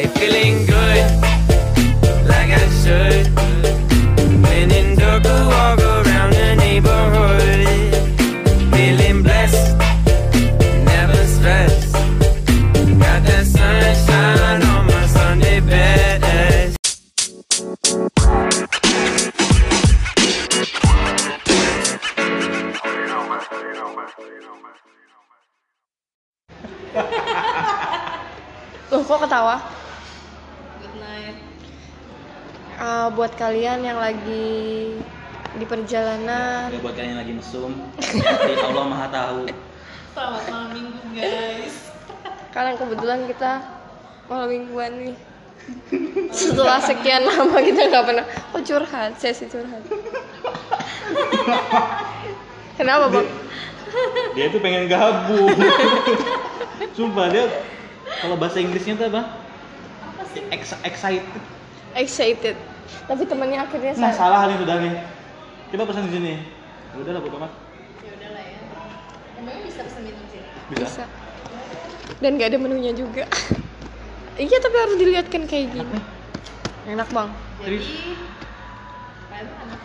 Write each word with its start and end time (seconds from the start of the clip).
Hey, 0.00 0.06
feeling 0.18 0.64
good, 0.64 1.20
like 2.26 2.50
I 2.52 2.68
should. 2.82 3.19
Kalian 33.50 33.82
yang 33.82 33.98
lagi 33.98 34.94
di 35.58 35.66
perjalanan 35.66 36.70
Ya 36.70 36.78
buat 36.78 36.94
kalian 36.94 37.18
yang 37.18 37.20
lagi 37.26 37.34
mesum, 37.34 37.74
Allah 38.62 38.84
Maha 38.86 39.10
tahu. 39.10 39.50
Selamat 40.14 40.42
malam 40.46 40.70
minggu 40.70 41.02
guys. 41.18 41.90
Karena 42.54 42.78
kebetulan 42.78 43.26
kita 43.26 43.58
malam 44.30 44.54
mingguan 44.54 44.90
nih 45.02 45.16
Setelah 46.30 46.78
sekian 46.78 47.26
lama 47.26 47.58
kita 47.58 47.90
nggak 47.90 48.04
pernah 48.06 48.26
Oh 48.54 48.62
curhat, 48.62 49.18
sesi 49.18 49.50
curhat 49.50 49.82
Kenapa 52.78 53.10
bang? 53.10 53.26
Dia 54.38 54.46
tuh 54.54 54.62
pengen 54.62 54.86
gabung. 54.86 55.58
Sumpah 56.94 57.26
dia 57.34 57.50
kalau 58.22 58.38
bahasa 58.38 58.62
Inggrisnya 58.62 58.94
tuh 58.94 59.10
apa? 59.10 59.42
Apa 60.06 60.22
sih? 60.30 60.46
Ex- 60.54 60.82
excited. 60.86 61.42
Excited 61.98 62.69
Tapi 63.06 63.22
temennya 63.26 63.66
akhirnya 63.66 63.92
Nah 63.98 64.12
salah 64.14 64.44
salah 64.44 64.50
nih 64.50 64.56
sudah 64.62 64.76
nih. 64.80 64.94
Kita 65.70 65.82
pesan 65.86 66.04
di 66.08 66.12
sini. 66.14 66.32
Ya 66.90 66.96
udah 66.98 67.12
lah 67.14 67.20
bodo 67.22 67.36
amat. 67.38 67.52
Ya 68.02 68.10
udahlah 68.18 68.42
ya. 68.42 68.58
Emangnya 69.38 69.62
bisa 69.66 69.80
pesen 69.86 70.02
minum 70.04 70.24
sih? 70.30 70.42
Bisa. 70.70 70.84
Bisa 70.86 71.04
Dan 72.18 72.36
nggak 72.36 72.50
ada 72.52 72.58
menunya 72.60 72.92
juga 72.92 73.24
Iya 74.50 74.56
tapi 74.60 74.76
harus 74.76 74.96
dilihatkan 74.98 75.42
kayak 75.48 75.66
gini 75.72 75.98
Enak 76.88 77.08
bang? 77.12 77.28
Jadi, 77.60 77.78
anak 79.36 79.80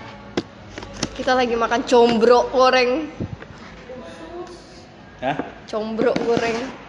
Kita 1.15 1.31
lagi 1.35 1.55
makan 1.55 1.81
combro 1.87 2.49
goreng 2.51 3.11
Hah? 5.23 5.37
Combro 5.69 6.11
goreng 6.23 6.84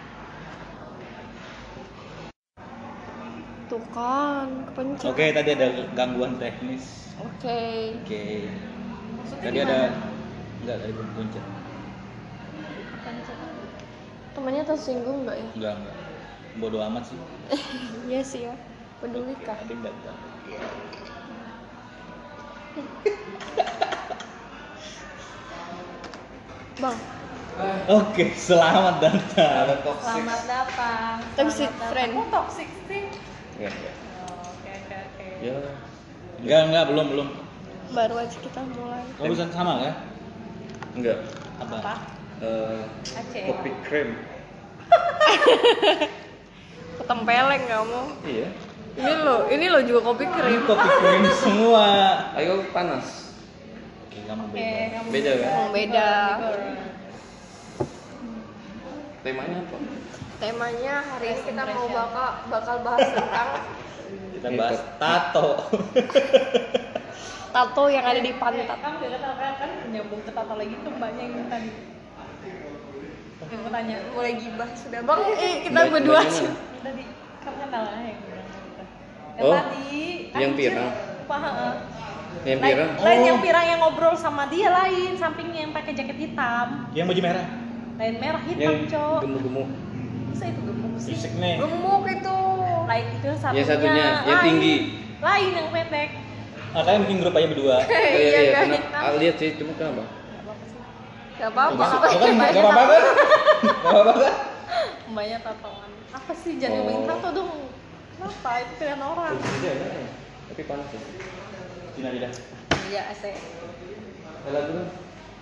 Tuh 3.67 3.83
kan, 3.91 4.47
kepencet 4.70 5.11
Oke 5.11 5.34
tadi 5.34 5.50
ada 5.53 5.67
gangguan 5.91 6.39
teknis. 6.39 7.11
Oke 7.19 7.98
Oke. 7.98 8.47
maksudnya 9.19 9.42
Tadi 9.42 9.59
gimana? 9.59 9.67
ada 9.67 9.78
enggak 10.62 10.77
tadi 10.78 10.92
belum 10.95 11.11
pencet. 11.19 11.45
Kepencet. 12.87 13.37
Temennya 14.33 14.62
tersinggung 14.62 15.27
nggak 15.27 15.37
ya? 15.37 15.48
Enggak 15.59 15.75
enggak. 15.83 15.97
Bodoh 16.56 16.81
amat 16.87 17.03
sih. 17.05 17.19
Iya 18.06 18.22
sih 18.22 18.47
ya 18.47 18.55
Peduli 19.03 19.34
kah? 19.42 19.59
Ada 19.59 19.67
yang 19.67 19.83
datang. 19.83 20.17
Bang, 26.77 26.92
Oke, 27.89 28.37
selamat 28.37 29.00
datang. 29.00 29.81
Selamat 30.05 30.44
datang. 30.44 31.17
Toxic 31.33 31.72
Selamat 31.72 31.75
datang. 31.81 31.89
friend. 31.89 32.12
Kok 32.12 32.28
toxic 32.28 32.69
sih? 32.84 33.05
Enggak, 33.56 33.72
enggak. 33.72 33.94
Oh, 33.96 34.52
Oke 34.52 34.68
oke 34.68 34.96
oke. 35.00 35.26
Ya. 35.40 35.56
Enggak, 36.36 36.60
enggak, 36.68 36.84
belum, 36.92 37.06
belum. 37.08 37.28
baru 37.86 38.19
aja 38.19 38.36
kita 38.42 38.60
mulai 38.76 39.00
Kamu 39.16 39.31
pesan 39.32 39.48
sama 39.54 39.72
kan? 39.81 39.94
Enggak. 40.92 41.19
Apa? 41.62 41.76
Apa? 41.81 41.94
Eh, 42.36 42.81
Aceh. 43.16 43.42
kopi 43.48 43.70
krem. 43.81 44.10
Ketempeleng 47.00 47.64
kamu 47.64 48.03
Iya. 48.26 48.48
Ini 48.97 49.12
lo, 49.25 49.36
ini 49.53 49.66
lo 49.69 49.81
juga 49.84 50.00
kopi 50.02 50.25
Ini 50.25 50.32
krim 50.32 50.60
kopi 50.64 50.88
krim 50.88 51.25
semua. 51.36 51.84
Ayo 52.36 52.64
panas. 52.72 53.36
Oke, 54.04 54.19
kamu 54.25 54.42
Oke, 54.48 54.56
beda. 54.56 54.84
kamu 54.92 55.08
Beda 55.12 55.32
kan? 55.32 55.50
Beda 55.72 56.08
Temanya 59.20 59.58
apa? 59.64 59.76
Temanya 60.36 61.00
hari 61.02 61.32
ini 61.32 61.41
kita 61.42 61.62
mau 61.64 61.88
bakal, 61.88 62.28
bakal 62.52 62.76
bahas 62.84 63.08
tentang 63.08 63.48
Kita 64.36 64.48
bahas 64.52 64.80
tato. 65.00 65.48
tato 67.56 67.84
yang 67.88 68.04
ada 68.04 68.20
di 68.20 68.36
pantat 68.36 68.69
Kan 68.76 69.00
udah 69.00 69.08
kata 69.10 69.30
kan, 69.32 69.52
kan 69.56 69.70
nyambung 69.88 70.20
ke 70.20 70.30
tato 70.30 70.54
lagi 70.54 70.76
tuh 70.76 70.92
mbaknya 70.92 71.22
yang 71.25 71.48
tadi. 71.48 71.70
Yang 73.46 73.60
mau 73.62 73.70
tanya. 73.70 73.96
Mulai 74.12 74.32
gibah 74.36 74.69
sudah 74.75 75.00
Bang, 75.02 75.20
eh 75.32 75.54
kita 75.62 75.72
Mbak- 75.78 75.92
berdua 75.94 76.20
sih? 76.26 76.48
Tadi 76.84 77.02
kan 77.41 77.54
kenal 77.56 77.82
aja 77.86 78.02
yang 78.02 78.19
bilang 78.20 78.46
gitu. 78.46 78.82
Yang 79.32 79.41
Oh, 79.42 79.54
tadi. 79.54 79.96
yang 80.34 80.52
pirang. 80.52 80.91
Heeh. 81.26 81.75
Yang 82.44 82.58
Lain, 82.58 82.69
pirang. 82.69 82.91
lain 82.98 83.16
Oh. 83.16 83.26
yang 83.26 83.38
pirang 83.41 83.66
yang 83.66 83.80
ngobrol 83.80 84.14
sama 84.14 84.44
dia 84.46 84.69
lain, 84.69 85.16
sampingnya 85.16 85.64
yang 85.64 85.72
pakai 85.72 85.92
jaket 85.92 86.19
hitam. 86.20 86.92
Yang 86.92 87.06
baju 87.08 87.20
merah. 87.25 87.46
Lain 87.96 88.14
merah 88.20 88.42
hitam, 88.44 88.75
cok. 88.84 89.20
gemuk-gemuk. 89.25 89.69
Bisa 90.36 90.47
itu 90.47 90.60
gemuk 90.62 90.92
sih. 91.00 91.12
Fisik 91.16 91.32
nih. 91.34 91.56
Gemuk 91.56 92.04
itu 92.04 92.36
Lain 92.86 93.06
itu 93.10 93.30
satunya. 93.34 93.56
Yang 93.56 93.66
satunya, 93.66 94.04
yang 94.04 94.20
lain. 94.28 94.44
tinggi. 94.44 94.74
Lain 95.19 95.50
yang 95.50 95.69
pendek. 95.72 96.10
Ah, 96.70 96.82
kalian 96.84 97.00
bikin 97.02 97.16
grup 97.19 97.34
aja 97.34 97.47
berdua. 97.48 97.76
Iya 97.88 98.20
iya, 98.20 98.50
guys 98.52 98.69
kenapa? 98.69 98.98
Ah, 99.00 99.12
lihat 99.16 99.36
sih, 99.36 99.48
cuma 99.56 99.72
kenapa? 99.72 100.04
Gak 101.36 101.50
apa-apa 101.52 101.72
Bukan, 101.76 102.30
enggak 102.32 102.52
apa-apa 102.54 102.82
kan? 102.86 103.02
Enggak 103.60 103.92
apa-apa 103.92 104.12
kan? 104.14 104.34
Mbaknya 105.06 105.38
tatoan. 105.41 105.91
Apa 106.12 106.32
sih 106.32 106.52
jangan 106.56 106.72
Oh. 106.72 106.80
ngomongin 106.82 107.02
tato 107.06 107.28
dong. 107.32 107.52
Kenapa? 108.12 108.50
Itu 108.56 108.72
pilihan 108.76 109.00
orang. 109.02 109.34
Ya. 109.60 109.72
Tapi 110.46 110.62
panas 110.64 110.88
ya. 110.88 111.00
Cina 111.92 112.08
tidak. 112.12 112.32
Iya, 112.86 113.00
AC. 113.10 113.25
Kalau 114.38 114.60
dulu 114.62 114.82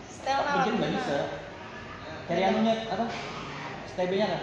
Setel 0.04 0.38
Tak 0.38 0.54
bikin 0.56 0.72
nggak 0.76 0.90
bisa. 0.92 1.18
Cari 2.24 2.42
anunya 2.42 2.74
apa? 2.88 3.04
Stebenya 3.86 4.26
kan? 4.28 4.42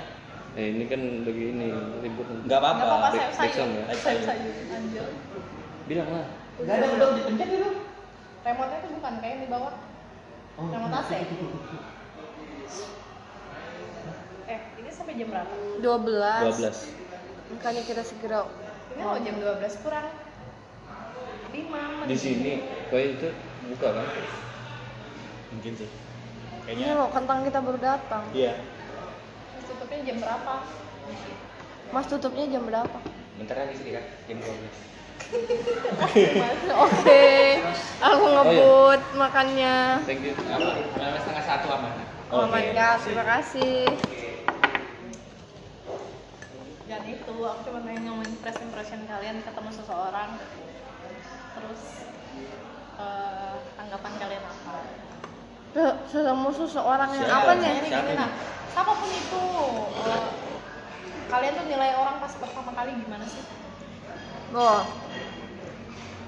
Eh 0.51 0.67
ini 0.69 0.83
kan 0.85 0.99
lagi 1.23 1.43
ini 1.49 1.67
ribut. 2.01 2.27
Enggak 2.27 2.59
apa-apa. 2.59 2.75
Enggak 2.75 2.89
apa-apa, 2.91 3.07
Back- 3.15 3.55
sayur 3.55 3.67
ya? 3.71 3.83
Sayur. 3.95 4.27
Anjir. 4.69 5.05
Bilang 5.87 6.09
lah. 6.09 6.25
Enggak 6.59 6.75
ada 6.75 6.87
belum 6.89 7.09
dipencet 7.15 7.47
dulu. 7.49 7.69
Remote-nya 8.41 8.77
tuh 8.79 8.91
bukan 8.97 9.13
kayak 9.17 9.31
yang 9.31 9.41
di 9.41 9.49
bawah. 9.49 9.73
Oh, 10.57 10.67
Remote 10.67 10.95
AC. 10.97 11.11
Eh, 14.45 14.59
ini 14.77 14.89
sampai 14.91 15.13
jam 15.15 15.27
berapa? 15.29 15.53
12 15.79 16.43
12. 16.59 16.77
Makanya 17.51 17.81
kita 17.83 18.03
segera 18.03 18.47
Ini 18.91 19.01
mau 19.01 19.15
jam 19.17 19.35
12 19.37 19.55
kurang 19.79 20.07
5 21.47 21.55
menit. 21.95 22.07
Di 22.07 22.17
sini 22.17 22.51
kayak 22.91 23.07
itu 23.15 23.27
buka 23.69 23.87
kan? 23.93 24.07
Mungkin 25.49 25.73
sih. 25.77 25.87
Ini 26.61 26.75
Kayaknya. 26.77 26.93
loh 26.93 27.09
kentang 27.09 27.39
kita 27.41 27.59
baru 27.59 27.79
datang 27.79 28.23
Iya. 28.31 28.53
Tutupnya 29.91 30.07
jam 30.07 30.23
berapa? 30.23 30.53
Mas 31.91 32.07
tutupnya 32.07 32.45
jam 32.47 32.63
berapa? 32.63 32.97
Bentar 33.35 33.55
lagi 33.59 33.75
sih 33.75 33.91
kan 33.91 34.07
jam 34.23 34.39
12. 34.39 34.55
Oke 36.87 37.27
Aku 37.99 38.23
ngebut 38.23 39.01
makannya 39.19 39.99
Thank 40.07 40.23
you. 40.23 40.31
Apa? 40.47 40.79
setengah 40.95 41.43
satu 41.43 41.67
aman. 41.75 41.91
Oh 42.31 42.47
my 42.47 42.63
Oke. 42.63 42.71
god, 42.71 42.97
terima 43.03 43.25
kasih 43.35 43.83
Dan 46.87 47.01
itu 47.11 47.35
aku 47.43 47.59
cuma 47.67 47.83
pengen 47.83 48.07
ngomongin 48.07 48.31
first 48.39 48.63
impression 48.63 49.03
kalian 49.11 49.43
ketemu 49.43 49.69
seseorang 49.75 50.39
Terus 51.59 51.81
eh, 52.95 53.55
tanggapan 53.75 54.13
kalian 54.23 54.43
apa? 54.47 55.00
Se- 55.71 55.97
Ketemu 56.11 56.49
seseorang 56.51 57.09
yang 57.15 57.27
Siapa? 57.27 57.47
apa 57.47 57.51
nih? 57.57 57.71
Ini 57.79 57.89
gini 57.89 58.13
nah, 58.19 58.29
siapa 58.71 58.91
pun 58.91 59.09
itu 59.09 59.43
eh, 60.03 60.27
kalian 61.31 61.53
tuh 61.55 61.65
nilai 61.65 61.91
orang 61.95 62.15
pas 62.19 62.33
pertama 62.35 62.71
kali 62.75 62.91
gimana 62.99 63.23
sih? 63.23 63.43
Oh, 64.51 64.83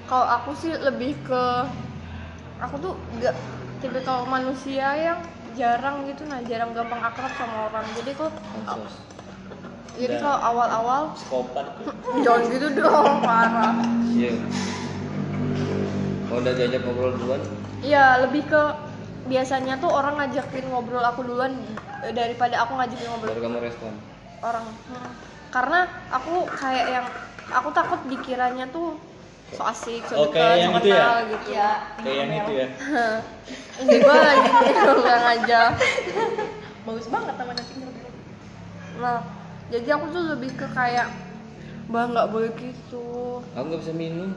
kalau 0.08 0.26
aku 0.32 0.50
sih 0.56 0.72
lebih 0.72 1.12
ke 1.20 1.44
aku 2.56 2.76
tuh 2.80 2.92
gak 3.20 3.36
tipikal 3.84 4.24
manusia 4.24 4.96
yang 4.96 5.20
jarang 5.52 6.08
gitu 6.08 6.24
nah 6.24 6.40
jarang 6.48 6.72
gampang 6.72 7.04
akrab 7.04 7.28
sama 7.36 7.68
orang 7.68 7.84
jadi 7.92 8.16
kok 8.16 8.32
Ansos. 8.64 8.96
jadi 9.94 10.16
kalau 10.16 10.40
awal-awal 10.40 11.02
Psikopat. 11.12 11.66
jangan 12.24 12.42
gitu 12.48 12.66
dong 12.80 13.20
parah 13.20 13.76
Iya. 14.08 14.32
Kalau 16.24 16.40
udah 16.40 16.52
diajak 16.56 16.80
ngobrol 16.82 17.12
duluan, 17.14 17.42
Iya 17.78 18.24
lebih 18.24 18.48
ke 18.48 18.62
biasanya 19.24 19.80
tuh 19.80 19.88
orang 19.88 20.20
ngajakin 20.20 20.64
ngobrol 20.68 21.00
aku 21.00 21.24
duluan 21.24 21.52
eh, 22.04 22.12
daripada 22.12 22.60
aku 22.64 22.76
ngajakin 22.76 23.06
ngobrol 23.08 23.30
baru 23.32 23.40
kamu 23.40 23.58
respon. 23.64 23.92
orang 24.44 24.66
Hmm. 24.92 25.10
karena 25.48 25.78
aku 26.12 26.44
kayak 26.60 26.86
yang 26.92 27.06
aku 27.48 27.68
takut 27.72 28.00
dikiranya 28.10 28.66
tuh 28.68 28.98
so 29.54 29.62
asik, 29.62 30.02
so 30.10 30.18
Oh, 30.18 30.26
dekat, 30.34 30.66
so 30.66 30.82
ya? 30.82 30.98
kenal 30.98 31.18
gitu. 31.30 31.48
Iya, 31.54 31.70
Kayak 32.02 32.16
yang 32.18 32.30
itu 32.42 32.52
ya. 32.58 32.68
Gimana 33.94 34.30
gitu, 34.34 34.90
bilang 34.98 35.24
aja. 35.30 35.62
bagus 36.84 37.06
banget 37.06 37.34
Tinder 37.38 37.90
Bro. 37.94 38.10
Nah, 38.98 39.18
jadi 39.70 39.88
aku 39.94 40.04
tuh 40.10 40.22
lebih 40.34 40.50
ke 40.58 40.66
kayak 40.74 41.06
bah 41.86 42.04
nggak 42.10 42.28
boleh 42.34 42.50
gitu. 42.58 43.38
Aku 43.54 43.64
nggak 43.70 43.80
bisa 43.86 43.94
minum. 43.94 44.34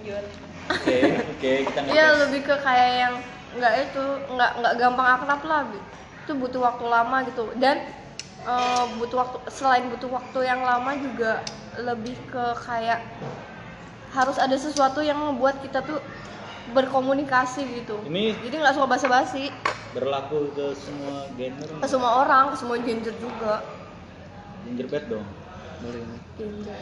lanjut 0.00 0.49
Oke, 0.70 0.98
oke, 1.18 1.50
kita 1.66 1.78
ngetes. 1.82 1.94
Iya 1.94 2.06
lebih 2.26 2.40
ke 2.46 2.54
kayak 2.62 2.90
yang 3.02 3.14
nggak 3.58 3.74
itu 3.90 4.04
nggak 4.30 4.52
nggak 4.62 4.74
gampang 4.78 5.08
akrab 5.18 5.42
lah. 5.46 5.60
Itu 6.26 6.32
butuh 6.38 6.60
waktu 6.62 6.84
lama 6.86 7.16
gitu 7.26 7.50
dan 7.58 7.82
eh, 8.46 8.84
butuh 9.02 9.16
waktu 9.26 9.38
selain 9.50 9.90
butuh 9.90 10.10
waktu 10.10 10.38
yang 10.46 10.62
lama 10.62 10.94
juga 10.94 11.42
lebih 11.80 12.14
ke 12.30 12.44
kayak 12.62 13.02
harus 14.10 14.36
ada 14.38 14.54
sesuatu 14.58 15.02
yang 15.02 15.18
membuat 15.18 15.62
kita 15.62 15.82
tuh 15.82 15.98
berkomunikasi 16.70 17.66
gitu. 17.82 17.98
Ini 18.06 18.38
Jadi 18.46 18.54
nggak 18.62 18.74
suka 18.78 18.86
basa-basi 18.86 19.50
berlaku 19.90 20.54
ke 20.54 20.70
semua 20.78 21.26
gender. 21.34 21.66
ke 21.66 21.86
semua 21.90 22.10
orang, 22.22 22.54
ke 22.54 22.56
semua 22.62 22.78
gender 22.78 23.14
juga. 23.18 23.58
Gingerbread 24.66 25.04
dong. 25.10 25.26
Boleh. 25.82 26.02
Gender. 26.38 26.78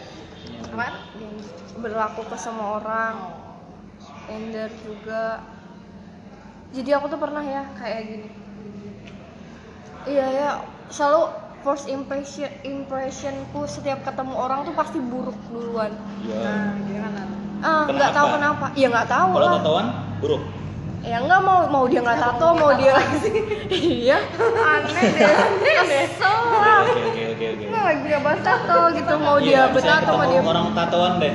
apaan 0.59 0.95
berlaku 1.79 2.23
ke 2.27 2.37
semua 2.37 2.83
orang 2.83 3.15
gender 4.29 4.69
juga. 4.85 5.41
Jadi 6.69 6.91
aku 6.93 7.09
tuh 7.09 7.17
pernah 7.17 7.41
ya 7.41 7.65
kayak 7.75 8.01
gini. 8.05 8.29
Iya 10.05 10.27
ya. 10.29 10.51
Selalu 10.89 11.23
first 11.59 11.89
impression 11.89 12.49
impressionku 12.63 13.67
setiap 13.67 14.05
ketemu 14.05 14.35
orang 14.37 14.63
tuh 14.63 14.73
pasti 14.73 15.01
buruk 15.01 15.37
duluan. 15.49 15.91
Iya. 16.23 16.39
nah 16.39 16.69
gimana? 16.85 17.21
Ah 17.59 17.83
nggak 17.85 18.13
tahu 18.15 18.27
Kenapa? 18.39 18.67
ya 18.73 18.87
nggak 18.87 19.09
tahu 19.11 19.29
Kalau 19.35 19.49
tatoan 19.59 19.87
buruk. 20.23 20.43
ya 20.99 21.19
nggak 21.19 21.41
mau 21.43 21.63
mau 21.67 21.85
dia 21.87 22.03
nggak 22.03 22.19
tato 22.19 22.47
mau 22.55 22.71
dia 22.75 22.95
iya. 23.71 24.19
Aneh 24.43 25.03
deh 25.15 25.35
kesel 25.87 26.39
lah. 26.59 26.83
nggak 27.55 27.83
lagi 27.87 28.03
nggak 28.03 28.23
bahas 28.23 28.41
tato 28.43 28.81
gitu 28.95 29.15
mau 29.19 29.37
Iya, 29.39 29.43
dia 29.43 29.75
misalnya 29.75 30.03
bertato 30.03 30.11
mau 30.15 30.27
dia 30.27 30.41
orang 30.43 30.67
tatoan 30.75 31.13
deh. 31.19 31.35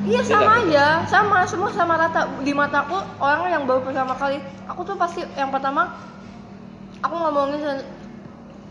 Iya 0.00 0.20
sama 0.24 0.52
aja, 0.64 0.86
sama 1.04 1.38
semua 1.44 1.70
sama 1.76 1.94
rata. 2.00 2.40
Di 2.40 2.52
mataku 2.56 2.96
orang 3.20 3.52
yang 3.52 3.62
baru 3.68 3.84
pertama 3.84 4.16
kali 4.16 4.40
aku 4.64 4.80
tuh 4.88 4.96
pasti 4.96 5.20
yang 5.36 5.52
pertama 5.52 5.92
aku 7.04 7.14
ngomongin 7.20 7.60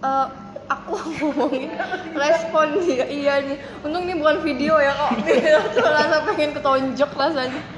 eh, 0.02 0.28
aku 0.70 0.94
ngomongin 1.22 1.70
respon 2.18 2.82
dia. 2.82 3.06
Iya 3.06 3.34
nih. 3.46 3.58
Untung 3.86 4.04
ini 4.10 4.18
bukan 4.18 4.42
video 4.42 4.82
ya 4.82 4.94
kok. 4.98 5.12
Tuh 5.78 5.86
rasa 5.90 6.18
pengen 6.26 6.52
ketonjok 6.58 7.12
rasanya. 7.14 7.62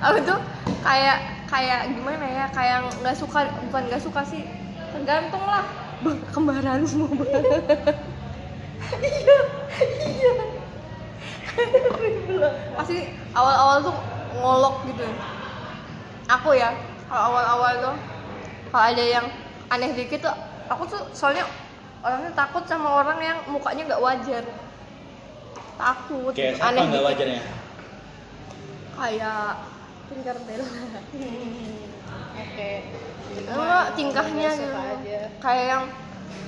Aku 0.00 0.18
tuh 0.24 0.40
kayak 0.80 1.44
kayak 1.44 1.92
gimana 1.92 2.24
ya 2.24 2.44
kayak 2.48 2.88
nggak 3.04 3.16
suka 3.20 3.52
bukan 3.68 3.82
nggak 3.92 4.00
suka 4.00 4.24
sih. 4.24 4.48
Tergantung 4.96 5.44
lah. 5.44 5.64
Kembaran 6.32 6.80
semua 6.88 7.12
iya 9.04 9.38
iya 9.84 10.59
pasti 12.78 12.96
awal-awal 13.34 13.76
tuh 13.84 13.96
ngolok 14.38 14.76
gitu. 14.88 15.06
Aku 16.30 16.54
ya 16.54 16.70
kalau 17.10 17.22
awal-awal 17.34 17.72
tuh 17.82 17.96
kalau 18.70 18.84
ada 18.94 19.04
yang 19.04 19.26
aneh 19.70 19.90
dikit 19.94 20.26
tuh 20.26 20.34
aku 20.70 20.86
tuh 20.86 21.02
soalnya 21.10 21.46
orangnya 22.00 22.32
takut 22.32 22.64
sama 22.64 23.02
orang 23.02 23.18
yang 23.20 23.38
mukanya 23.50 23.82
nggak 23.94 24.02
wajar. 24.02 24.44
Takut 25.80 26.32
Kayak 26.36 26.54
gitu, 26.56 26.62
siapa 26.62 26.88
nggak 26.88 27.04
wajarnya? 27.08 27.42
kayak 29.00 29.56
Tinkerbell 30.12 30.60
oke. 32.44 32.70
Enggak 33.30 33.86
tingkahnya 33.96 34.50
gitu 34.58 34.80
kayak 35.40 35.64
yang 35.72 35.84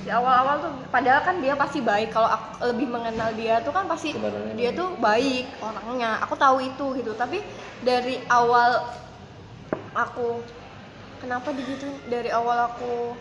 di 0.03 0.09
awal-awal 0.11 0.55
tuh 0.59 0.71
padahal 0.91 1.23
kan 1.23 1.39
dia 1.39 1.55
pasti 1.55 1.79
baik. 1.79 2.11
Kalau 2.11 2.27
aku 2.27 2.73
lebih 2.75 2.87
mengenal 2.91 3.31
dia 3.35 3.63
tuh 3.63 3.71
kan 3.71 3.87
pasti 3.87 4.11
Sebenarnya 4.11 4.53
dia 4.55 4.69
tuh 4.75 4.95
baik 4.99 5.47
orangnya. 5.63 6.19
Aku 6.27 6.35
tahu 6.35 6.59
itu 6.59 6.85
gitu. 6.99 7.11
Tapi 7.15 7.39
dari 7.83 8.19
awal 8.27 8.83
aku 9.95 10.43
kenapa 11.23 11.55
begitu? 11.55 11.87
Dari 12.11 12.29
awal 12.35 12.67
aku 12.71 13.15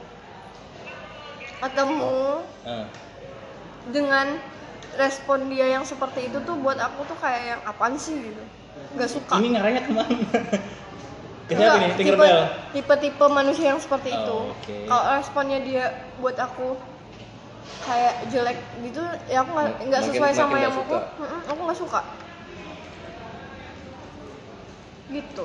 ketemu 1.62 2.42
Ah. 2.66 2.86
dengan 3.94 4.38
respon 4.98 5.46
dia 5.48 5.78
yang 5.78 5.86
seperti 5.86 6.28
itu 6.28 6.42
tuh 6.42 6.58
buat 6.58 6.76
aku 6.76 7.06
tuh 7.06 7.18
kayak 7.22 7.42
yang 7.56 7.60
apaan 7.62 7.94
sih? 7.94 8.18
gitu. 8.18 8.42
Nggak 8.98 9.10
suka. 9.10 9.38
Ini 9.38 9.48
ngarahnya 9.56 9.82
ke 9.86 9.92
mana? 9.94 10.16
Enggak, 11.52 11.68
siapa 11.68 11.78
nih? 11.78 11.88
tipe, 11.88 11.98
Tinkerbell. 11.98 12.40
tipe-tipe 12.72 13.24
manusia 13.28 13.66
yang 13.68 13.78
seperti 13.78 14.08
Oh, 14.10 14.18
itu. 14.18 14.38
oke. 14.50 14.76
Kalau 14.86 15.04
responnya 15.12 15.58
dia 15.60 15.84
buat 16.16 16.36
aku 16.36 16.76
kayak 17.80 18.14
jelek 18.28 18.56
gitu, 18.80 19.02
ya 19.26 19.42
aku 19.42 19.50
nggak 19.50 19.68
nggak 19.82 20.00
Makin- 20.00 20.08
sesuai 20.08 20.32
sama 20.32 20.50
makin 20.50 20.62
yang 20.62 20.72
aku, 20.72 20.82
suka. 20.86 20.98
Mm-mm, 21.18 21.40
aku 21.46 21.60
nggak 21.62 21.80
suka. 21.80 22.00
Gitu. 25.08 25.44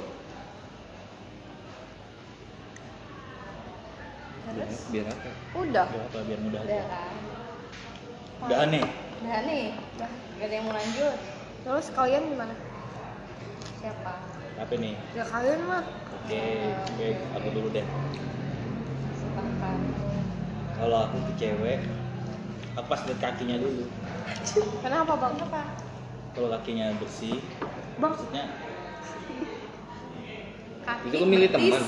Biar, 4.47 4.69
biar 4.87 5.05
apa? 5.07 5.29
Udah. 5.53 5.85
Biar 5.85 6.03
apa? 6.03 6.17
Biar 6.23 6.39
mudah 6.39 6.61
udah 6.61 6.71
aja. 6.71 6.83
kan 6.87 7.13
Udah 8.39 8.57
aneh. 8.63 8.85
udah 9.17 9.39
nih 9.43 9.65
udah 9.97 10.09
gak 10.37 10.45
ada 10.45 10.53
yang 10.53 10.65
mau 10.65 10.75
lanjut 10.77 11.15
Terus 11.65 11.85
kalian 11.91 12.23
gimana? 12.29 12.53
siapa 13.75 14.13
Apa 14.57 14.73
nih? 14.73 14.97
Ya 15.13 15.23
kalian 15.25 15.61
mah. 15.69 15.83
Oke, 16.25 16.43
oke, 16.73 17.07
aku 17.37 17.47
dulu 17.53 17.67
deh. 17.69 17.85
Kalau 20.77 20.97
aku 21.09 21.17
ke 21.29 21.33
cewek, 21.41 21.79
aku 22.73 22.85
pas 22.89 23.01
lihat 23.05 23.19
kakinya 23.21 23.57
dulu. 23.61 23.85
Kenapa 24.81 25.13
bang? 25.17 25.33
apa 25.41 25.61
Kalau 26.37 26.47
kakinya 26.53 26.93
bersih, 27.01 27.41
Bang, 27.97 28.13
maksudnya, 28.13 28.45
kaki 30.85 31.05
Itu 31.09 31.15
kau 31.17 31.25
milih 31.25 31.49
betis. 31.49 31.57
teman. 31.57 31.83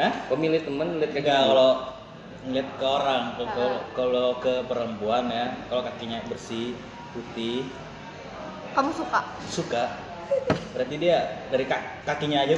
hah? 0.00 0.12
Kau 0.28 0.36
milih 0.40 0.60
teman 0.64 0.88
lihat 0.96 1.12
kaki. 1.12 1.28
Kalau 1.28 1.70
ngeliat 2.48 2.68
ke 2.80 2.86
orang, 2.88 3.22
Ah. 3.28 3.36
kalau 3.36 3.68
kalau 3.92 4.28
ke 4.40 4.54
perempuan 4.64 5.28
ya, 5.28 5.52
kalau 5.68 5.84
kakinya 5.84 6.24
bersih, 6.32 6.72
putih, 7.12 7.68
kamu 8.72 8.90
suka? 8.96 9.20
suka. 9.52 9.84
Berarti 10.70 10.94
dia 10.96 11.16
dari 11.50 11.64
ka- 11.66 12.02
kakinya 12.06 12.46
aja. 12.46 12.56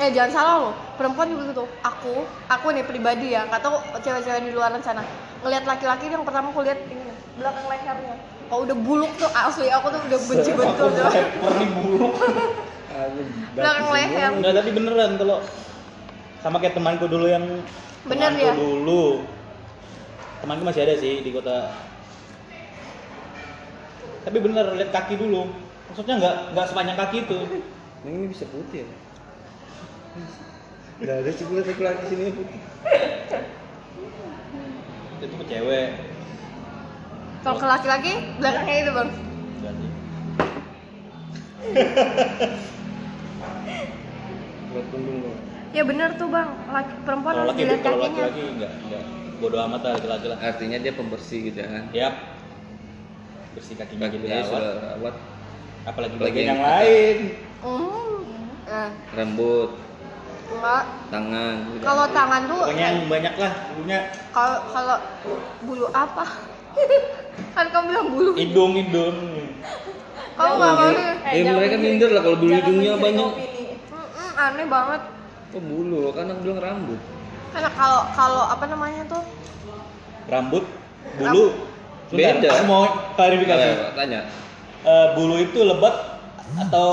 Eh 0.00 0.08
jangan 0.10 0.30
salah 0.32 0.54
loh, 0.58 0.74
perempuan 0.96 1.30
juga 1.30 1.52
gitu. 1.52 1.64
Aku, 1.84 2.26
aku 2.48 2.66
nih 2.74 2.82
pribadi 2.82 3.30
ya, 3.30 3.46
nggak 3.46 3.62
tahu 3.62 3.76
cewek-cewek 4.02 4.40
di 4.46 4.50
luar 4.50 4.72
sana. 4.80 5.04
Ngelihat 5.44 5.64
laki-laki 5.66 6.10
yang 6.10 6.24
pertama 6.26 6.50
aku 6.50 6.62
lihat 6.64 6.80
ini 6.86 7.06
belakang 7.38 7.66
lehernya. 7.70 8.16
Kalau 8.50 8.68
udah 8.68 8.76
buluk 8.76 9.12
tuh 9.16 9.30
asli 9.32 9.68
aku 9.70 9.86
tuh 9.88 10.00
udah 10.06 10.20
benci 10.28 10.50
betul 10.52 10.88
tuh. 10.92 11.10
Nih 11.56 11.68
buluk. 11.76 12.12
Belakang 13.54 13.88
leher. 13.94 14.30
Enggak, 14.32 14.52
tapi 14.58 14.70
beneran 14.74 15.10
kalau 15.16 15.38
sama 16.42 16.56
kayak 16.58 16.74
temanku 16.74 17.06
dulu 17.06 17.26
yang 17.30 17.44
Bener 18.02 18.34
temanku 18.34 18.42
ya? 18.42 18.54
dulu. 18.58 19.04
Temanku 20.42 20.62
masih 20.66 20.82
ada 20.82 20.94
sih 20.98 21.22
di 21.22 21.30
kota. 21.30 21.70
Tapi 24.22 24.38
bener 24.38 24.64
lihat 24.78 24.90
kaki 24.94 25.18
dulu. 25.18 25.50
Maksudnya 25.90 26.14
nggak 26.22 26.36
nggak 26.54 26.66
sepanjang 26.70 26.98
kaki 26.98 27.16
itu. 27.26 27.38
Ini 28.02 28.26
bisa 28.30 28.44
putih 28.50 28.86
ya? 28.86 28.88
Gak 31.02 31.16
ada 31.26 31.30
sebelah 31.34 31.64
sebelah 31.66 31.92
di 31.98 32.06
sini 32.06 32.30
putih. 32.30 32.60
Itu 35.22 35.34
ke 35.38 35.44
cewek. 35.50 35.88
Kalau 37.42 37.58
ke 37.58 37.66
laki-laki 37.66 38.12
belakangnya 38.38 38.76
itu 38.86 38.90
bang. 38.94 39.08
Buat 44.72 44.84
punggung 44.94 45.18
kok. 45.26 45.36
Ya 45.72 45.82
bener 45.88 46.08
tuh 46.20 46.28
bang, 46.28 46.48
laki, 46.68 46.92
perempuan 47.02 47.32
Kalau 47.32 47.42
harus 47.48 47.52
laki 47.56 47.62
dilihat 47.64 47.80
kalau 47.80 47.96
kakinya. 47.96 48.12
laki-laki 48.28 48.42
enggak 48.44 48.72
enggak 48.86 49.02
bodo 49.42 49.58
amat 49.58 49.80
lah 49.82 49.92
laki-laki 49.98 50.26
lah. 50.30 50.38
Artinya 50.38 50.78
dia 50.78 50.92
pembersih 50.94 51.38
gitu 51.50 51.58
kan? 51.66 51.90
Yap. 51.90 52.14
Bersih 53.52 53.74
kakinya 53.74 54.06
Kaki 54.06 54.16
jadi 54.16 54.24
dia 54.24 54.34
rawat. 54.34 54.48
sudah 54.48 54.72
rawat, 54.90 55.14
Apalagi 55.82 56.14
bagian 56.16 56.34
yang 56.34 56.46
yang 56.48 56.60
atas. 56.60 56.70
lain. 56.78 57.16
Hmm. 57.60 58.18
Nah, 58.62 58.88
rambut, 59.12 59.70
enggak. 60.48 60.84
tangan. 61.10 61.56
Kalau 61.78 62.04
tangan 62.08 62.40
tuh, 62.46 62.60
Pokoknya 62.62 62.86
yang 62.88 62.98
banyak 63.06 63.34
lah 63.36 63.52
punya 63.74 63.98
kalau 64.32 64.58
kalau 64.70 64.96
bulu 65.62 65.86
apa? 65.92 66.24
kan 67.54 67.66
kamu 67.68 67.84
bilang 67.86 68.08
bulu. 68.08 68.30
hidung 68.32 68.72
hidung. 68.74 69.16
Kamu 70.32 70.52
nggak 70.54 70.72
mau 70.72 70.88
nih? 70.88 71.06
Eh, 71.28 71.44
mereka 71.44 71.76
minder 71.76 72.10
lah 72.10 72.22
kalau 72.22 72.36
bulu 72.38 72.52
hidungnya 72.54 72.92
banyak. 72.96 73.28
Mm-mm, 73.84 74.30
aneh 74.34 74.66
banget. 74.66 75.02
Oh 75.52 75.60
bulu, 75.60 76.00
kan 76.10 76.24
aku 76.26 76.40
bilang 76.40 76.60
rambut. 76.62 77.00
Karena 77.52 77.68
kalau 77.68 78.00
kalau 78.16 78.42
apa 78.48 78.64
namanya 78.64 79.04
tuh 79.04 79.20
Rambut, 80.24 80.64
bulu. 81.18 81.46
Sebentar, 82.12 82.36
Beda. 82.36 82.48
Aku 82.52 82.64
mau 82.68 82.84
klarifikasi. 83.16 83.64
Ayo, 83.64 83.88
tanya. 83.96 84.20
Eh, 84.82 85.06
bulu 85.16 85.40
itu 85.40 85.64
lebat 85.64 86.20
atau 86.60 86.90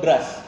deras? 0.00 0.40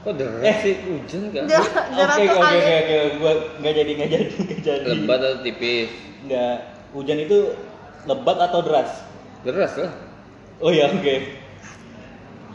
Kok 0.00 0.16
deras 0.16 0.40
Eh. 0.42 0.56
sih? 0.62 0.74
Hujan 0.80 1.28
kan? 1.28 1.44
Oke 1.44 2.24
oke 2.24 2.40
oke 2.40 2.74
oke 2.80 2.96
gua 3.18 3.32
nggak 3.58 3.72
jadi 3.74 3.90
nggak 3.94 4.10
jadi 4.10 4.26
nggak 4.32 4.60
jadi. 4.60 4.84
Lebat 4.86 5.18
atau 5.18 5.38
tipis? 5.40 5.88
Nggak. 6.24 6.56
Hujan 6.92 7.18
itu 7.20 7.38
lebat 8.04 8.36
atau 8.38 8.60
deras? 8.60 8.90
Deras 9.42 9.72
lah. 9.76 9.92
Oh 10.58 10.72
ya 10.72 10.88
oke. 10.88 11.14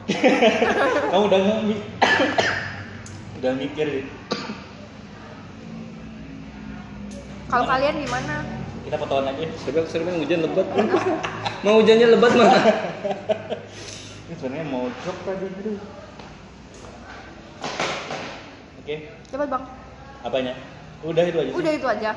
Kamu 1.14 1.24
udah 1.26 1.40
nggak 1.40 1.60
mi- 1.66 1.86
udah 3.38 3.52
mikir 3.54 3.86
nih. 3.86 4.06
Kalau 7.46 7.66
kalian 7.66 7.96
gimana? 8.00 8.34
Kita 8.90 8.98
fotoan 8.98 9.30
aja. 9.30 9.46
Tapi 9.46 9.78
aku 9.78 9.86
sering 9.86 10.18
hujan 10.18 10.42
lebat. 10.42 10.66
Mau 11.62 11.78
hujannya 11.78 12.10
lebat 12.10 12.34
mana? 12.34 12.58
Ini 14.26 14.34
sebenarnya 14.34 14.66
mau 14.66 14.90
drop 14.90 15.18
tadi 15.22 15.46
aduh. 15.46 15.78
Oke, 18.82 18.96
Cepat 19.30 19.46
bang. 19.46 19.64
apanya? 20.20 20.54
Udah 21.06 21.22
itu 21.22 21.38
aja. 21.38 21.50
sih. 21.54 21.56
Udah 21.56 21.72
itu 21.72 21.86
aja. 21.88 22.12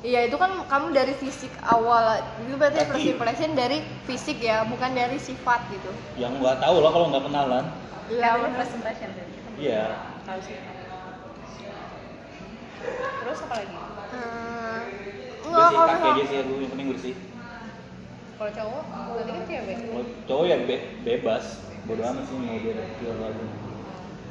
Iya 0.00 0.20
itu 0.24 0.36
kan 0.40 0.64
kamu 0.64 0.96
dari 0.96 1.12
fisik 1.12 1.52
awal, 1.60 2.16
itu 2.40 2.56
berarti 2.56 2.80
Tapi- 2.80 2.88
first 2.88 3.08
impression 3.12 3.50
dari 3.52 3.78
fisik 4.08 4.40
ya, 4.40 4.64
bukan 4.64 4.96
dari 4.96 5.20
sifat 5.20 5.60
gitu. 5.68 5.92
Yang 6.16 6.40
nggak 6.40 6.56
tahu 6.58 6.80
loh 6.80 6.88
kalau 6.88 7.06
nggak 7.12 7.28
kenalan. 7.28 7.64
Iya. 8.08 8.30
First 8.56 8.72
impression 8.74 9.10
Iya. 9.60 9.84
tahu 10.24 10.40
sih 10.40 10.56
terus 13.20 13.38
apa 13.44 13.54
lagi 13.60 13.76
Hmm, 14.10 14.59
enggak 15.50 15.66
sih 15.70 15.76
kalau 15.76 15.88
kaki 15.90 16.06
aja 16.14 16.22
sih 16.30 16.36
aku 16.42 16.52
yang 16.62 16.70
penting 16.72 16.88
bersih. 16.92 17.14
kalau 18.38 18.50
cowok 18.56 18.84
berarti 19.12 19.30
kan 19.36 19.42
cewek 19.44 19.78
Kalau 19.90 20.04
cowok 20.28 20.44
ya 20.48 20.56
be- 20.64 20.86
bebas. 21.04 21.44
Bodoh 21.84 22.04
amat 22.12 22.24
sih 22.28 22.36
mau 22.38 22.56
dia 22.60 22.72
dia 23.00 23.12
lagi. 23.16 23.44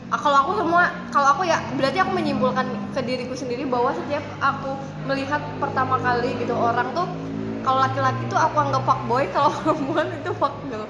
Ah, 0.10 0.18
kalau 0.18 0.38
aku 0.42 0.52
semua, 0.58 0.90
kalau 1.14 1.28
aku 1.38 1.44
ya 1.46 1.62
berarti 1.78 2.02
aku 2.02 2.12
menyimpulkan 2.18 2.66
ke 2.98 3.02
diriku 3.06 3.38
sendiri 3.38 3.62
bahwa 3.70 3.94
setiap 3.94 4.26
aku 4.42 4.74
melihat 5.06 5.38
pertama 5.62 6.02
kali 6.02 6.34
gitu 6.42 6.58
orang 6.58 6.90
tuh 6.98 7.06
kalau 7.62 7.78
laki-laki 7.86 8.26
tuh 8.26 8.40
aku 8.40 8.58
anggap 8.58 8.82
fuckboy, 8.90 9.30
kalau 9.30 9.54
perempuan 9.62 10.10
itu 10.18 10.32
fuckgirl. 10.34 10.90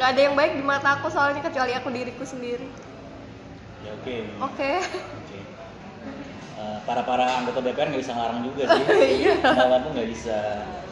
Gak 0.00 0.08
ada 0.16 0.20
yang 0.24 0.34
baik 0.40 0.56
di 0.56 0.64
mata 0.64 0.96
aku 0.96 1.12
soalnya 1.12 1.44
kecuali 1.44 1.72
aku 1.76 1.88
diriku 1.92 2.24
sendiri. 2.24 2.68
Ya 3.84 3.92
oke. 3.92 4.16
Oke. 4.40 4.80
Eh, 6.56 6.78
para-para 6.88 7.28
anggota 7.36 7.60
DPR 7.60 7.92
nggak 7.92 8.00
bisa 8.00 8.16
ngelarang 8.16 8.40
juga 8.48 8.62
sih. 8.64 8.82
Iya. 9.20 9.34
Kenalan 9.44 9.80
tuh 9.84 9.90
nggak 9.92 10.08
bisa. 10.08 10.38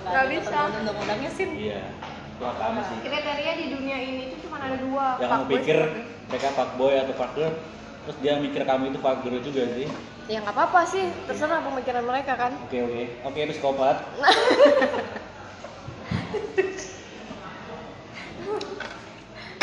Nggak 0.04 0.26
bisa. 0.28 0.56
undang-undangnya 0.76 1.30
sih 1.33 1.47
Iya. 1.49 1.80
Itu 2.37 2.42
apa 2.44 2.80
sih? 2.85 2.97
Kriteria 3.00 3.52
di 3.56 3.66
dunia 3.73 3.97
ini 3.97 4.23
tuh 4.28 4.38
cuma 4.44 4.61
ada 4.61 4.76
dua. 4.76 5.06
Yang 5.16 5.30
kamu 5.33 5.44
pikir 5.56 5.78
sama- 5.80 6.04
mereka 6.25 6.49
fuckboy 6.52 6.94
atau 6.99 7.14
fuckgirl, 7.14 7.52
terus 8.04 8.16
dia 8.21 8.33
mikir 8.37 8.61
kamu 8.62 8.92
itu 8.92 8.99
fuckgirl 9.00 9.40
juga 9.40 9.62
sih. 9.73 9.88
Ya 10.25 10.40
nggak 10.40 10.52
apa-apa 10.52 10.80
sih, 10.85 11.04
terserah 11.25 11.61
pemikiran 11.61 12.04
mereka 12.04 12.33
kan. 12.37 12.52
Oke 12.61 12.78
oke. 12.80 13.02
Oke 13.25 13.40
psikopat. 13.49 13.97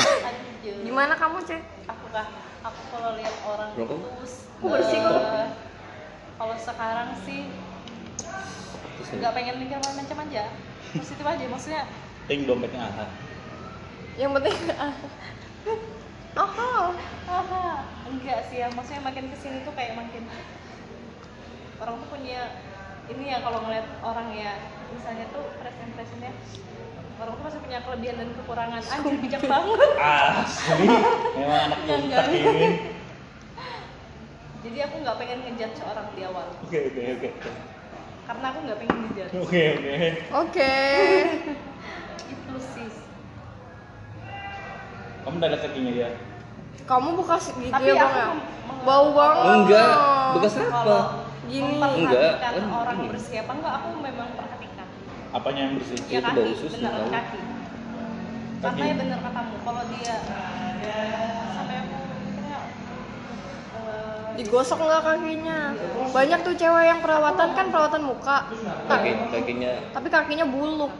Aduh. 0.02 0.78
Gimana 0.86 1.14
kamu 1.14 1.38
cek? 1.44 1.62
aku 1.84 2.06
kah 2.10 2.28
aku 2.62 2.82
kalau 2.90 3.18
lihat 3.18 3.36
orang 3.44 3.70
Rokok? 3.74 4.00
terus 4.18 4.34
Aku 4.58 4.66
bersih 4.70 4.98
kok. 4.98 5.22
Kalau 6.42 6.58
sekarang 6.58 7.14
sih 7.22 7.46
nggak 9.14 9.34
pengen 9.38 9.62
mikir 9.62 9.78
macam 9.78 10.18
aja 10.26 10.50
positif 10.98 11.22
aja 11.22 11.46
maksudnya 11.46 11.86
Ting 12.26 12.50
dompetnya 12.50 12.82
aha. 12.82 13.06
Yang 14.18 14.32
penting 14.42 14.58
Oh, 16.34 16.96
aha 17.30 17.86
enggak 18.10 18.50
sih 18.50 18.58
ya 18.66 18.74
maksudnya 18.74 19.06
makin 19.06 19.30
ke 19.30 19.38
sini 19.38 19.62
tuh 19.62 19.74
kayak 19.78 19.94
makin 19.94 20.26
orang 21.78 22.02
tuh 22.02 22.10
punya 22.10 22.58
ini 23.06 23.24
ya 23.30 23.38
kalau 23.46 23.62
ngeliat 23.62 23.86
orang 24.02 24.34
ya 24.34 24.58
misalnya 24.98 25.30
tuh 25.30 25.46
first 25.62 25.78
impressionnya 25.78 26.34
orang 27.22 27.38
tuh 27.38 27.44
masih 27.46 27.62
punya 27.62 27.80
kelebihan 27.86 28.16
dan 28.18 28.30
kekurangan 28.34 28.82
anjir 28.82 29.16
bijak 29.22 29.44
banget 29.54 29.90
Asli. 30.02 30.88
Memang 31.38 31.62
anak 31.70 31.80
enggak. 31.86 32.26
ini. 32.34 32.68
Jadi 34.62 34.78
aku 34.86 34.96
nggak 35.02 35.18
pengen 35.18 35.40
ngejudge 35.44 35.82
orang 35.82 36.08
di 36.14 36.22
awal 36.22 36.48
Oke 36.62 36.78
oke 36.88 37.02
oke. 37.18 37.30
karena 38.24 38.46
aku 38.48 38.60
nggak 38.62 38.78
pengen 38.78 38.98
ngejudge 39.04 39.34
Oke 39.38 39.62
oke. 39.74 39.96
Oke. 40.38 40.74
itu 42.32 42.56
sih 42.72 42.90
Kamu 45.22 45.36
udah 45.38 45.50
lihat 45.50 45.62
kakinya 45.62 45.92
dia? 45.92 46.10
Kamu 46.82 47.10
buka 47.14 47.36
gigi 47.38 47.70
Tapi 47.70 47.88
ya 47.88 47.96
bang 47.96 48.14
ya? 48.16 48.28
Bau 48.82 49.14
banget. 49.14 49.46
Enggak, 49.54 49.94
bekas 50.34 50.54
apa? 50.58 50.66
kalau 50.74 51.02
Gini. 51.46 51.78
Enggak, 51.78 52.42
orang 52.74 52.98
kan 52.98 53.10
bersih 53.14 53.38
apa 53.40 53.52
enggak 53.54 53.74
aku 53.78 53.88
memang 54.02 54.30
perhatikan 54.34 54.88
Apanya 55.30 55.62
yang 55.62 55.74
bersih? 55.78 55.98
ya 56.10 56.20
Itu 56.20 56.26
bau 56.28 56.42
kaki 56.42 56.54
susu, 56.58 56.76
beneran 56.76 56.98
tau. 56.98 57.10
kaki 57.10 57.40
karena 58.62 58.84
ya 58.86 58.94
bener 58.94 59.20
katamu 59.20 59.56
kalau 59.66 59.84
dia 59.90 60.16
sampai 61.52 61.81
Digosok 64.34 64.78
nggak 64.80 65.02
kakinya? 65.02 65.60
Banyak 66.10 66.40
tuh 66.42 66.54
cewek 66.54 66.84
yang 66.86 67.00
perawatan 67.00 67.50
kan 67.52 67.66
perawatan 67.68 68.02
muka. 68.02 68.48
Kaki, 68.86 69.12
kakinya 69.30 69.72
Tapi 69.92 70.08
kakinya 70.08 70.46
buluk. 70.46 70.92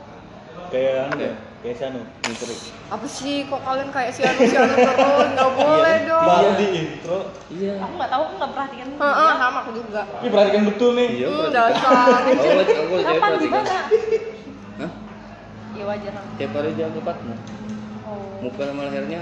Kayak 0.68 1.10
anu 1.10 1.22
ya? 1.22 1.34
Kayak 1.62 1.76
si 1.76 1.84
anu. 1.84 2.00
ngintrik. 2.22 2.60
Apa 2.88 3.06
sih 3.06 3.36
kok 3.46 3.62
kalian 3.62 3.90
kayak 3.90 4.12
si 4.12 4.22
anu 4.22 4.40
si 4.42 4.56
anu 4.56 4.74
terus? 4.74 5.28
Nggak 5.32 5.52
boleh 5.54 5.96
Iya, 5.96 6.08
dong. 6.08 6.26
Baru 6.26 6.50
di 6.54 6.68
intro. 6.74 7.20
Iya. 7.50 7.74
aku 7.78 7.94
nggak 7.94 8.10
tahu 8.10 8.22
aku 8.22 8.34
nggak 8.38 8.52
perhatikan 8.52 8.88
Heeh, 8.94 9.30
dia. 9.30 9.36
sama 9.38 9.58
aku 9.60 9.72
juga. 9.74 10.02
Ini 10.18 10.28
perhatikan 10.30 10.64
betul 10.66 10.90
nih. 10.94 11.08
Iya, 11.14 11.28
Hmm, 11.28 11.48
dasar. 11.52 12.20
Kapan 13.02 13.32
di 13.36 13.48
mana 13.48 13.80
Hah? 14.74 14.92
ya 15.72 15.84
wajar 15.86 16.12
lah. 16.14 16.24
Tiap 16.36 16.52
hari 16.52 16.72
jaga 16.74 17.00
partner. 17.02 17.38
oh 18.04 18.24
Muka 18.42 18.62
sama 18.66 18.82
lehernya. 18.88 19.22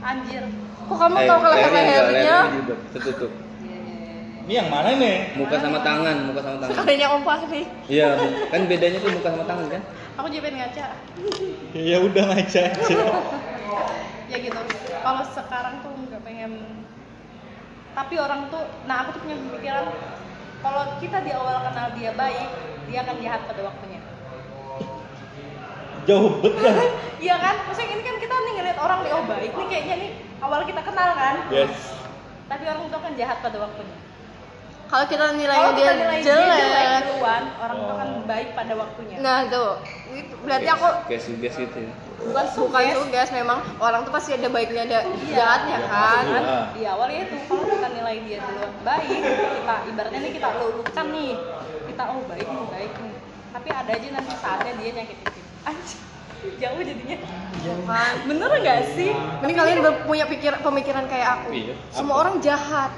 anjir 0.00 0.44
Kok 0.84 0.96
kamu 1.00 1.16
eh, 1.16 1.26
tahu 1.26 1.38
kalau 1.40 1.56
lehernya 1.56 2.36
juga 2.52 2.74
tertutup. 2.92 3.32
Ini 4.44 4.52
yang 4.60 4.68
mana 4.68 4.92
nih? 5.00 5.32
Muka 5.40 5.56
sama 5.56 5.80
tangan, 5.80 6.16
muka 6.28 6.40
sama 6.44 6.56
tangan. 6.60 6.76
Sekalinya 6.76 7.06
Om 7.16 7.22
Fahri. 7.24 7.62
Iya, 7.88 8.08
kan 8.52 8.60
bedanya 8.68 8.98
tuh 9.00 9.10
muka 9.16 9.28
sama 9.32 9.44
tangan 9.48 9.66
kan? 9.72 9.82
aku 10.14 10.26
jadi 10.30 10.42
pengen 10.46 10.58
ngaca 10.62 10.86
Ya 11.74 11.96
udah 11.98 12.24
ngaca 12.30 12.60
aja. 12.70 12.96
ya 14.30 14.36
gitu 14.40 14.60
kalau 15.04 15.22
sekarang 15.26 15.74
tuh 15.84 15.90
nggak 16.08 16.22
pengen 16.22 16.52
tapi 17.94 18.14
orang 18.18 18.48
tuh 18.50 18.62
nah 18.88 19.04
aku 19.04 19.18
tuh 19.18 19.20
punya 19.26 19.36
pemikiran 19.36 19.86
kalau 20.64 20.96
kita 20.98 21.18
di 21.22 21.30
awal 21.34 21.60
kenal 21.66 21.92
dia 21.98 22.10
baik 22.16 22.48
dia 22.88 22.98
akan 23.04 23.16
jahat 23.20 23.42
pada 23.46 23.62
waktunya 23.68 24.00
Jauh 26.04 26.32
bet 26.38 26.54
dah. 26.54 26.76
iya 27.16 27.34
kan 27.36 27.54
maksudnya 27.64 27.88
ini 27.90 28.02
kan 28.02 28.16
kita 28.18 28.34
nih 28.38 28.52
ngeliat 28.54 28.78
orang 28.78 28.98
nih 29.00 29.10
oh 29.10 29.22
baik 29.24 29.50
nih 29.50 29.66
kayaknya 29.66 29.94
nih 29.96 30.10
awal 30.38 30.60
kita 30.62 30.80
kenal 30.80 31.10
kan 31.12 31.34
Yes. 31.48 31.72
tapi 32.44 32.64
orang 32.64 32.84
tuh 32.84 32.98
akan 32.98 33.12
jahat 33.14 33.38
pada 33.40 33.58
waktunya 33.58 33.96
Kalau 34.84 35.06
kita 35.08 35.26
nilai 35.32 35.58
kalau 35.58 35.72
dia 35.72 35.82
kita 35.82 35.94
nilai 35.96 36.18
dia 36.18 36.28
jelek 36.28 36.60
jelek. 36.60 37.02
duluan 37.08 37.42
orang 37.56 37.78
akan 37.82 38.08
Oh. 38.14 38.22
baik 38.24 38.48
pada 38.52 38.72
waktunya 38.74 39.16
Nah 39.18 39.38
tuh, 39.46 39.70
itu 40.08 40.34
berarti 40.38 40.68
aku 40.70 40.86
kayak 41.04 41.22
suges 41.24 41.54
gitu 41.56 41.78
ya. 41.80 41.92
bukan 42.22 42.44
bukan 42.54 42.82
tugas 42.94 43.28
memang 43.30 43.58
orang 43.78 44.00
tuh 44.02 44.12
pasti 44.12 44.30
ada 44.32 44.46
baiknya 44.46 44.82
ada 44.84 44.98
Iya. 45.02 45.34
jahatnya 45.34 45.76
Iya, 45.78 45.88
kan. 45.88 46.24
kan 46.26 46.42
Iya. 46.42 46.60
di 46.70 46.82
awal 46.86 47.08
ya 47.08 47.20
itu 47.22 47.36
kalau 47.42 47.64
kita 47.66 47.88
nilai 47.90 48.16
dia 48.22 48.38
duluan 48.40 48.72
baik 48.82 49.20
kita 49.56 49.74
ibaratnya 49.88 50.20
nih 50.20 50.32
kita 50.34 50.48
lulukan 50.54 51.06
nih 51.10 51.32
kita 51.86 52.02
oh 52.06 52.20
baik 52.24 52.46
nih 52.46 52.66
baik 52.70 52.92
nih 52.94 53.14
tapi 53.50 53.68
ada 53.70 53.90
aja 53.90 54.08
nanti 54.10 54.32
saatnya 54.36 54.72
dia 54.74 54.90
nyakitin 54.92 55.43
anjir 55.64 56.00
jauh 56.54 56.76
jadinya 56.78 57.16
Kan. 57.64 58.14
bener 58.28 58.50
nggak 58.60 58.80
sih 58.92 59.08
Ini 59.40 59.52
kalian 59.54 59.78
ber- 59.80 60.04
punya 60.04 60.28
pikir 60.28 60.52
pemikiran 60.60 61.08
kayak 61.08 61.40
aku. 61.40 61.48
Iya. 61.48 61.74
Semua 61.88 62.20
orang 62.20 62.36
jahat. 62.38 62.92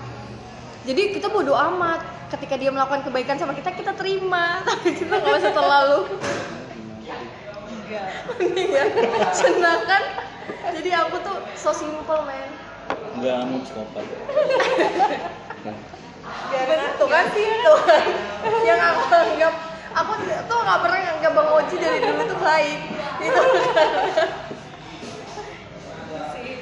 Jadi 0.83 1.15
kita 1.15 1.31
bodoh 1.31 1.55
amat. 1.55 2.03
Ketika 2.27 2.59
dia 2.59 2.75
melakukan 2.75 3.07
kebaikan 3.07 3.39
sama 3.39 3.55
kita, 3.55 3.71
kita 3.71 3.95
terima. 3.95 4.59
Tapi 4.67 4.91
kita 4.93 5.15
nggak 5.15 5.39
usah 5.39 5.55
terlalu. 5.55 5.99
enggak 7.71 8.05
Iya. 8.51 8.83
Sedangkan 9.31 10.03
jadi 10.75 10.91
aku 11.01 11.17
tuh 11.23 11.37
so 11.55 11.71
simple 11.71 12.27
men. 12.27 12.51
Enggak 13.15 13.35
kamu 13.41 13.57
psikopat. 13.63 14.05
Nah, 15.63 15.77
Tuh 16.99 17.07
kan 17.07 17.25
tuh 17.31 17.79
kan. 17.87 18.03
Yang 18.61 18.81
aku 18.83 19.03
anggap 19.15 19.55
aku 19.97 20.13
tuh 20.45 20.59
nggak 20.61 20.79
pernah 20.79 20.99
nganggap 21.01 21.33
bang 21.33 21.49
Oji 21.51 21.77
dari 21.77 21.99
dulu 22.01 22.23
tuh 22.27 22.39
baik. 22.39 22.79
Itu 23.19 23.41
sih 26.33 26.53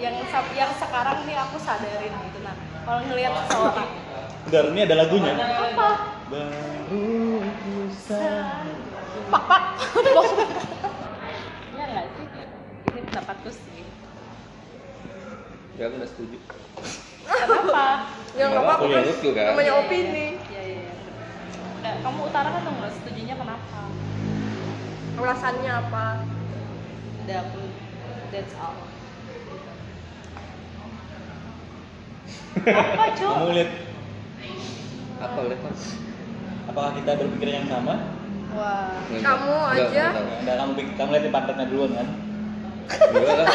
yang 0.00 0.16
yang 0.56 0.72
sekarang 0.74 1.22
nih 1.22 1.36
aku 1.36 1.56
sadarin 1.60 2.08
gitu 2.24 2.38
nah 2.40 2.56
kalau 2.82 3.00
ngelihat 3.04 3.32
seseorang 3.44 3.88
Bentar, 4.40 4.64
ini 4.72 4.80
ada 4.82 4.94
lagunya. 4.96 5.32
apa 5.36 5.88
Baru 6.26 7.44
bisa. 7.84 8.16
pak 9.28 9.42
pak 9.44 9.62
ya 11.70 11.84
nggak 11.84 12.06
sih 12.08 12.26
ini 12.88 13.00
pendapatku 13.04 13.50
sih 13.52 13.84
Ya 15.76 15.88
aku 15.88 15.94
nggak 15.96 16.10
setuju. 16.10 16.36
kenapa 17.24 17.86
ya 18.32 18.44
nggak 18.46 18.62
apa-apa 18.62 18.84
kan 18.84 19.04
kan? 19.32 19.44
namanya 19.52 19.72
opini 19.76 20.26
ya 20.48 20.62
ya 20.62 20.80
ya 20.80 20.92
Nggak, 21.80 21.89
kamu 22.00 22.20
utarakan 22.24 22.60
dong 22.62 22.76
nggak 22.78 22.92
setujunya 22.94 23.34
kenapa 23.34 23.80
alasannya 25.16 25.72
apa 25.74 26.04
udah 27.20 27.38
aku 27.44 27.62
that's 28.30 28.54
all 28.56 28.76
apa 32.60 33.06
cuk 33.14 33.30
Kamu 33.30 33.52
lihat 33.54 33.70
Apa 35.20 35.38
lihat 35.44 35.60
mas? 35.60 35.82
apakah 36.64 36.90
kita 36.94 37.10
berpikiran 37.14 37.54
yang 37.60 37.68
sama? 37.68 37.94
wah 38.50 38.90
Nggak, 39.06 39.20
Kamu 39.22 39.52
nggak, 39.52 39.74
aja. 39.84 40.04
nggak 40.06 40.16
tahu. 40.16 40.38
Enggak, 40.40 40.56
kamu 40.56 40.70
kamu 40.96 41.08
lihat 41.10 41.22
di 41.22 41.30
pantatnya 41.30 41.64
duluan 41.66 41.90
kan? 41.92 42.08
Enggak 42.90 43.34
lah. 43.36 43.46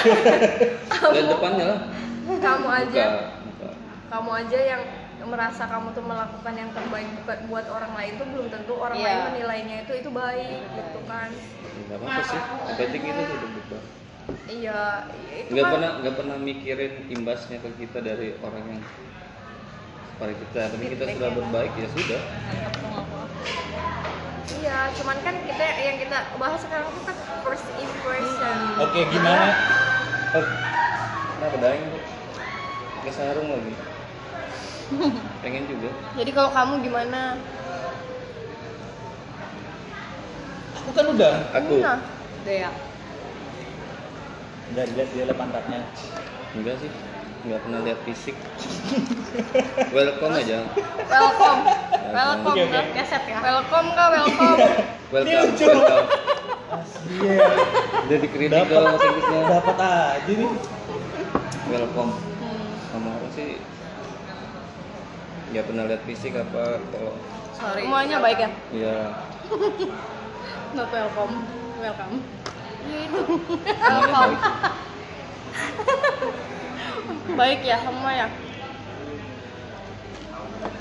Lihat 1.13 1.27
depannya 1.27 1.65
lah. 1.65 1.79
kamu 2.25 2.67
aja 2.71 3.03
Buka, 3.05 3.23
buka. 3.43 3.69
kamu 4.09 4.29
aja 4.35 4.59
yang 4.61 4.81
merasa 5.23 5.63
kamu 5.65 5.95
tuh 5.95 6.03
melakukan 6.03 6.53
yang 6.53 6.69
terbaik 6.75 7.07
buat- 7.47 7.71
orang 7.71 7.93
lain 7.95 8.13
tuh 8.19 8.27
belum 8.27 8.47
tentu 8.51 8.73
orang 8.75 8.97
Iya. 8.99 9.05
lain 9.07 9.19
menilainya 9.31 9.75
itu 9.87 9.93
itu 9.95 10.09
baik 10.11 10.59
gitu 10.75 10.99
kan 11.07 11.29
Enggak 11.75 11.97
apa-apa 12.01 12.21
sih. 12.23 12.39
Yang 12.41 12.77
penting 12.77 13.01
itu 13.05 13.23
sudah 13.25 13.49
buka. 13.51 13.77
iya 14.45 14.81
itu 15.31 15.49
Nggak 15.53 15.63
kan 15.63 15.71
pernah 15.75 15.91
nggak 16.01 16.15
pernah 16.17 16.37
mikirin 16.37 16.93
imbasnya 17.09 17.57
ke 17.61 17.69
kita 17.77 17.99
dari 17.99 18.27
orang 18.41 18.63
yang 18.65 18.81
pada 20.15 20.33
kita. 20.33 20.61
Tapi 20.71 20.83
kita 20.91 21.03
sudah 21.11 21.29
ya, 21.29 21.35
berbaik 21.35 21.73
ya 21.75 21.87
sudah. 21.91 22.21
iya 24.55 24.77
cuman 24.97 25.17
kan 25.21 25.35
kita 25.45 25.65
yang 25.77 25.97
kita 25.99 26.17
bahas 26.39 26.59
sekarang 26.63 26.87
tuh 26.89 27.03
kan 27.05 27.15
first 27.43 27.67
impression 27.77 28.57
Oke, 28.81 28.99
gimana? 29.07 29.51
Oh, 30.33 30.43
kenapa 31.37 31.55
daeng 31.61 31.83
tuh? 31.85 32.03
Ke 33.03 33.11
sarung 33.13 33.47
lagi. 33.51 33.73
Pengen 35.43 35.63
juga. 35.65 35.89
jadi 36.13 36.31
kalau 36.31 36.51
kamu 36.51 36.73
gimana 36.81 37.37
Aku 40.75 40.89
kan 40.93 41.05
udah. 41.09 41.33
Aku 41.51 41.73
nah 41.81 41.97
udah 42.43 42.55
ya 42.55 42.69
Udah 44.69 44.83
dilihat 44.85 45.09
dia 45.09 45.23
lihat 45.25 45.33
pantatnya. 45.35 45.81
enggak 46.53 46.75
sih. 46.77 46.91
Enggak 47.41 47.59
pernah 47.61 47.79
lihat 47.81 47.99
fisik. 48.03 48.35
Welcome 49.89 50.33
aja. 50.35 50.57
welcome 51.05 51.59
welcome 52.11 52.55
oke. 52.55 52.69
kak 52.71 52.85
keset 52.93 53.23
ya 53.25 53.37
welcome 53.41 53.87
kak 53.91 54.07
welcome 54.11 54.57
Welcome. 55.13 55.41
lucu. 55.53 55.65
welcome. 55.65 56.07
Iya. 57.15 57.45
Udah 58.05 58.17
dikritik 58.19 58.65
kalau 58.67 58.87
bahasa 58.89 59.05
Inggrisnya. 59.07 59.39
Dapat 59.47 59.77
aja 59.79 60.31
nih. 60.33 60.49
Welcome. 61.65 62.11
Hmm. 62.13 62.65
Sama 62.89 63.09
aku 63.15 63.27
sih 63.31 63.49
nggak 65.55 65.71
pernah 65.71 65.87
lihat 65.87 66.03
fisik 66.03 66.35
apa 66.35 66.83
kalau 66.91 67.15
sorry. 67.55 67.87
Semuanya 67.87 68.19
baik 68.19 68.43
ya? 68.43 68.49
Ya 68.75 69.15
not 70.75 70.91
welcome. 70.91 71.47
Welcome. 71.79 72.19
Iya 72.83 73.07
welcome. 73.87 74.35
Baik. 77.39 77.63
ya 77.63 77.79
semua 77.79 78.11
ya? 78.11 78.27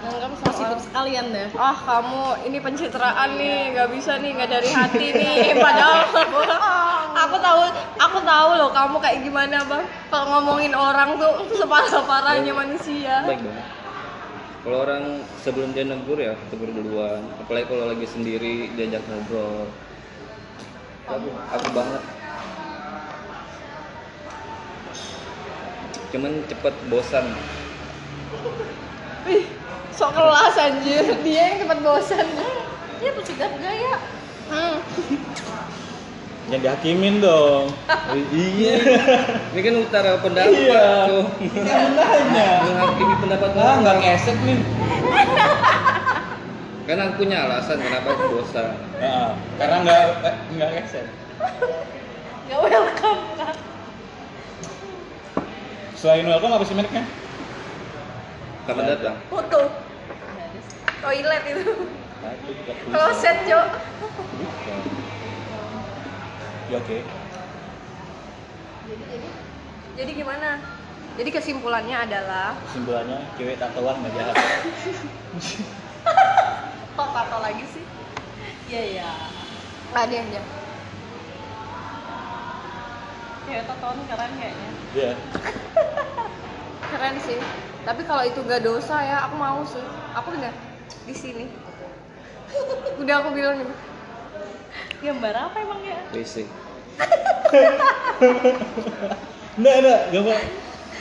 Anggap 0.05 0.37
positif 0.43 0.79
sekalian 0.91 1.31
deh. 1.31 1.49
Ah 1.55 1.79
kamu 1.79 2.51
ini 2.51 2.59
pencitraan 2.59 3.39
nih 3.39 3.79
nggak 3.79 3.95
bisa 3.95 4.19
nih 4.19 4.35
nggak 4.35 4.51
dari 4.59 4.71
hati 4.75 5.07
nih. 5.15 5.55
Padahal 5.55 6.03
aku 7.15 7.37
tahu 7.39 7.63
aku 8.03 8.19
tahu 8.27 8.49
loh 8.59 8.75
kamu 8.75 8.99
kayak 8.99 9.23
gimana 9.23 9.63
bang. 9.71 9.87
Kalau 10.11 10.27
ngomongin 10.35 10.75
orang 10.75 11.15
tuh 11.15 11.47
separah 11.63 12.03
parahnya 12.03 12.51
manusia. 12.51 13.23
Baik 13.23 13.39
banget 13.39 13.84
kalau 14.65 14.79
orang 14.81 15.21
sebelum 15.45 15.77
dia 15.77 15.85
negur 15.85 16.17
ya 16.17 16.33
tegur 16.49 16.73
duluan. 16.73 17.21
Apalagi 17.37 17.69
kalau 17.69 17.85
lagi 17.93 18.09
sendiri 18.09 18.73
diajak 18.73 19.05
ngobrol. 19.07 19.69
Aku 21.05 21.29
aku 21.53 21.69
banget. 21.77 22.03
Cuman 26.17 26.33
cepet 26.49 26.75
bosan. 26.89 27.27
Ih, 29.29 29.45
sok 29.93 30.17
kelas 30.17 30.57
anjir. 30.57 31.05
Dia 31.21 31.43
yang 31.53 31.57
cepat 31.61 31.79
bosan. 31.85 32.27
Dia 33.05 33.11
pencegat 33.13 33.53
gaya 33.61 34.01
hmm. 34.49 34.77
Jangan 36.45 36.61
dihakimin 36.61 37.19
dong. 37.19 37.73
iya. 38.31 38.77
ini 39.49 39.61
kan 39.61 39.75
utara 39.79 40.21
pendapat 40.21 40.53
Iya. 40.55 40.85
tuh 41.09 41.25
Kan 41.57 41.83
nanya. 41.95 42.49
menghakimi 42.63 43.15
pendapat 43.19 43.51
Ah, 43.55 43.75
nggak 43.81 43.97
ngesek 43.99 44.37
nih. 44.39 44.59
kan 46.87 47.01
aku 47.01 47.13
punya 47.19 47.49
alasan 47.49 47.81
kenapa 47.81 48.13
aku 48.13 48.25
bosan 48.31 48.77
Nah, 48.95 49.33
karena 49.57 49.77
nggak 49.81 50.01
eh, 50.21 50.35
nggak 50.53 50.71
ngesek. 50.75 51.07
nggak 52.45 52.61
welcome 52.61 53.21
kan 53.35 53.55
Selain 55.95 56.27
welcome 56.27 56.53
apa 56.53 56.65
sih 56.65 56.75
mereknya? 56.75 57.05
kapan 58.65 58.85
datang 58.87 59.17
foto 59.27 59.61
toilet 60.99 61.43
itu 61.47 61.73
kloset 62.87 63.37
cok 63.45 63.67
Bukan. 64.35 64.81
Ya 66.73 66.81
oke. 66.81 66.99
jadi 68.85 69.05
jadi 69.05 69.29
jadi 70.01 70.11
gimana? 70.17 70.51
Jadi 71.15 71.31
kesimpulannya 71.31 71.97
adalah 72.09 72.57
Kesimpulannya 72.69 73.21
cewek 73.37 73.61
tatoan 73.61 74.01
nggak 74.01 74.13
jahat. 74.17 74.35
kok 76.97 77.09
tato 77.13 77.39
lagi 77.45 77.65
sih? 77.69 77.85
Iya 78.71 78.83
ya 78.97 79.11
nggak 79.93 80.05
ada 80.09 80.17
aja 80.25 80.43
cewek 83.45 83.65
tatoan 83.69 83.99
keren 84.09 84.33
kayaknya. 84.41 84.71
Iya. 84.97 85.13
keren 86.91 87.17
sih. 87.21 87.39
Tapi 87.85 88.03
kalau 88.09 88.25
itu 88.25 88.41
gak 88.49 88.65
dosa 88.65 88.97
ya 89.05 89.29
aku 89.29 89.37
mau 89.37 89.61
sih. 89.69 89.85
Aku 90.17 90.33
udah 90.33 90.53
di 91.05 91.15
sini. 91.15 91.47
Udah 93.01 93.15
aku 93.21 93.37
bilang 93.37 93.61
nih 93.61 93.69
gambar 95.03 95.35
apa 95.37 95.57
emang 95.61 95.81
ya 95.85 95.99
WC 96.13 96.45
Nggak 99.55 99.75
ada, 99.87 99.97
gambar. 100.11 100.39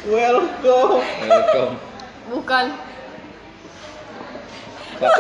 Welcome. 0.06 1.02
welcome 1.26 1.74
bukan 2.30 2.66
Pak, 4.94 5.12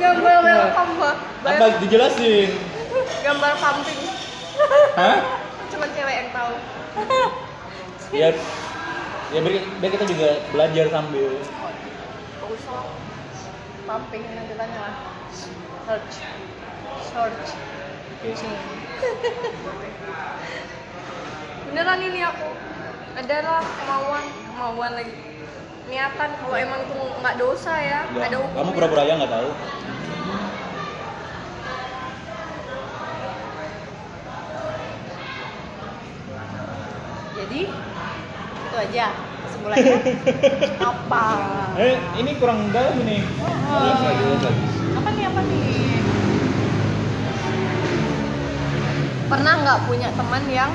gambar 0.00 0.36
welcome 0.44 0.92
Mbak. 0.96 1.16
Apa 1.44 1.66
dijelasin? 1.80 2.50
gambar 3.24 3.52
pumping 3.58 4.00
Hah? 4.94 5.18
cuma 5.72 5.86
cewek 5.90 6.14
yang 6.14 6.28
tahu 6.30 6.54
Ya, 8.14 8.28
ya 9.34 9.38
biar, 9.42 9.66
biar 9.82 9.90
kita 9.90 10.06
juga 10.06 10.28
belajar 10.54 10.86
sambil. 10.86 11.34
Gak 11.34 12.46
usah 12.46 13.03
pumping 13.84 14.24
nanti 14.32 14.54
tanya 14.56 14.78
lah. 14.80 14.94
Search 15.84 16.14
search 17.04 17.48
Oke. 18.24 19.88
beneran 21.68 22.00
ini 22.00 22.20
aku. 22.24 22.48
Adalah 23.14 23.60
kemauan 23.62 24.24
kemauan 24.48 24.92
lagi. 24.96 25.14
Niatan 25.84 26.30
kalau 26.40 26.56
emang 26.56 26.80
itu 26.88 26.96
nggak 27.20 27.36
dosa 27.36 27.76
ya 27.76 28.08
Nggak, 28.08 28.32
ada 28.32 28.36
hukumnya. 28.40 28.56
Kamu 28.64 28.70
pura-pura 28.72 29.02
aja 29.04 29.12
nggak 29.20 29.32
tahu. 29.36 29.50
jadi 37.34 37.60
itu 38.64 38.76
aja 38.80 39.06
kesimpulannya 39.64 39.96
apa? 40.92 41.24
Eh, 41.80 41.96
ini 42.20 42.30
kurang 42.36 42.68
dalam 42.70 42.94
ini. 43.00 43.24
lagi 43.24 44.24
apa 44.94 45.08
nih 45.10 45.24
apa 45.24 45.40
nih? 45.40 45.88
Pernah 49.24 49.52
nggak 49.64 49.78
punya 49.88 50.08
teman 50.12 50.44
yang 50.52 50.70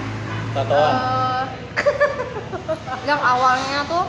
Tatoan. 0.58 0.94
eh, 0.98 1.44
yang 3.10 3.22
awalnya 3.22 3.86
tuh 3.86 4.04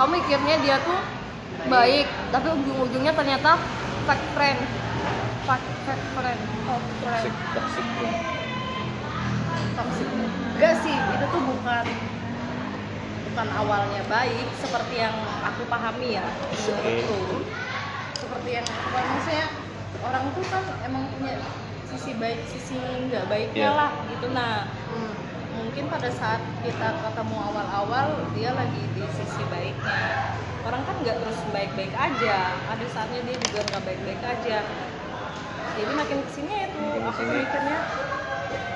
kamu 0.00 0.10
mikirnya 0.16 0.56
dia 0.64 0.76
tuh 0.80 0.98
baik 1.68 2.06
tapi 2.32 2.46
ujung-ujungnya 2.48 3.12
ternyata 3.12 3.60
fake 4.08 4.26
friend. 4.32 4.58
Fake, 5.44 5.68
fake 5.84 6.06
friend. 6.16 6.40
Fake 6.64 6.88
friend. 7.04 7.24
Toxic 7.28 7.34
toxic. 7.52 7.86
Toxic. 9.76 10.08
Enggak 10.58 10.74
sih 10.82 10.96
itu 10.96 11.24
tuh 11.28 11.42
bukan 11.44 11.84
bukan 13.38 13.54
awalnya 13.54 14.02
baik 14.10 14.50
seperti 14.58 14.98
yang 14.98 15.14
aku 15.46 15.62
pahami 15.70 16.18
ya 16.18 16.26
menurutku 16.26 17.46
seperti 18.18 18.50
yang 18.50 18.66
kalau 18.66 19.06
maksudnya 19.14 19.46
orang 20.02 20.24
tuh 20.34 20.42
kan 20.50 20.66
emang 20.82 21.06
punya 21.14 21.38
sisi 21.86 22.18
baik 22.18 22.42
sisi 22.50 22.74
nggak 22.82 23.30
baiknya 23.30 23.62
Iya. 23.62 23.78
lah 23.78 23.90
gitu 24.10 24.34
nah 24.34 24.66
Hmm. 24.90 25.14
mungkin 25.54 25.86
pada 25.86 26.10
saat 26.10 26.42
kita 26.66 26.98
ketemu 26.98 27.38
awal-awal 27.38 28.26
dia 28.34 28.58
lagi 28.58 28.82
di 28.98 29.06
sisi 29.06 29.42
baiknya 29.46 30.34
orang 30.66 30.82
kan 30.82 30.98
nggak 30.98 31.22
terus 31.22 31.38
baik-baik 31.54 31.94
aja 31.94 32.58
ada 32.58 32.86
saatnya 32.90 33.22
dia 33.22 33.38
juga 33.38 33.60
nggak 33.70 33.82
baik-baik 33.86 34.18
aja 34.18 34.66
jadi 35.78 35.92
makin 35.94 36.18
ke 36.26 36.30
sini 36.34 36.50
ya 36.50 36.62
itu 36.66 36.74
Makin 36.74 37.02
aku 37.06 37.10
ke 37.14 37.22
sini. 37.22 37.38
mikirnya 37.38 37.78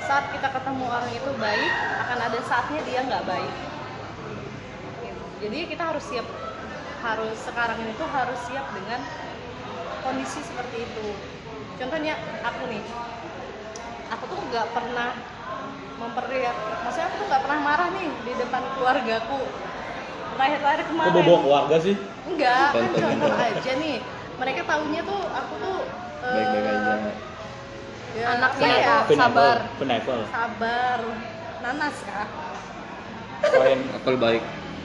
saat 0.06 0.30
kita 0.30 0.48
ketemu 0.54 0.84
orang 0.86 1.10
itu 1.10 1.30
baik 1.34 1.72
akan 2.06 2.18
ada 2.30 2.38
saatnya 2.46 2.78
dia 2.86 3.02
nggak 3.02 3.26
baik. 3.26 3.54
Jadi 5.42 5.58
kita 5.66 5.82
harus 5.90 6.04
siap 6.06 6.26
harus 7.02 7.34
sekarang 7.42 7.82
ini 7.82 7.92
tuh 7.98 8.06
harus 8.06 8.38
siap 8.46 8.62
dengan 8.70 9.02
kondisi 10.06 10.38
seperti 10.38 10.86
itu. 10.86 11.06
Contohnya 11.82 12.14
aku 12.46 12.62
nih 12.70 12.82
aku 14.06 14.24
tuh 14.30 14.38
nggak 14.54 14.66
pernah 14.70 15.10
memperlihat 15.98 16.56
maksudnya 16.86 17.06
aku 17.10 17.16
tuh 17.18 17.26
nggak 17.26 17.42
pernah 17.42 17.60
marah 17.60 17.88
nih 17.90 18.08
di 18.22 18.32
depan 18.38 18.62
keluargaku. 18.78 19.40
Terakhir-terakhir 20.32 20.80
Kok 20.80 20.90
kemarin. 20.94 21.12
bawa 21.26 21.38
keluarga 21.42 21.76
sih? 21.82 21.94
enggak 22.22 22.70
kan 22.70 22.82
Contoh, 22.94 23.32
aja 23.34 23.72
nih. 23.82 23.96
Mereka 24.38 24.60
tahunya 24.64 25.00
tuh 25.02 25.20
aku 25.26 25.52
tuh 25.58 25.76
eh, 26.22 26.34
baik-baik 26.38 26.66
aja. 26.70 26.94
ya, 28.14 28.24
Anaknya 28.38 28.68
ya, 28.78 28.96
sabar. 29.10 29.56
Penevel. 29.76 30.20
sabar. 30.30 30.98
Nanas 31.62 31.96
Poin. 33.42 33.80
apel 33.90 34.16
baik 34.18 34.42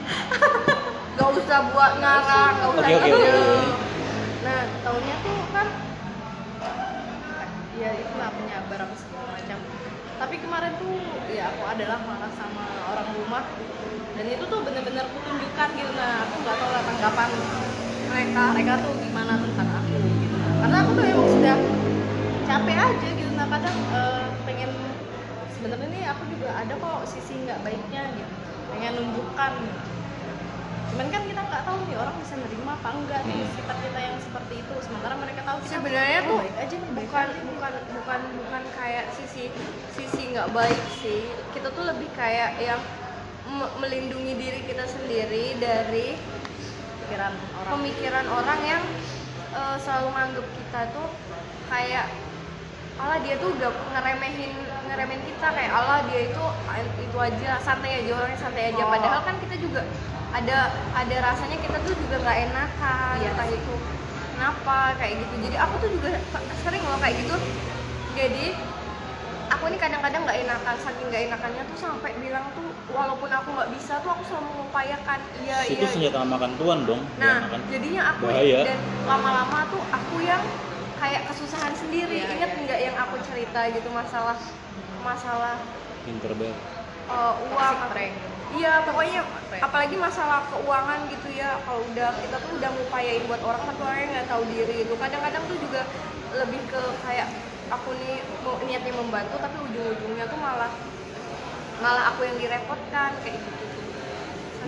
Gak 1.18 1.30
usah 1.34 1.60
buat 1.74 1.94
ngarang, 2.00 2.54
gak 2.62 2.70
usah 2.78 2.88
Oke, 2.88 2.94
oke, 2.94 3.08
gitu. 3.10 3.18
oke. 3.18 3.62
nah 4.46 4.60
tahunya 4.86 5.16
tuh 5.26 5.38
kan 5.50 5.68
ya 7.78 7.90
itu 7.94 8.14
lah 8.18 8.30
penyabar 8.34 8.80
apa 8.86 8.96
segala 8.98 9.26
macam. 9.38 9.58
Tapi 10.18 10.36
kemarin 10.42 10.74
tuh 10.82 10.94
ya 11.30 11.44
aku 11.54 11.64
adalah 11.66 11.98
marah 12.06 12.32
sama 12.34 12.66
orang 12.90 13.10
rumah. 13.22 13.44
Dan 14.18 14.26
itu 14.34 14.44
tuh 14.50 14.60
bener-bener 14.66 15.06
kutunjukkan 15.14 15.70
gitu. 15.78 15.92
Nah 15.94 16.26
aku 16.26 16.36
nggak 16.42 16.58
tahu 16.58 16.72
lah 16.74 16.84
tanggapan 16.86 17.30
mereka. 18.10 18.44
Mereka 18.58 18.74
tuh 18.82 18.94
gimana 18.98 19.34
tentang 19.38 19.70
aku 19.78 19.94
gitu. 19.94 20.38
Karena 20.38 20.78
aku 20.82 20.92
tuh 20.98 21.06
emang 21.06 21.30
sudah 21.30 21.56
capek 22.50 22.78
aja 22.82 23.10
gitu. 23.14 23.32
Nah 23.38 23.46
kadang 23.46 23.78
eh, 23.94 24.26
pengen 24.42 24.72
sebenarnya 25.54 25.88
nih 25.90 26.04
aku 26.10 26.24
juga 26.34 26.50
ada 26.54 26.74
kok 26.78 27.00
sisi 27.10 27.34
nggak 27.46 27.62
baiknya 27.62 28.02
gitu 28.18 28.47
pengen 28.78 28.94
nunjukkan 28.96 29.54
cuman 30.88 31.08
kan 31.10 31.22
kita 31.26 31.42
nggak 31.44 31.64
tahu 31.66 31.78
nih 31.84 31.98
orang 31.98 32.16
bisa 32.22 32.34
nerima 32.38 32.72
apa 32.74 32.90
enggak 32.94 33.22
nih 33.26 33.38
Hmm. 33.38 33.54
sifat 33.54 33.78
kita 33.82 34.00
yang 34.00 34.16
seperti 34.18 34.54
itu 34.56 34.74
sementara 34.80 35.14
mereka 35.18 35.42
tahu 35.44 35.58
kita 35.60 35.72
Sebenarnya 35.74 36.20
tuh 36.24 36.38
baik 36.40 36.56
aja 36.58 36.76
nih 36.76 36.90
baik 36.90 37.04
bukan 37.04 37.26
aja 37.26 37.34
nih. 37.34 37.46
bukan 37.50 37.74
bukan 37.92 38.22
bukan 38.38 38.64
kayak 38.72 39.06
sisi 39.12 39.44
sisi 39.92 40.22
nggak 40.30 40.50
baik 40.52 40.82
sih. 40.96 41.22
Kita 41.52 41.74
tuh 41.74 41.84
lebih 41.86 42.06
kayak 42.14 42.52
yang 42.60 42.78
me- 43.50 43.74
melindungi 43.78 44.34
diri 44.36 44.62
kita 44.64 44.86
sendiri 44.86 45.58
dari 45.58 46.14
pikiran 47.02 47.34
orang 47.34 47.72
pemikiran 47.74 48.26
orang 48.30 48.60
yang 48.64 48.84
eh, 49.52 49.78
selalu 49.82 50.08
nganggep 50.14 50.46
kita 50.56 50.82
tuh 50.94 51.08
kayak 51.68 52.06
Allah 52.98 53.18
dia 53.20 53.36
tuh 53.38 53.54
udah 53.54 53.70
ngeremehin 53.92 54.54
ngeremehin 54.88 55.22
kita 55.24 55.48
kayak 55.48 55.72
Allah 55.72 56.02
dia 56.04 56.20
itu 56.26 56.44
itu 57.00 57.18
aja 57.18 57.52
santai 57.60 58.02
aja 58.02 58.12
orangnya 58.16 58.40
santai 58.40 58.64
aja 58.68 58.82
Oh. 58.82 58.90
padahal 58.90 59.22
kan 59.22 59.36
kita 59.38 59.56
juga 59.56 59.82
ada 60.30 60.58
ada 60.92 61.16
rasanya 61.24 61.58
kita 61.58 61.78
tuh 61.80 61.94
juga 61.96 62.16
nggak 62.20 62.38
enakan 62.48 63.16
Iya 63.16 63.30
entah 63.32 63.48
itu 63.48 63.74
kenapa 64.34 64.78
kayak 64.96 65.14
gitu 65.18 65.34
jadi 65.44 65.58
aku 65.60 65.74
tuh 65.78 65.90
juga 65.92 66.10
sering 66.58 66.84
loh 66.84 66.98
kayak 66.98 67.16
gitu 67.18 67.36
jadi 68.14 68.46
aku 69.48 69.64
ini 69.66 69.78
kadang-kadang 69.78 70.22
nggak 70.26 70.40
enakan 70.44 70.76
saking 70.78 71.08
nggak 71.08 71.24
enakannya 71.32 71.64
tuh 71.66 71.78
sampai 71.80 72.12
bilang 72.18 72.46
tuh 72.52 72.68
walaupun 72.92 73.30
aku 73.30 73.50
nggak 73.52 73.70
bisa 73.72 74.02
tuh 74.02 74.10
aku 74.10 74.24
selalu 74.26 74.48
mengupayakan 74.52 75.20
iya 75.40 75.58
Itu 75.66 75.80
iya 75.80 75.88
senjata 75.88 76.22
makan 76.24 76.52
tuan 76.58 76.80
dong. 76.84 77.02
Nah, 77.16 77.46
Jangan 77.46 77.50
kan. 77.50 77.62
jadinya 77.70 78.02
aku 78.12 78.24
Bahaya. 78.26 78.60
dan 78.66 78.78
lama-lama 79.06 79.60
tuh 79.70 79.82
aku 79.88 80.16
yang 80.20 80.44
kayak 80.98 81.22
kesusahan 81.30 81.74
sendiri. 81.74 82.18
Iya, 82.18 82.34
Ingat 82.34 82.52
iya. 82.52 82.62
nggak 82.66 82.80
yang 82.82 82.96
aku 82.98 83.16
cerita 83.24 83.60
gitu 83.70 83.90
masalah 83.94 84.38
masalah 85.02 85.56
Pinter 86.04 86.32
banget. 86.34 86.58
uh, 87.08 87.34
uang 87.54 87.76
atau- 87.78 87.92
prank. 87.94 88.14
Iya, 88.48 88.80
pokoknya 88.88 89.22
apalagi 89.60 89.96
masalah 90.00 90.48
keuangan 90.48 91.00
gitu 91.12 91.30
ya. 91.36 91.60
Kalau 91.68 91.84
udah 91.84 92.10
kita 92.16 92.38
tuh 92.40 92.52
udah 92.56 92.70
ngupayain 92.72 93.24
buat 93.28 93.44
orang 93.44 93.62
tapi 93.68 93.82
orangnya 93.84 94.08
nggak 94.16 94.28
tahu 94.32 94.44
diri 94.48 94.74
gitu. 94.88 94.94
Kadang-kadang 94.96 95.44
tuh 95.52 95.58
juga 95.60 95.82
lebih 96.32 96.62
ke 96.72 96.82
kayak 97.04 97.28
aku 97.68 97.92
nih 98.00 98.24
niatnya 98.64 98.94
membantu 98.96 99.36
tapi 99.44 99.58
ujung-ujungnya 99.60 100.26
tuh 100.32 100.40
malah 100.40 100.72
malah 101.84 102.16
aku 102.16 102.24
yang 102.24 102.40
direpotkan 102.40 103.12
kayak 103.20 103.36
gitu. 103.36 103.66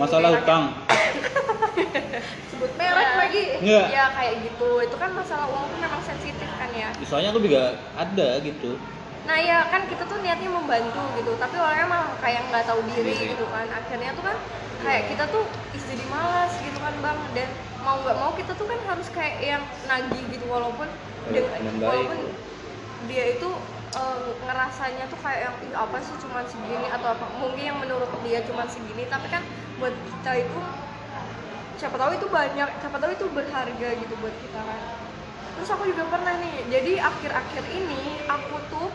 Masalah 0.00 0.28
nggak 0.30 0.42
hutang. 0.42 0.64
sebut 2.50 2.72
merek 2.74 3.04
Ya. 3.04 3.16
lagi 3.16 3.42
Enggak. 3.58 3.86
ya 3.90 4.04
kayak 4.10 4.34
gitu 4.42 4.68
itu 4.80 4.96
kan 4.96 5.10
masalah 5.12 5.46
uang 5.46 5.64
tuh 5.66 5.78
memang 5.78 6.00
sensitif 6.00 6.48
kan 6.50 6.70
ya 6.72 6.88
Soalnya 7.04 7.30
aku 7.30 7.40
juga 7.40 7.62
ada 7.94 8.28
gitu. 8.40 8.76
nah 9.20 9.36
ya 9.36 9.68
kan 9.68 9.84
kita 9.84 10.04
tuh 10.04 10.16
niatnya 10.18 10.48
membantu 10.48 10.96
gitu 11.14 11.36
tapi 11.36 11.52
orangnya 11.54 11.86
malah 11.86 12.08
kayak 12.18 12.40
nggak 12.48 12.64
tahu 12.64 12.80
diri 12.88 13.12
Diri. 13.12 13.30
gitu 13.30 13.44
kan 13.46 13.68
akhirnya 13.68 14.10
tuh 14.12 14.24
kan 14.24 14.36
kayak 14.80 15.02
kita 15.06 15.24
tuh 15.28 15.44
isi 15.70 15.84
jadi 15.90 16.04
malas 16.08 16.52
gitu 16.58 16.78
kan 16.78 16.94
bang 16.98 17.18
dan 17.30 17.48
mau 17.78 18.00
nggak 18.00 18.16
mau 18.16 18.32
kita 18.32 18.52
tuh 18.54 18.64
kan 18.64 18.80
harus 18.82 19.08
kayak 19.10 19.36
yang 19.38 19.60
nagih 19.84 20.24
gitu 20.26 20.44
walaupun 20.46 20.88
dengan- 21.26 21.52
baik. 21.52 21.84
walaupun 21.84 22.18
dia 23.06 23.24
itu 23.30 23.48
eh, 23.94 24.30
ngerasanya 24.46 25.04
tuh 25.12 25.18
kayak 25.24 25.40
yang 25.46 25.56
"Ih, 25.66 25.74
apa 25.74 25.98
sih 26.02 26.14
cuman 26.22 26.44
segini? 26.46 26.86
Atau 26.90 27.08
apa 27.14 27.26
mungkin 27.42 27.64
yang 27.74 27.78
menurut 27.82 28.10
dia 28.22 28.40
cuman 28.48 28.66
segini 28.70 29.04
tapi 29.10 29.26
kan 29.34 29.42
buat 29.80 29.94
kita 30.06 30.32
itu 30.46 30.58
siapa 31.78 31.96
tahu 31.96 32.12
itu 32.18 32.26
banyak 32.28 32.68
siapa 32.82 32.96
tahu 33.00 33.10
itu 33.16 33.26
berharga 33.32 33.88
gitu 33.96 34.14
buat 34.20 34.36
kita 34.36 34.60
kan. 34.60 34.80
Terus 35.56 35.68
aku 35.74 35.84
juga 35.90 36.04
pernah 36.08 36.34
nih 36.40 36.68
jadi 36.70 36.92
akhir-akhir 37.02 37.64
ini 37.68 38.02
aku 38.28 38.56
tuh 38.72 38.88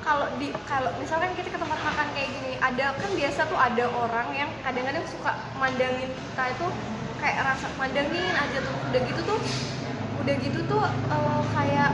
kalau 0.00 0.26
di 0.40 0.48
kalau 0.64 0.90
misalkan 0.96 1.36
kita 1.36 1.52
ke 1.52 1.58
tempat 1.60 1.80
makan 1.84 2.08
kayak 2.16 2.30
gini 2.32 2.52
ada 2.56 2.96
kan 2.96 3.12
biasa 3.12 3.40
tuh 3.52 3.58
ada 3.60 3.84
orang 3.92 4.28
yang 4.32 4.50
kadang-kadang 4.64 5.04
suka 5.04 5.32
mandangin 5.60 6.08
kita 6.16 6.56
itu 6.56 6.66
kayak 7.20 7.38
rasa 7.44 7.68
mandangin 7.76 8.32
aja 8.32 8.58
tuh 8.64 8.72
udah 8.88 9.00
gitu 9.04 9.20
tuh 9.28 9.40
udah 10.24 10.34
gitu 10.40 10.60
tuh 10.64 10.82
eh, 10.88 11.42
kayak 11.52 11.90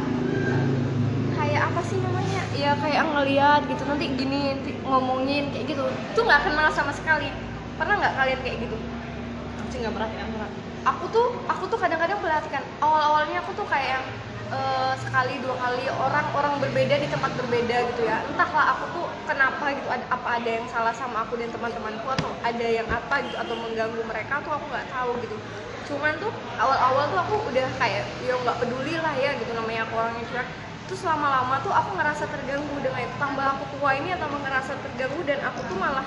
kayak 1.47 1.63
apa 1.71 1.81
sih 1.87 1.99
namanya? 2.03 2.43
Ya 2.59 2.73
kayak 2.75 3.03
ngeliat 3.07 3.61
gitu 3.71 3.83
nanti 3.87 4.05
gini 4.19 4.41
nanti 4.59 4.71
ngomongin 4.83 5.55
kayak 5.55 5.67
gitu. 5.71 5.83
Tuh 6.19 6.23
nggak 6.27 6.43
kenal 6.51 6.69
sama 6.75 6.91
sekali. 6.91 7.31
Pernah 7.79 7.95
nggak 8.03 8.15
kalian 8.19 8.41
kayak 8.43 8.57
gitu? 8.67 8.77
Aku 9.63 9.69
sih 9.71 9.79
nggak 9.79 9.95
perhatian 9.95 10.27
pernah. 10.35 10.51
Aku 10.87 11.05
tuh 11.15 11.27
aku 11.47 11.65
tuh 11.71 11.79
kadang-kadang 11.79 12.19
perhatikan. 12.19 12.63
Awal-awalnya 12.83 13.47
aku 13.47 13.55
tuh 13.55 13.67
kayak 13.71 13.89
yang 13.95 14.05
eh, 14.51 14.95
sekali 14.99 15.35
dua 15.39 15.55
kali 15.55 15.87
orang-orang 15.87 16.55
berbeda 16.67 16.95
di 16.99 17.09
tempat 17.11 17.31
berbeda 17.39 17.77
gitu 17.95 18.03
ya. 18.03 18.27
Entahlah 18.27 18.67
aku 18.75 18.85
tuh 18.91 19.07
kenapa 19.31 19.71
gitu 19.71 19.89
ada, 19.91 20.05
apa 20.11 20.29
ada 20.43 20.51
yang 20.51 20.67
salah 20.67 20.95
sama 20.95 21.23
aku 21.31 21.39
dan 21.39 21.51
teman-temanku 21.55 22.07
atau 22.11 22.31
ada 22.43 22.67
yang 22.67 22.87
apa 22.91 23.23
gitu 23.23 23.37
atau 23.39 23.55
mengganggu 23.55 24.03
mereka 24.03 24.43
tuh 24.43 24.51
aku 24.51 24.67
nggak 24.67 24.87
tahu 24.91 25.11
gitu. 25.23 25.37
Cuman 25.87 26.19
tuh 26.19 26.35
awal-awal 26.59 27.07
tuh 27.15 27.19
aku 27.23 27.35
udah 27.55 27.67
kayak 27.79 28.03
ya 28.27 28.35
nggak 28.35 28.57
peduli 28.59 28.99
lah 28.99 29.15
ya 29.15 29.31
gitu 29.39 29.55
namanya 29.55 29.87
aku 29.87 29.95
orangnya 29.95 30.27
cuek 30.27 30.49
terus 30.87 31.03
lama-lama 31.03 31.59
tuh 31.67 31.75
aku 31.75 31.99
ngerasa 31.99 32.25
terganggu 32.31 32.75
dengan 32.79 33.01
itu. 33.03 33.15
Tambah 33.19 33.47
aku 33.59 33.65
tua 33.79 33.91
ini 33.99 34.15
atau 34.15 34.27
ngerasa 34.31 34.73
terganggu 34.81 35.21
dan 35.27 35.39
aku 35.43 35.61
tuh 35.67 35.77
malah 35.79 36.07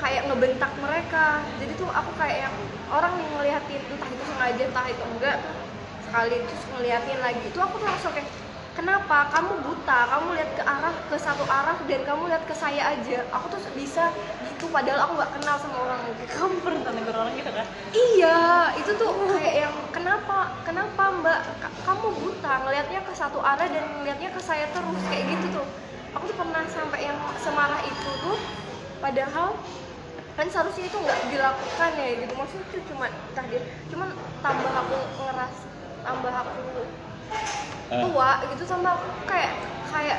kayak 0.00 0.28
ngebentak 0.28 0.72
mereka. 0.80 1.40
Jadi 1.60 1.72
tuh 1.80 1.88
aku 1.88 2.10
kayak 2.20 2.48
yang 2.48 2.54
orang 2.92 3.12
nih 3.16 3.26
ngeliatin 3.34 3.80
entah 3.80 4.10
itu 4.12 4.24
sengaja 4.28 4.62
entah 4.68 4.86
itu 4.86 5.04
enggak 5.16 5.36
sekali 6.06 6.36
terus 6.44 6.64
ngeliatin 6.76 7.18
lagi. 7.24 7.44
Itu 7.48 7.58
aku 7.58 7.74
tuh 7.80 7.88
langsung 7.88 8.12
kayak 8.12 8.28
kenapa? 8.76 9.32
Kamu 9.32 9.52
buta. 9.64 10.00
Kamu 10.12 10.28
lihat 10.36 10.50
ke 10.52 10.62
arah 10.62 10.94
ke 11.08 11.16
satu 11.16 11.44
arah 11.48 11.76
dan 11.88 12.00
kamu 12.04 12.22
lihat 12.28 12.44
ke 12.44 12.54
saya 12.54 12.92
aja. 12.92 13.24
Aku 13.32 13.48
tuh 13.48 13.60
bisa 13.72 14.12
gitu 14.44 14.68
padahal 14.68 15.08
aku 15.08 15.12
nggak 15.16 15.32
kenal 15.40 15.56
sama 15.56 15.76
orang. 15.88 16.00
Itu 16.20 16.34
kamu 16.36 16.54
pernah 16.60 16.80
orang 17.16 17.32
gitu 17.32 17.50
kan? 17.50 17.66
Iya, 17.96 18.40
itu 18.76 18.90
tuh 19.00 19.10
kayak 19.32 19.54
yang 19.66 19.74
kenapa 20.06 20.38
kenapa 20.62 21.02
Mbak 21.18 21.40
Ka- 21.58 21.74
kamu 21.82 22.06
buta 22.22 22.52
ngelihatnya 22.62 23.02
ke 23.02 23.10
satu 23.10 23.42
arah 23.42 23.66
dan 23.66 23.82
ngelihatnya 23.98 24.30
ke 24.30 24.38
saya 24.38 24.70
terus 24.70 25.02
kayak 25.10 25.34
gitu 25.34 25.58
tuh. 25.58 25.66
Aku 26.14 26.30
tuh 26.30 26.38
pernah 26.38 26.62
sampai 26.70 27.10
yang 27.10 27.18
semarah 27.42 27.82
itu 27.82 28.10
tuh 28.22 28.38
padahal 29.02 29.58
kan 30.38 30.46
seharusnya 30.46 30.86
itu 30.86 30.94
nggak 30.94 31.20
dilakukan 31.26 31.90
ya 31.98 32.08
gitu 32.22 32.32
maksudnya 32.38 32.64
itu 32.70 32.78
cuma 32.86 33.06
tadi 33.34 33.58
cuman 33.90 34.08
tambah 34.40 34.72
aku 34.72 34.96
ngeras 35.18 35.56
tambah 36.06 36.32
aku 36.32 36.60
Ah. 37.86 38.02
tua 38.02 38.30
gitu 38.50 38.62
sama 38.66 38.98
aku 38.98 39.06
kayak 39.30 39.52
kayak 39.86 40.18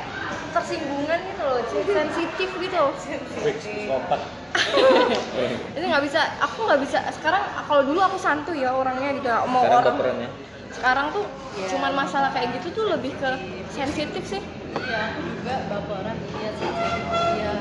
tersinggungan 0.52 1.20
gitu 1.32 1.42
loh 1.44 1.60
sensitif 1.68 2.50
gitu 2.56 2.82
psikopat. 2.96 4.20
itu 5.76 5.84
nggak 5.84 6.04
bisa 6.04 6.20
aku 6.38 6.58
nggak 6.64 6.80
bisa. 6.82 6.98
Sekarang 7.10 7.40
kalau 7.64 7.82
dulu 7.84 8.00
aku 8.00 8.16
santuy 8.16 8.62
ya 8.62 8.72
orangnya 8.72 9.10
gitu 9.14 9.26
ya 9.26 9.44
mau 9.44 9.64
Sekarang 9.64 9.96
orang. 9.96 10.16
ya. 10.18 10.30
sekarang 10.68 11.06
tuh 11.10 11.24
Iya. 11.58 11.74
cuman 11.74 11.92
masalah 11.96 12.30
kayak 12.30 12.54
gitu 12.60 12.70
tuh 12.70 12.84
lebih 12.88 13.10
ke 13.16 13.30
sensitif 13.68 14.22
sih. 14.22 14.42
Ya 14.86 15.10
aku 15.10 15.20
juga 15.24 15.54
baperan. 15.66 16.16
Iya 16.38 16.50
sensitif. 16.54 17.02
Iya. 17.34 17.52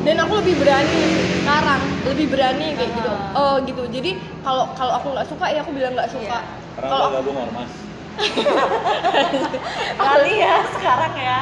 Dan 0.00 0.16
aku 0.18 0.32
lebih 0.40 0.54
berani 0.56 1.00
sekarang 1.36 1.80
lebih 2.08 2.26
berani 2.32 2.66
kayak 2.74 2.90
gitu. 2.90 3.12
Oh 3.36 3.54
gitu. 3.62 3.82
Jadi 3.86 4.10
kalau 4.40 4.66
kalau 4.74 4.92
aku 4.96 5.12
nggak 5.12 5.28
suka 5.28 5.46
ya 5.46 5.60
aku 5.62 5.70
bilang 5.70 5.94
nggak 5.94 6.10
suka. 6.10 6.38
Iya. 6.40 6.58
Karena 6.74 6.88
kalau 6.88 7.04
udah 7.06 7.20
gabung 7.20 7.36
ormas. 7.38 7.70
kali 10.00 10.32
ya 10.40 10.54
sekarang 10.78 11.14
ya. 11.16 11.40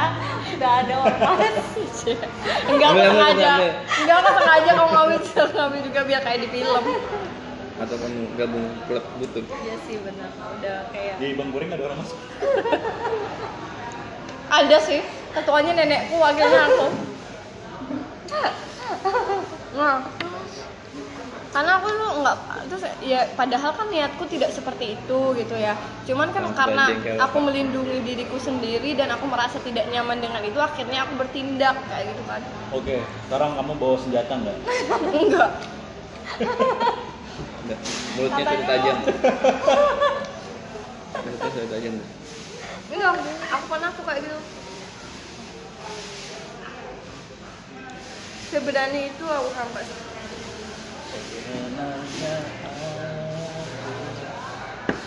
Udah 0.59 0.73
ada 0.83 0.95
ormas 1.07 1.69
enggak 2.67 2.89
aku 2.91 3.01
sengaja 3.05 3.53
enggak 4.03 4.17
aku 4.19 4.31
sengaja 4.43 4.71
kamu 4.75 4.91
ngawin 4.91 5.21
ngawin 5.55 5.81
juga 5.87 6.01
biar 6.09 6.21
kayak 6.25 6.41
di 6.45 6.49
film. 6.51 6.85
Atau 7.79 7.95
kamu 7.95 8.21
gabung 8.35 8.67
klub 8.91 9.05
butut. 9.23 9.45
iya 9.63 9.77
sih 9.87 9.97
benar. 10.03 10.31
Udah 10.59 10.91
kayak 10.91 11.15
Di 11.23 11.39
Bang 11.39 11.55
Kuring 11.55 11.71
ada 11.71 11.85
ormas. 11.95 12.11
ada 14.59 14.77
sih. 14.83 15.01
Ketuanya 15.37 15.73
nenekku 15.79 16.17
wakilnya 16.19 16.61
aku. 16.67 16.87
Nah 19.79 20.03
karena 21.49 21.81
aku 21.81 21.89
tuh 21.89 22.11
nggak 22.21 22.37
terus 22.69 22.85
ya 23.01 23.25
padahal 23.33 23.73
kan 23.73 23.89
niatku 23.89 24.29
tidak 24.29 24.53
seperti 24.53 25.01
itu 25.01 25.21
gitu 25.33 25.55
ya 25.57 25.73
cuman 26.05 26.29
kan 26.29 26.45
Langsung 26.45 26.61
karena 26.61 26.85
aku 27.25 27.39
melindungi 27.41 28.05
diriku 28.05 28.37
sendiri 28.37 28.93
dan 28.93 29.09
aku 29.17 29.25
merasa 29.25 29.57
tidak 29.65 29.89
nyaman 29.89 30.21
dengan 30.21 30.45
itu 30.45 30.61
akhirnya 30.61 31.09
aku 31.09 31.17
bertindak 31.17 31.81
kayak 31.89 32.13
gitu 32.13 32.23
kan 32.29 32.43
Oke, 32.69 33.01
sekarang 33.01 33.57
kamu 33.57 33.73
bawa 33.81 33.97
senjata 33.97 34.35
nggak? 34.45 34.57
enggak. 35.25 35.51
Mulutnya 38.13 38.45
sudah 38.45 38.67
tajam. 38.69 38.97
Mulutnya 41.25 41.49
sudah 41.49 41.69
tajam. 41.73 41.95
enggak 42.93 43.13
aku 43.49 43.65
pernah 43.73 43.89
aku 43.89 44.03
kayak 44.05 44.21
gitu 44.21 44.39
sebenarnya 48.49 49.01
itu 49.13 49.25
aku 49.29 49.49
sampai 49.53 49.85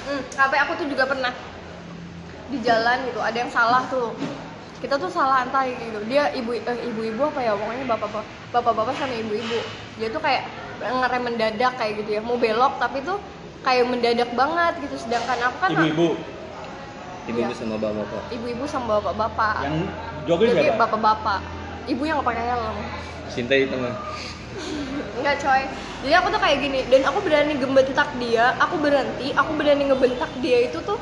Hmm, 0.01 0.21
sampai 0.33 0.57
aku 0.59 0.71
tuh 0.81 0.87
juga 0.89 1.07
pernah 1.07 1.31
di 2.51 2.59
jalan 2.59 2.97
gitu, 3.07 3.19
ada 3.23 3.37
yang 3.37 3.51
salah 3.51 3.87
tuh. 3.87 4.11
Kita 4.81 4.97
tuh 4.97 5.13
salah 5.13 5.45
antar 5.45 5.69
gitu. 5.69 6.01
Dia 6.09 6.33
ibu 6.33 6.51
eh, 6.57 6.89
ibu-ibu 6.89 7.29
apa 7.29 7.39
ya? 7.39 7.53
Pokoknya 7.53 7.85
bapak 7.85 8.09
bapak-bapak 8.49 8.97
sama 8.97 9.13
ibu-ibu. 9.13 9.59
Dia 10.01 10.09
tuh 10.09 10.19
kayak 10.19 10.49
ngerem 10.81 11.21
mendadak 11.21 11.73
kayak 11.77 11.93
gitu 12.01 12.17
ya. 12.17 12.21
Mau 12.25 12.35
belok 12.41 12.81
tapi 12.81 13.05
tuh 13.05 13.21
kayak 13.61 13.85
mendadak 13.85 14.33
banget 14.33 14.73
gitu. 14.81 14.95
Sedangkan 14.97 15.37
aku 15.47 15.57
kan 15.61 15.69
Ibu-ibu 15.77 16.17
Ibu-ibu 17.29 17.53
Iya. 17.53 17.57
sama 17.61 17.77
bapak-bapak. 17.77 18.23
ibu-ibu 18.33 18.63
sama 18.65 18.85
bapak-bapak. 18.97 19.55
yang 19.61 19.77
joget 20.25 20.47
Jadi 20.57 20.65
siapa? 20.65 20.81
bapak-bapak. 20.89 21.39
Ibu 21.85 22.01
yang 22.01 22.15
nggak 22.17 22.29
pakai 22.33 22.45
helm. 22.49 22.77
Cinta 23.29 23.53
di 23.53 23.67
tengah. 23.69 23.93
Enggak 25.17 25.35
coy 25.39 25.61
Jadi 26.01 26.13
aku 26.13 26.27
tuh 26.29 26.41
kayak 26.41 26.57
gini 26.61 26.79
Dan 26.87 27.01
aku 27.05 27.19
berani 27.21 27.53
gembentak 27.57 28.09
dia 28.17 28.45
Aku 28.59 28.75
berhenti 28.81 29.27
Aku 29.33 29.51
berani 29.53 29.83
ngebentak 29.89 30.31
dia 30.39 30.57
itu 30.65 30.77
tuh 30.81 30.97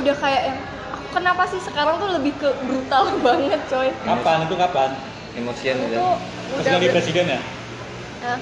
Udah 0.00 0.14
kayak 0.16 0.42
yang 0.52 0.58
Aku 0.88 1.06
kenapa 1.12 1.42
sih 1.44 1.60
sekarang 1.60 2.00
tuh 2.00 2.08
lebih 2.12 2.32
ke 2.36 2.48
brutal 2.64 3.12
banget 3.26 3.60
coy 3.68 3.88
Kapan 4.04 4.46
itu 4.46 4.54
kapan? 4.56 4.90
Emosian 5.36 5.76
Itu 5.86 5.94
ya. 5.94 6.16
Pas 6.48 6.64
udah 6.64 6.80
ber- 6.80 6.94
presiden 6.96 7.26
ya? 7.28 7.40
Hah? 8.18 8.38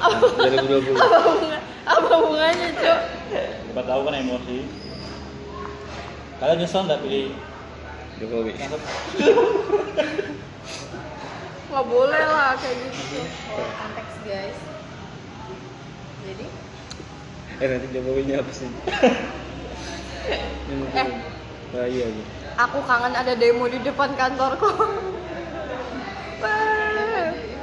apa, 0.00 0.16
2020. 0.32 0.96
apa, 0.96 1.18
bunga, 1.28 1.58
apa 1.84 2.12
bunganya 2.24 2.68
coy 2.72 2.98
Siapa 3.30 3.82
tahu 3.84 4.00
kan 4.08 4.14
emosi. 4.16 4.58
Kalian 6.40 6.56
nyesel 6.58 6.82
nggak 6.88 7.00
pilih 7.04 7.36
Jokowi. 8.18 8.52
Nggak 11.70 11.86
boleh 11.86 12.22
lah 12.26 12.58
kayak 12.58 12.76
gitu 12.90 13.22
oh, 13.54 13.70
konteks 13.78 14.14
guys 14.26 14.58
jadi 16.26 16.46
Eh 17.60 17.66
nanti 17.68 17.86
Jokowinya 17.92 18.40
apa 18.40 18.52
sih? 18.56 18.68
Eh. 20.30 21.08
bahaya 21.74 22.06
gitu. 22.06 22.30
Aku 22.60 22.78
kangen 22.86 23.14
ada 23.16 23.34
demo 23.34 23.66
di 23.66 23.80
depan 23.82 24.14
kantorku 24.14 24.68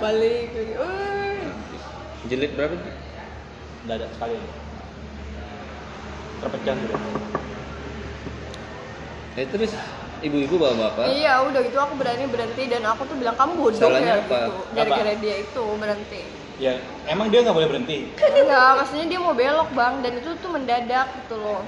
Balik 0.02 0.52
Wah. 0.78 1.48
Jilid 2.28 2.52
berapa 2.60 2.76
tuh? 2.76 2.94
Nggak 3.88 3.96
ada 4.04 4.08
sekali. 4.14 4.38
Terpecah 6.44 6.76
sudah. 6.76 7.00
Eh 9.38 9.46
terus 9.48 9.72
ibu-ibu 10.20 10.56
bapak-bapak 10.56 11.06
Iya 11.10 11.34
udah 11.44 11.60
gitu 11.62 11.78
aku 11.78 11.94
berani 11.96 12.26
berhenti 12.26 12.64
dan 12.66 12.82
aku 12.84 13.06
tuh 13.06 13.16
bilang 13.16 13.36
kamu 13.36 13.54
bodoh 13.56 13.78
Salahnya 13.78 14.14
ya 14.14 14.22
apa? 14.22 14.38
gitu 14.40 14.54
gara-gara 14.74 15.14
dia 15.16 15.36
itu 15.40 15.64
berhenti 15.76 16.22
Ya, 16.58 16.74
emang 17.06 17.30
dia 17.30 17.46
nggak 17.46 17.54
boleh 17.54 17.70
berhenti. 17.70 18.10
enggak 18.18 18.70
maksudnya 18.76 19.06
dia 19.06 19.20
mau 19.22 19.30
belok 19.32 19.70
bang 19.72 19.94
dan 20.02 20.14
itu 20.18 20.30
tuh 20.36 20.50
mendadak 20.50 21.06
gitu 21.16 21.36
loh 21.38 21.62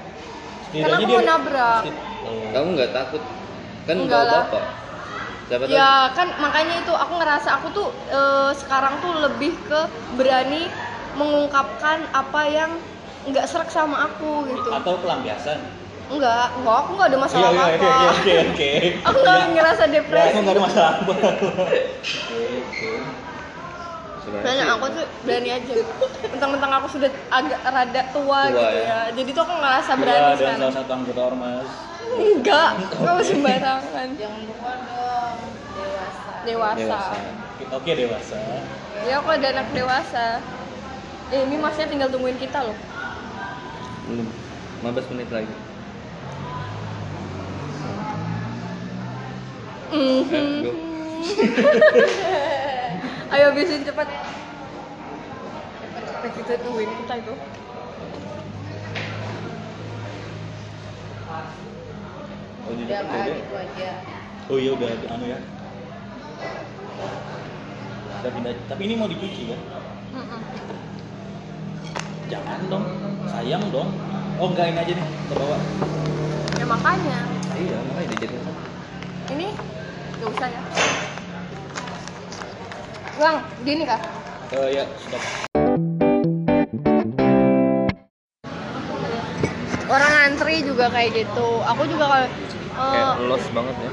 Karena 0.70 0.96
aku 0.96 1.06
mau 1.08 1.22
nabrak. 1.22 1.82
Oh. 2.20 2.46
kamu 2.50 2.68
nggak 2.74 2.90
takut 2.90 3.22
kan 3.80 3.94
Enggak 3.96 4.18
bawa 4.20 4.26
lah. 4.28 4.44
bapak 4.44 4.64
siapa 5.46 5.62
tahu 5.62 5.72
ya 5.72 5.90
kan 6.10 6.28
makanya 6.36 6.74
itu 6.78 6.92
aku 6.92 7.12
ngerasa 7.16 7.48
aku 7.52 7.66
tuh 7.70 7.88
eh, 8.08 8.50
sekarang 8.56 8.94
tuh 8.98 9.12
lebih 9.20 9.54
ke 9.62 9.80
berani 10.14 10.66
mengungkapkan 11.14 12.06
apa 12.10 12.42
yang 12.46 12.70
nggak 13.26 13.46
serak 13.46 13.66
sama 13.68 14.06
aku 14.06 14.46
gitu 14.48 14.68
Atau 14.70 14.98
pelampiasan. 14.98 15.58
Enggak 16.10 16.46
enggak 16.52 16.76
aku 16.76 16.90
nggak 16.92 17.06
ada 17.06 17.14
Iya, 17.14 17.22
masalah 17.22 17.48
iya, 17.48 17.60
apa 17.60 17.70
iya, 17.70 17.90
iya, 17.94 18.10
oke, 18.10 18.34
oke. 18.44 18.70
aku 19.00 19.18
nggak 19.20 19.36
Iya. 19.36 19.46
ngerasa 19.48 19.82
Ya, 19.82 19.92
depresi 19.92 20.26
aku 20.28 20.38
nggak 20.40 20.54
ada 20.56 20.62
masalah 20.62 20.90
apa. 20.96 21.12
Oke, 21.20 22.40
oke. 22.60 22.90
Sebenarnya 24.20 24.64
aku 24.70 24.84
tuh 24.90 25.04
berani 25.22 25.50
aja. 25.50 25.72
Mentang-mentang 26.28 26.72
aku 26.72 26.86
sudah 26.88 27.10
agak 27.30 27.60
rada 27.62 28.02
tua, 28.10 28.40
Tua, 28.46 28.52
gitu 28.52 28.76
ya. 28.76 28.84
ya. 28.84 29.00
Jadi 29.12 29.30
tuh 29.32 29.42
aku 29.42 29.54
ngerasa 29.56 29.90
Gua 29.90 30.00
berani 30.00 30.32
dan 30.36 30.56
salah 30.56 30.74
satu 30.76 30.90
anggota 30.92 31.20
ormas. 31.24 31.68
Enggak, 32.10 32.70
kamu 32.92 33.22
sembarangan. 33.22 34.08
jangan 34.14 34.40
lupa 34.44 34.72
dong 34.82 35.38
dewasa 35.72 36.30
Dewasa. 36.42 36.78
Dewasa. 36.78 37.18
Oke, 37.72 37.90
dewasa. 37.94 38.40
Ya 39.00 39.14
aku 39.16 39.28
ada 39.30 39.46
anak 39.48 39.66
dewasa. 39.70 40.26
Eh, 41.30 41.40
ini 41.40 41.56
masnya 41.56 41.86
tinggal 41.86 42.08
tungguin 42.08 42.34
kita 42.36 42.60
loh. 42.60 42.76
belum 44.02 44.26
15 44.82 45.12
menit 45.12 45.30
lagi 45.30 45.54
Mhm. 49.90 50.62
go. 50.62 50.70
Ayo 53.30 53.44
habisin 53.50 53.82
cepat. 53.82 54.06
Cepet 55.90 56.30
kita 56.38 56.52
tungguin 56.62 56.90
kita 57.06 57.14
itu. 57.18 57.34
oh 62.70 62.72
di 62.78 62.82
udah 62.86 63.02
udah 63.02 63.34
gitu 63.34 63.54
aja 63.58 63.90
Oh 64.50 64.58
iya 64.58 64.70
udah 64.74 64.88
anu 65.10 65.24
ya. 65.30 65.38
Udah 68.20 68.30
pindah. 68.34 68.52
Tapi 68.66 68.82
ini 68.86 68.94
mau 68.98 69.06
dicuci 69.06 69.54
kan? 69.54 69.60
Mm-mm. 70.14 70.40
Jangan 72.30 72.60
dong. 72.66 72.84
Sayang 73.30 73.64
dong. 73.70 73.90
Oh 74.42 74.50
enggak 74.50 74.74
ini 74.74 74.78
aja 74.82 74.92
nih. 74.98 75.06
Kita 75.06 75.34
bawa. 75.38 75.58
Ya 76.58 76.66
makanya. 76.66 77.18
iya 77.58 77.76
makanya 77.90 78.08
dijadiin 78.14 78.42
satu. 78.42 78.62
Ini 79.30 79.46
nggak 80.20 80.30
usah 80.36 80.48
ya. 80.52 80.62
Bang, 83.16 83.36
gini 83.64 83.82
kak. 83.88 84.00
Eh 84.52 84.68
ya, 84.76 84.84
sudah. 85.00 85.20
Orang 89.88 90.12
antri 90.28 90.60
juga 90.60 90.92
kayak 90.92 91.10
gitu. 91.16 91.48
Aku 91.64 91.82
juga 91.88 92.04
kalau 92.04 92.26
eh, 92.28 92.92
kayak 92.92 93.08
los 93.32 93.44
banget 93.56 93.76
ya. 93.80 93.90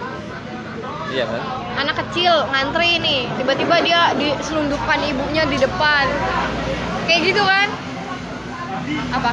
Iya 1.08 1.26
kan? 1.32 1.42
anak 1.78 1.96
kecil 2.04 2.34
ngantri 2.52 2.98
nih 3.00 3.30
tiba-tiba 3.40 3.80
dia 3.86 4.12
diselundupkan 4.20 5.00
ibunya 5.08 5.48
di 5.48 5.58
depan. 5.62 6.06
Kayak 7.08 7.22
gitu 7.32 7.42
kan? 7.48 7.68
Apa? 9.16 9.30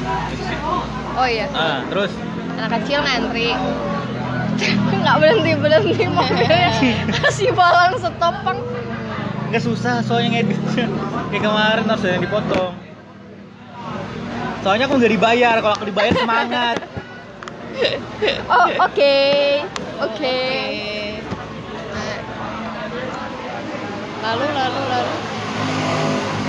Oh 1.19 1.27
iya. 1.27 1.51
Ah, 1.51 1.83
terus? 1.91 2.15
Anak 2.55 2.79
kecil 2.79 3.03
ngantri 3.03 3.51
nggak 5.03 5.15
berhenti 5.19 5.51
berhenti 5.59 6.05
mobilnya 6.07 6.71
kasih 7.21 7.51
balang 7.51 7.95
setopang 7.99 8.59
nggak 9.55 9.61
susah 9.61 10.01
soalnya 10.03 10.41
ngeditnya. 10.41 10.89
Kayak 11.31 11.43
kemarin 11.47 11.85
harus 11.87 12.03
yang 12.03 12.23
dipotong. 12.27 12.73
Soalnya 14.65 14.85
aku 14.89 14.97
nggak 14.97 15.13
dibayar. 15.15 15.55
Kalau 15.61 15.73
aku 15.79 15.85
dibayar 15.87 16.11
semangat. 16.11 16.77
Oh, 18.49 18.67
oke. 18.83 19.15
Oke. 20.01 20.37
Nah. 21.93 22.17
Lalu 24.27 24.45
lalu 24.49 24.81
lalu. 24.91 25.15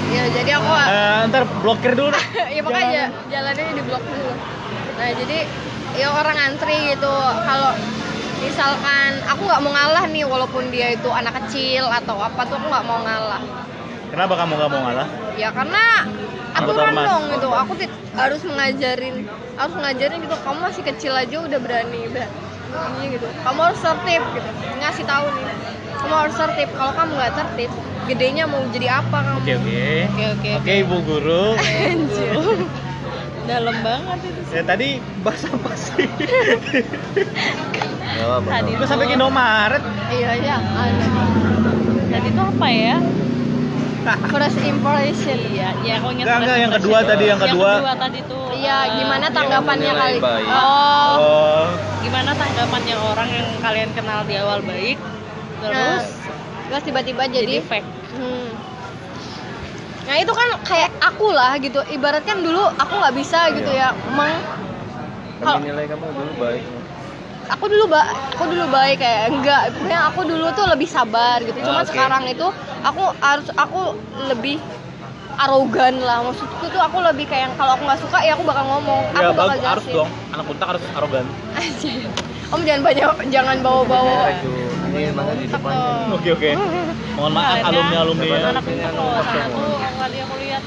Ya, 0.06 0.22
jadi 0.32 0.50
aku 0.56 0.70
Eh, 0.70 1.20
ntar 1.28 1.42
blokir 1.60 1.92
dulu 1.92 2.10
deh. 2.10 2.26
ya 2.56 2.60
makanya 2.64 3.04
jalannya 3.28 3.64
di 3.70 3.82
blok 3.84 4.02
dulu. 4.02 4.32
Nah, 4.96 5.10
jadi 5.14 5.38
ya 6.00 6.08
orang 6.10 6.36
antri 6.40 6.96
gitu. 6.96 7.14
Kalau 7.44 7.70
misalkan 8.44 9.10
aku 9.24 9.42
nggak 9.48 9.60
mau 9.64 9.72
ngalah 9.72 10.04
nih 10.10 10.24
walaupun 10.28 10.68
dia 10.68 10.92
itu 10.92 11.08
anak 11.08 11.34
kecil 11.44 11.88
atau 11.88 12.20
apa 12.20 12.44
tuh 12.44 12.56
aku 12.60 12.66
nggak 12.68 12.86
mau 12.86 13.00
ngalah. 13.04 13.42
Kenapa 14.06 14.32
kamu 14.38 14.52
gak 14.56 14.70
mau 14.70 14.80
ngalah? 14.86 15.08
Ya 15.34 15.50
karena 15.50 16.06
aturan 16.54 16.94
ormas. 16.94 17.06
dong 17.10 17.24
gitu. 17.36 17.48
Aku 17.52 17.72
harus 18.16 18.40
mengajarin, 18.46 19.14
harus 19.58 19.74
ngajarin 19.76 20.18
gitu. 20.22 20.36
Kamu 20.46 20.58
masih 20.62 20.82
kecil 20.86 21.12
aja 21.12 21.36
udah 21.42 21.58
berani, 21.58 22.06
gitu. 23.12 23.28
Kamu 23.44 23.60
harus 23.60 23.80
tertib 23.82 24.22
gitu. 24.32 24.50
Ngasih 24.78 25.04
tahu 25.04 25.26
nih. 25.36 25.46
Kamu 26.00 26.14
harus 26.16 26.36
tertib. 26.38 26.68
Kalau 26.78 26.92
kamu 26.94 27.12
nggak 27.18 27.34
tertib, 27.34 27.70
gedenya 28.06 28.44
mau 28.46 28.62
jadi 28.70 28.88
apa 29.02 29.18
kamu? 29.20 29.38
Oke 29.42 29.52
oke. 29.58 29.82
Oke 30.06 30.24
oke. 30.38 30.50
Oke 30.62 30.72
ibu 30.86 30.96
guru. 31.02 31.44
Dalam 33.46 33.76
banget 33.80 34.18
itu. 34.26 34.40
Ya 34.52 34.62
tadi 34.66 34.88
bahas 35.22 35.42
apa 35.46 35.70
sih? 35.74 36.06
Gak 38.16 38.26
apa-apa. 38.26 38.48
Tadi 38.48 38.70
Gue 38.74 38.86
sampai 38.88 39.06
ke 39.06 39.14
Indomaret. 39.14 39.82
Iya 40.10 40.30
ya. 40.42 40.56
Tadi 42.10 42.28
itu 42.30 42.42
apa 42.42 42.68
ya? 42.70 42.96
First 44.30 44.62
impression. 44.62 45.38
Iya, 45.50 45.68
ya 45.82 45.92
aku 45.98 46.14
ingat. 46.14 46.24
Enggak, 46.30 46.38
enggak, 46.46 46.58
yang 46.62 46.72
kedua 46.78 46.98
tadi, 47.02 47.24
yang 47.26 47.40
kedua. 47.42 47.70
Yang 47.70 47.80
kedua 47.82 47.94
tadi 47.98 48.18
tuh. 48.30 48.46
Iya, 48.54 48.76
gimana 49.02 49.26
yang 49.26 49.34
tanggapannya 49.34 49.92
kali? 49.98 50.18
baik. 50.22 50.46
Oh. 50.46 51.14
Oh. 51.18 51.64
Gimana 52.06 52.30
tanggapannya 52.38 52.96
orang 53.02 53.28
yang 53.34 53.48
kalian 53.58 53.90
kenal 53.98 54.22
di 54.22 54.34
awal 54.38 54.62
baik, 54.62 54.98
terus 55.58 56.06
Terus 56.66 56.82
tiba-tiba 56.82 57.22
jadi 57.30 57.46
jadi 57.46 57.62
fake. 57.62 57.88
Hmm. 58.18 58.45
Nah 60.06 60.16
itu 60.16 60.30
kan 60.30 60.48
kayak 60.62 60.90
aku 61.02 61.26
lah 61.30 61.58
gitu. 61.58 61.82
Ibaratkan 61.84 62.38
dulu 62.40 62.62
aku 62.72 62.92
nggak 62.94 63.14
bisa 63.14 63.50
gitu 63.50 63.68
ya. 63.68 63.90
Emang 64.06 64.38
Kalau- 65.42 65.60
nilai 65.60 65.84
kamu 65.84 66.06
dulu 66.14 66.32
baik. 66.38 66.64
aku 67.46 67.64
dulu 67.70 67.84
ba 67.86 68.02
aku 68.34 68.44
dulu 68.48 68.66
baik 68.68 68.98
kayak 68.98 69.30
enggak. 69.30 69.62
Pokoknya 69.70 69.98
aku 70.08 70.20
dulu 70.24 70.46
tuh 70.50 70.66
lebih 70.66 70.88
sabar 70.88 71.42
gitu. 71.42 71.58
Cuma 71.60 71.82
Ah, 71.82 71.84
oke. 71.84 71.90
sekarang 71.90 72.22
itu 72.26 72.46
aku 72.82 73.02
harus 73.20 73.48
aku 73.54 73.94
lebih 74.26 74.58
arogan 75.36 75.94
lah 76.00 76.24
maksudku 76.24 76.64
tuh 76.72 76.80
aku 76.80 76.98
lebih 77.04 77.28
kayak 77.28 77.52
kalau 77.60 77.76
aku 77.76 77.84
nggak 77.84 78.00
suka 78.00 78.18
ya 78.24 78.32
aku 78.32 78.44
bakal 78.48 78.64
ngomong 78.64 79.04
aku 79.12 79.20
Ya 79.20 79.28
bakal 79.32 79.48
bagus 79.52 79.64
harus 79.64 79.84
jelasin 79.84 79.96
dong. 80.00 80.10
Anak 80.32 80.46
untak 80.48 80.66
harus 80.72 80.82
arogan. 80.96 81.26
Om 82.46 82.60
jangan 82.62 82.82
banyak 82.86 83.08
jangan 83.28 83.56
di 85.36 85.46
depannya. 85.50 86.14
Oke 86.14 86.28
oke. 86.32 86.50
Mohon 87.16 87.32
maaf 87.36 87.58
alumni 87.68 87.96
alumni 88.00 88.26
ya. 88.26 88.38
Anak 88.48 88.64
untak 88.64 88.92
loh, 88.96 89.20
sana 89.24 89.46
tuh 89.52 89.76
kali 89.76 90.18
aku 90.24 90.34
lihat. 90.40 90.62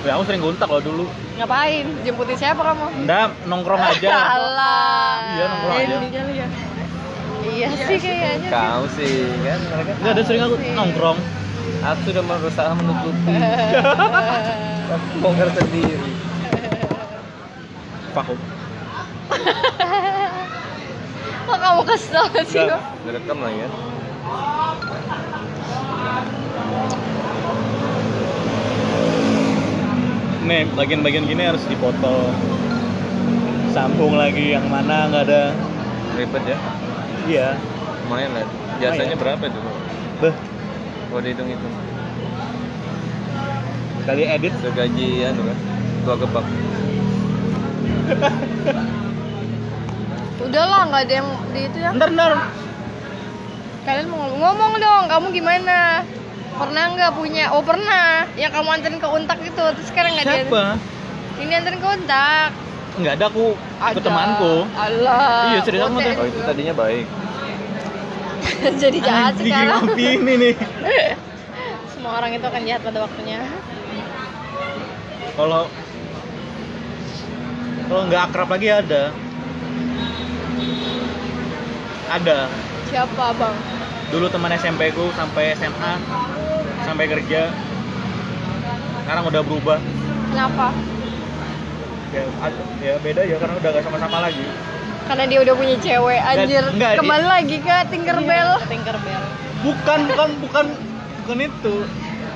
Ya, 0.00 0.16
aku 0.16 0.22
sering 0.24 0.40
gontak 0.40 0.68
loh 0.72 0.80
dulu. 0.80 1.04
ngapain 1.36 1.84
jemputin 2.04 2.36
siapa 2.36 2.60
kamu 2.60 3.04
Enggak, 3.04 3.32
nongkrong 3.48 3.80
aja. 3.80 4.08
Alah. 4.36 5.12
Iya, 5.36 5.44
nongkrong 5.48 5.76
aja. 5.76 5.96
Ya. 6.32 6.46
Iya 7.40 7.68
sih 7.88 7.98
kayaknya. 8.00 8.48
Kau 8.48 8.84
sih 8.96 9.12
kan 9.44 9.60
mereka. 9.60 9.90
Enggak 10.00 10.12
ada 10.16 10.22
sering 10.24 10.42
aku 10.44 10.56
nongkrong. 10.76 11.18
Aku 11.80 12.12
sudah 12.12 12.20
berusaha 12.20 12.70
menutupi. 12.76 13.32
Aku 14.92 15.06
bongkar 15.24 15.48
sendiri. 15.56 16.12
Vakum. 18.12 18.36
Kok 21.48 21.56
kamu 21.56 21.82
kesel 21.88 22.24
sih? 22.44 22.60
Enggak. 22.68 22.82
Direkam 23.08 23.38
lah 23.40 23.52
ya. 23.54 23.68
Nih, 30.44 30.68
bagian-bagian 30.76 31.24
gini 31.24 31.42
harus 31.48 31.64
dipotong. 31.64 32.36
Sambung 33.72 34.20
lagi 34.20 34.52
yang 34.52 34.68
mana 34.68 35.08
nggak 35.08 35.24
ada. 35.32 35.56
Ribet 36.18 36.44
ya. 36.44 36.58
Iya. 37.24 37.48
Lumayan 38.04 38.36
lah. 38.36 38.46
Lumayan. 38.82 39.16
berapa 39.16 39.44
itu? 39.48 39.60
Beh, 40.20 40.34
Kalau 41.10 41.22
dihitung 41.26 41.50
itu. 41.50 41.68
kali 44.06 44.22
edit 44.26 44.54
Segaji 44.62 45.26
anu 45.26 45.42
kan. 45.42 45.58
Tua 46.06 46.14
gebak. 46.16 46.46
Udahlah, 50.40 50.80
nggak 50.88 51.02
ada 51.04 51.14
yang 51.20 51.28
di 51.52 51.60
itu 51.66 51.78
ya. 51.82 51.90
Ntar 51.94 52.08
ntar. 52.14 52.32
Kalian 53.84 54.06
mau 54.06 54.18
ngomong, 54.22 54.38
ngomong 54.38 54.72
dong, 54.78 55.04
kamu 55.10 55.26
gimana? 55.34 55.78
Pernah 56.56 56.84
nggak 56.94 57.12
punya? 57.18 57.44
Oh 57.54 57.62
pernah. 57.62 58.24
Yang 58.38 58.52
kamu 58.54 58.68
anterin 58.70 58.98
ke 59.02 59.08
untak 59.10 59.38
itu, 59.42 59.64
terus 59.76 59.86
sekarang 59.90 60.14
nggak 60.14 60.26
dia. 60.26 60.36
Siapa? 60.46 60.64
Ini 61.42 61.52
anterin 61.58 61.80
ke 61.82 61.88
untak. 61.90 62.48
Nggak 63.00 63.12
ada 63.18 63.24
aku 63.30 63.46
Ada. 63.78 63.94
ke 63.94 64.00
temanku. 64.02 64.54
Allah. 64.74 65.22
Iya, 65.54 65.60
Bote. 65.62 66.02
tuh. 66.02 66.20
Oh 66.20 66.26
itu 66.26 66.38
tadinya 66.44 66.74
baik. 66.74 67.06
Jadi 68.82 68.98
jahat 69.00 69.34
Anjing, 69.36 69.48
sekarang. 69.48 69.82
ini 69.96 70.32
nih. 70.36 70.54
Semua 71.96 72.12
orang 72.20 72.30
itu 72.36 72.44
akan 72.44 72.62
jahat 72.64 72.82
pada 72.84 72.98
waktunya. 73.04 73.40
Kalau 75.36 75.62
kalau 77.90 78.02
nggak 78.06 78.22
akrab 78.30 78.48
lagi 78.52 78.68
ada. 78.70 79.02
Ada. 82.10 82.38
Siapa 82.90 83.24
bang? 83.38 83.56
Dulu 84.10 84.26
teman 84.26 84.50
SMP 84.58 84.90
ku 84.90 85.14
sampai 85.14 85.54
SMA 85.54 85.92
sampai 86.82 87.06
kerja. 87.06 87.50
Sekarang 89.06 89.24
udah 89.30 89.42
berubah. 89.46 89.78
Kenapa? 90.30 90.74
Ya, 92.10 92.26
ya 92.82 92.94
beda 92.98 93.22
ya 93.22 93.38
karena 93.38 93.54
udah 93.62 93.70
gak 93.70 93.84
sama-sama 93.86 94.18
lagi. 94.26 94.42
Karena 95.10 95.26
dia 95.26 95.42
udah 95.42 95.54
punya 95.58 95.74
cewek, 95.82 96.20
anjir. 96.22 96.62
enggak, 96.70 97.02
Kembali 97.02 97.26
lagi 97.26 97.56
ke 97.58 97.76
Tinkerbell. 97.90 98.50
Tinkerbell. 98.70 99.22
Bukan, 99.66 99.98
bukan, 100.06 100.28
bukan, 100.38 100.64
bukan 101.26 101.38
itu. 101.50 101.76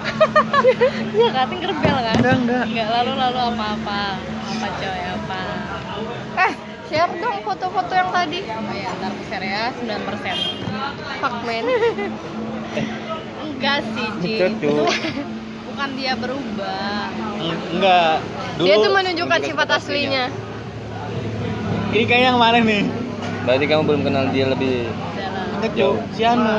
Iya 1.14 1.28
kan 1.30 1.46
Tinkerbell 1.54 1.96
kan? 2.02 2.16
Enggak, 2.18 2.34
enggak. 2.42 2.64
Enggak 2.66 2.88
lalu 2.98 3.12
lalu 3.14 3.38
apa-apa. 3.54 4.02
Apa 4.18 4.66
coy 4.74 5.00
apa. 5.06 5.40
Eh, 6.34 6.52
share 6.90 7.14
dong 7.22 7.38
foto-foto 7.46 7.92
yang 7.94 8.10
tadi. 8.10 8.42
Oh 8.42 8.74
ya, 8.74 8.90
ntar 8.98 9.12
share 9.30 9.46
ya 9.46 9.62
9%. 9.70 11.22
Fuck 11.22 11.36
man. 11.46 11.64
Enggak 13.46 13.78
sih, 13.94 14.08
Ci. 14.18 14.34
Itu 14.50 14.82
bukan 15.70 15.88
dia 15.94 16.18
berubah. 16.18 17.06
Enggak. 17.70 18.18
Dulu 18.58 18.66
Dia 18.66 18.74
tuh 18.82 18.90
menunjukkan 18.90 19.40
sifat 19.46 19.68
aslinya. 19.78 20.26
Ini 21.94 22.04
kayaknya 22.04 22.28
yang 22.28 22.38
mana 22.38 22.58
nih? 22.58 22.82
Berarti 23.44 23.64
kamu 23.64 23.82
belum 23.86 24.02
kenal 24.02 24.24
dia 24.30 24.46
lebih 24.48 24.90
Dalam. 25.14 25.46
Enggak, 25.54 25.70
Cuk. 25.78 25.94
Si 26.12 26.22
Anu. 26.26 26.58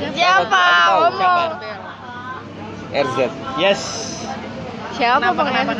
Siapa? 0.00 0.48
Tahu, 0.48 0.98
Ngomong. 1.12 1.50
RZ. 2.90 3.18
Yes. 3.60 3.80
Siapa 4.96 5.32
Kenapa, 5.32 5.36
Bang 5.36 5.48
kenapa? 5.48 5.72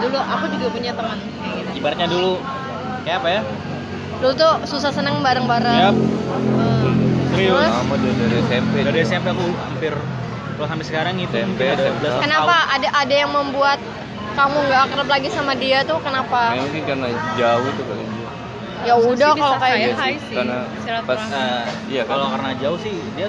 Dulu 0.00 0.18
aku 0.18 0.44
juga 0.52 0.66
punya 0.68 0.92
teman 0.92 1.16
kayak 1.20 1.54
gitu. 1.54 1.70
Ibaratnya 1.78 2.06
dulu 2.08 2.32
kayak 3.04 3.16
apa 3.22 3.28
ya? 3.30 3.40
Dulu 4.20 4.32
tuh 4.34 4.52
susah 4.64 4.90
seneng 4.90 5.20
bareng-bareng. 5.20 5.78
Yap, 5.80 5.96
Eh, 5.96 6.92
serius. 7.30 7.54
Terus? 7.54 7.72
Lama 7.72 7.94
dia 8.00 8.12
dari 8.16 8.36
SMP. 8.42 8.74
Dari 8.82 8.98
SMP 9.00 9.26
aku 9.30 9.46
hampir 9.52 9.92
kalau 10.54 10.68
sampai 10.70 10.86
sekarang 10.86 11.14
itu 11.18 11.34
SMP, 11.34 11.60
SMP. 11.72 12.04
11 12.08 12.22
Kenapa 12.24 12.56
ada 12.70 12.88
ada 12.94 13.14
yang 13.14 13.30
membuat 13.30 13.78
kamu 14.34 14.56
nggak 14.66 14.80
akrab 14.90 15.08
lagi 15.08 15.28
sama 15.30 15.52
dia 15.54 15.78
tuh 15.82 15.98
kenapa? 16.02 16.54
Nah, 16.54 16.62
mungkin 16.62 16.82
karena 16.84 17.08
jauh 17.34 17.66
itu 17.66 17.82
kali 17.82 18.04
dia. 18.04 18.28
Ya 18.84 18.94
udah 19.00 19.30
kalau 19.32 19.56
kayak 19.56 19.78
gitu. 19.80 19.96
hai 19.96 20.14
sih. 20.20 20.36
Karena 20.36 21.00
pas- 21.08 21.30
Nah, 21.30 21.64
Iya 21.88 22.02
kan? 22.04 22.10
kalau 22.10 22.26
karena 22.36 22.50
jauh 22.58 22.78
sih 22.78 22.94
dia 23.14 23.28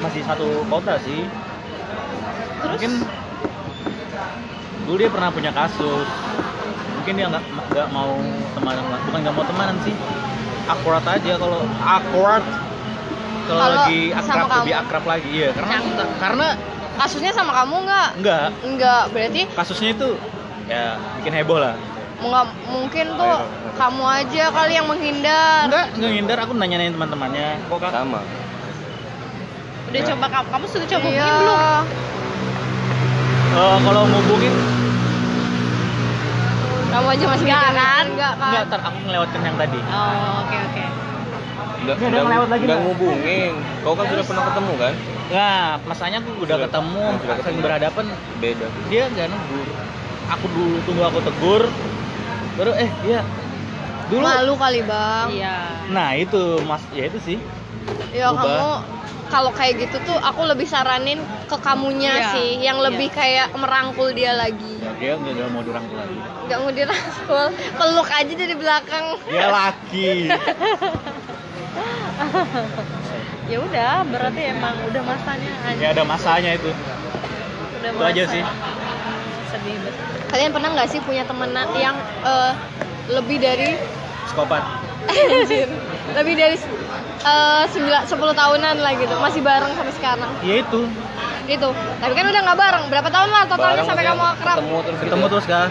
masih 0.00 0.22
satu 0.24 0.48
kota 0.66 0.98
sih. 1.00 1.28
Mungkin 2.60 2.92
dulu 4.84 4.96
dia 4.96 5.10
pernah 5.12 5.30
punya 5.30 5.52
kasus. 5.52 6.08
Mungkin 6.98 7.12
dia 7.14 7.26
nggak 7.30 7.44
nggak 7.70 7.88
mau 7.94 8.18
temenan, 8.56 8.84
bukan 9.06 9.18
nggak 9.22 9.34
mau 9.36 9.46
temenan 9.46 9.76
sih. 9.84 9.94
Akurat 10.66 11.04
aja 11.04 11.32
kalau 11.36 11.60
akurat 11.78 12.44
kalau 13.46 13.62
lagi 13.74 14.14
akrab 14.14 14.46
lebih 14.62 14.74
akrab 14.76 15.04
lagi 15.04 15.32
ya 15.34 15.50
karena 15.50 15.76
karena 16.22 16.48
Kasusnya 17.00 17.32
sama 17.32 17.52
kamu 17.56 17.88
nggak? 17.88 18.08
enggak 18.20 18.46
Enggak, 18.60 19.02
berarti 19.08 19.42
kasusnya 19.56 19.96
itu 19.96 20.08
ya 20.68 21.00
bikin 21.16 21.32
heboh 21.32 21.56
lah. 21.56 21.74
nggak 22.20 22.44
mungkin 22.68 23.06
tuh 23.16 23.36
kamu 23.74 24.04
aja 24.04 24.44
kali 24.52 24.72
yang 24.76 24.84
menghindar. 24.84 25.64
Enggak, 25.64 25.86
enggak 25.96 26.10
ngindar 26.12 26.38
aku 26.44 26.52
nanyain 26.52 26.92
teman-temannya. 26.92 27.56
Kok 27.66 27.78
Kak? 27.80 27.90
sama. 27.90 28.20
Udah 29.88 30.02
coba 30.06 30.26
kamu, 30.28 30.46
kamu 30.52 30.64
sudah 30.68 30.86
coba 30.86 31.00
Iya. 31.00 31.24
hubungin 31.24 31.34
belum? 31.40 31.84
Eh, 33.50 33.76
kalau 33.82 34.02
ngubungin 34.06 34.54
Nggak 36.86 36.98
Kamu 37.00 37.06
aja 37.08 37.24
masih 37.24 37.46
Enggak, 37.46 37.62
kan? 37.72 38.04
Enggak 38.06 38.34
kan? 38.36 38.50
Enggak, 38.50 38.62
ntar 38.68 38.80
aku 38.84 38.98
ngelewatkan 39.06 39.40
yang 39.40 39.56
tadi. 39.56 39.78
oh 39.80 40.12
oke 40.44 40.56
oke 40.60 40.84
Nggak, 40.84 40.90
Ini 40.90 41.00
ada 41.00 41.09
nggak- 41.80 41.98
yang 42.02 42.28
lewat 42.28 42.48
lagi, 42.48 42.64
nggak 42.64 42.80
ngubungin. 42.82 43.52
Kau 43.80 43.94
kan 43.94 44.04
sudah 44.06 44.24
pernah 44.24 44.44
ketemu 44.46 44.72
kan? 44.76 44.94
Nah, 45.30 45.60
masanya 45.82 46.18
aku 46.18 46.30
udah 46.34 46.46
Sudah- 46.50 46.60
ketemu, 46.66 47.04
sudah 47.14 47.18
sering 47.18 47.38
ketemu. 47.40 47.60
berhadapan, 47.62 48.04
Beda. 48.36 48.66
dia 48.86 49.02
nggak 49.06 49.26
negur. 49.28 49.68
Aku 50.30 50.46
dulu 50.48 50.76
tunggu 50.80 51.02
aku 51.02 51.18
tegur, 51.20 51.62
baru 52.54 52.72
eh 52.76 52.90
iya 53.02 53.20
dulu. 54.06 54.22
Malu 54.22 54.54
kali 54.54 54.80
bang. 54.80 55.26
iya 55.28 55.56
Nah 55.88 56.14
itu 56.14 56.38
mas, 56.62 56.82
ya 56.90 57.06
itu 57.06 57.18
sih. 57.18 57.38
Ya 58.10 58.30
Ubah. 58.30 58.38
kamu 58.38 58.70
kalau 59.28 59.50
kayak 59.50 59.74
gitu 59.80 59.96
tuh 60.00 60.18
aku 60.20 60.42
lebih 60.44 60.66
saranin 60.66 61.18
ke 61.46 61.56
kamunya 61.56 62.14
Iya, 62.16 62.30
sih, 62.32 62.50
yang 62.60 62.78
iya. 62.78 62.86
lebih 62.90 63.08
kayak 63.08 63.50
merangkul 63.52 64.10
dia 64.10 64.34
lagi. 64.34 64.78
Ya, 64.78 64.90
dia 64.92 65.12
nggak 65.16 65.32
nggak 65.32 65.48
mau 65.48 65.62
dirangkul 65.62 65.96
lagi. 65.96 66.16
Gak 66.44 66.58
mau 66.60 66.72
dirangkul, 66.72 67.44
peluk 67.72 68.08
aja 68.08 68.32
dari 68.36 68.54
belakang. 68.54 69.06
Dia 69.24 69.46
laki. 69.48 70.10
ya 73.50 73.58
udah 73.58 73.92
berarti 74.06 74.42
emang 74.52 74.74
udah 74.86 75.02
masanya 75.02 75.50
ya 75.76 75.88
ada 75.90 76.02
masanya 76.04 76.50
itu. 76.54 76.70
udah 77.80 77.90
Itu 77.90 78.02
aja 78.04 78.22
masa. 78.22 78.32
sih. 78.32 78.42
sedih 79.50 79.76
banget 79.80 79.94
Kalian 80.30 80.50
pernah 80.54 80.68
nggak 80.70 80.88
sih 80.88 81.00
punya 81.02 81.26
temenan 81.26 81.66
yang 81.74 81.96
eh, 82.22 82.52
lebih 83.10 83.42
dari 83.42 83.74
anjir, 85.10 85.66
lebih 86.14 86.34
dari 86.36 86.56
eh, 87.24 87.62
sembilan 87.66 88.02
sepuluh 88.06 88.30
tahunan 88.30 88.78
lah 88.78 88.92
gitu, 88.94 89.10
masih 89.18 89.42
bareng 89.42 89.72
sampai 89.74 89.94
sekarang. 89.96 90.30
Ya 90.40 90.62
itu. 90.62 90.86
Gitu. 91.48 91.68
Tapi 91.98 92.12
kan 92.14 92.24
udah 92.30 92.40
nggak 92.46 92.58
bareng. 92.58 92.84
Berapa 92.86 93.08
tahun 93.10 93.28
lah 93.28 93.42
totalnya 93.50 93.82
Barang 93.82 93.88
sampai 93.90 94.04
maksudnya 94.06 94.22
kamu 94.22 94.34
akrab? 94.38 94.56
Ketemu 94.60 94.78
terus 94.86 94.98
Ketemu 95.02 95.18
gitu. 95.18 95.32
terus 95.34 95.46
kan? 95.50 95.68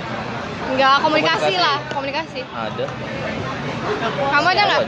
Nggak 0.69 0.95
komunikasi, 0.99 1.39
Komunikasi. 1.39 1.53
lah, 1.55 1.77
komunikasi. 1.95 2.41
Ada. 2.43 2.85
Kamu 4.27 4.47
ada 4.49 4.61
nggak? 4.67 4.81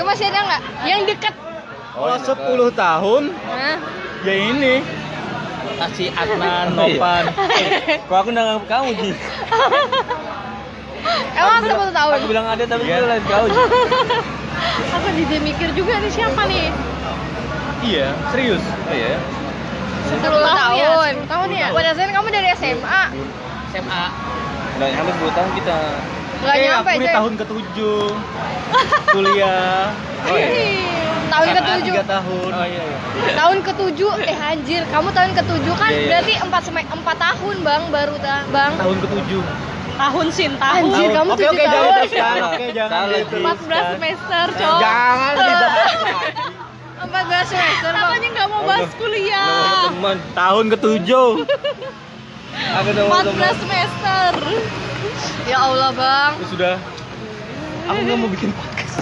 Kamu 0.00 0.16
masih 0.16 0.32
ada 0.32 0.40
nggak? 0.48 0.60
Yang 0.88 1.00
deket? 1.12 1.34
Oh, 1.92 2.08
10 2.08 2.72
tahun, 2.72 3.22
Hah? 3.36 3.76
ya 4.24 4.32
ini. 4.48 4.80
Kasih 5.76 6.08
Adnan, 6.16 6.72
Oh, 6.72 6.88
iya. 6.88 6.96
Nopan. 6.96 7.24
Kok 8.08 8.16
aku 8.16 8.28
udah 8.32 8.42
nganggap 8.48 8.64
kamu 8.64 8.88
Ji? 8.96 9.10
Emang 11.36 11.60
sepuluh 11.60 11.92
tahun? 11.92 12.12
Aku 12.16 12.26
bilang 12.32 12.48
ada 12.48 12.64
tapi 12.64 12.88
Iya. 12.88 12.96
itu 12.96 13.06
lain 13.12 13.22
kau 13.28 13.44
Ji. 13.44 13.60
aku 14.96 15.06
jadi 15.20 15.36
mikir 15.44 15.68
juga 15.76 15.92
nih 16.00 16.08
siapa 16.08 16.48
nih 16.48 16.72
Iya, 17.84 18.08
serius. 18.32 18.64
Oh 18.64 18.96
iya. 18.96 19.20
10 20.08 20.24
tahun 20.24 20.40
ya? 20.40 20.56
tahun. 20.56 21.12
10 21.24 21.28
tahun 21.28 21.48
ya? 21.52 21.66
Pada 21.76 21.90
saat 21.92 22.08
kamu 22.08 22.28
dari 22.32 22.48
SMA. 22.56 23.02
SMA. 23.68 24.04
Udah 24.80 24.88
hampir 24.96 25.12
10 25.12 25.36
tahun 25.36 25.50
kita. 25.60 25.78
Nggak 26.40 26.56
eh, 26.56 26.62
nyampe, 26.64 26.90
aku 26.90 26.98
di 26.98 27.08
tahun 27.08 27.32
ke-7. 27.36 27.76
Kuliah. 29.10 29.84
Oh 30.20 30.36
iya. 30.36 30.52
Tahun 31.32 31.48
ke-7. 31.48 31.80
3 31.96 32.04
tahun. 32.04 32.50
Oh 32.52 32.66
iya 32.66 32.82
iya. 32.82 32.98
Tahun 33.32 33.58
ke-7. 33.62 34.00
Eh 34.22 34.36
anjir, 34.36 34.82
kamu 34.86 35.08
tahun 35.10 35.30
ke-7 35.32 35.66
kan 35.72 35.88
Iya, 35.88 35.96
iya. 35.96 36.08
berarti 36.12 36.32
4 36.36 36.60
seme 36.60 36.80
4 36.84 36.92
tahun, 37.16 37.56
Bang, 37.60 37.82
baru 37.88 38.14
ta, 38.20 38.44
Bang. 38.48 38.72
Tahun 38.76 38.96
ke-7. 39.00 39.32
tahun 39.96 40.26
sin 40.30 40.52
tahun 40.56 40.80
Anjir, 40.88 41.08
Tahun- 41.08 41.12
kamu 41.12 41.30
oke, 41.30 41.40
7 41.40 41.48
oke, 41.50 41.60
jangan 41.60 41.76
tahun. 42.00 42.40
Oke, 42.40 42.66
jangan 42.72 42.90
Salah, 42.90 43.08
Ji. 43.10 43.20
diteruskan. 43.20 43.56
14 43.60 43.84
semester 43.92 44.44
cowok 44.50 44.80
Jangan 44.80 45.32
dibahas. 45.36 45.88
14 47.10 47.52
semester, 47.52 47.90
Bang. 47.90 48.04
katanya 48.06 48.28
nggak 48.30 48.48
mau 48.48 48.62
bahas 48.62 48.90
kuliah 48.96 49.84
teman. 49.88 50.16
Tahun 50.32 50.64
ke-7. 50.68 51.10
Aku 52.80 52.88
udah 52.88 53.04
mau 53.06 53.20
teman. 53.20 53.40
14 53.40 53.62
semester 53.62 54.30
Ya 55.48 55.58
Allah, 55.60 55.90
Bang. 55.92 56.32
Ya 56.38 56.46
sudah. 56.46 56.74
Aku 57.90 57.98
nggak 58.06 58.18
mau 58.22 58.30
bikin 58.30 58.50
podcast. 58.54 58.96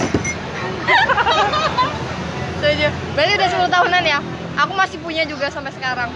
Setuju. 2.59 2.89
Berarti 3.13 3.33
udah 3.37 3.49
10 3.69 3.75
tahunan 3.75 4.03
ya. 4.07 4.19
Aku 4.59 4.73
masih 4.75 4.99
punya 5.05 5.23
juga 5.29 5.53
sampai 5.53 5.71
sekarang. 5.77 6.11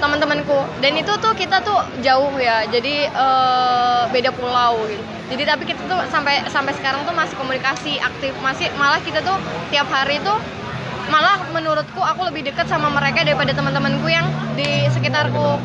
Teman-temanku. 0.00 0.66
Dan 0.80 0.98
itu 0.98 1.12
tuh 1.20 1.36
kita 1.36 1.60
tuh 1.62 1.78
jauh 2.00 2.32
ya. 2.40 2.64
Jadi 2.66 3.06
eh, 3.06 4.02
beda 4.10 4.30
pulau 4.34 4.82
gitu. 4.88 5.04
Jadi 5.28 5.42
tapi 5.44 5.62
kita 5.68 5.84
tuh 5.84 6.00
sampai 6.08 6.40
sampai 6.48 6.72
sekarang 6.72 7.04
tuh 7.04 7.12
masih 7.12 7.36
komunikasi 7.36 8.00
aktif. 8.00 8.32
Masih 8.40 8.72
malah 8.80 8.98
kita 9.04 9.20
tuh 9.20 9.36
tiap 9.68 9.86
hari 9.92 10.18
tuh 10.24 10.38
malah 11.08 11.40
menurutku 11.52 12.00
aku 12.04 12.28
lebih 12.28 12.52
dekat 12.52 12.68
sama 12.68 12.92
mereka 12.92 13.24
daripada 13.24 13.56
teman-temanku 13.56 14.12
yang 14.12 14.28
di 14.60 14.84
sekitarku 14.92 15.56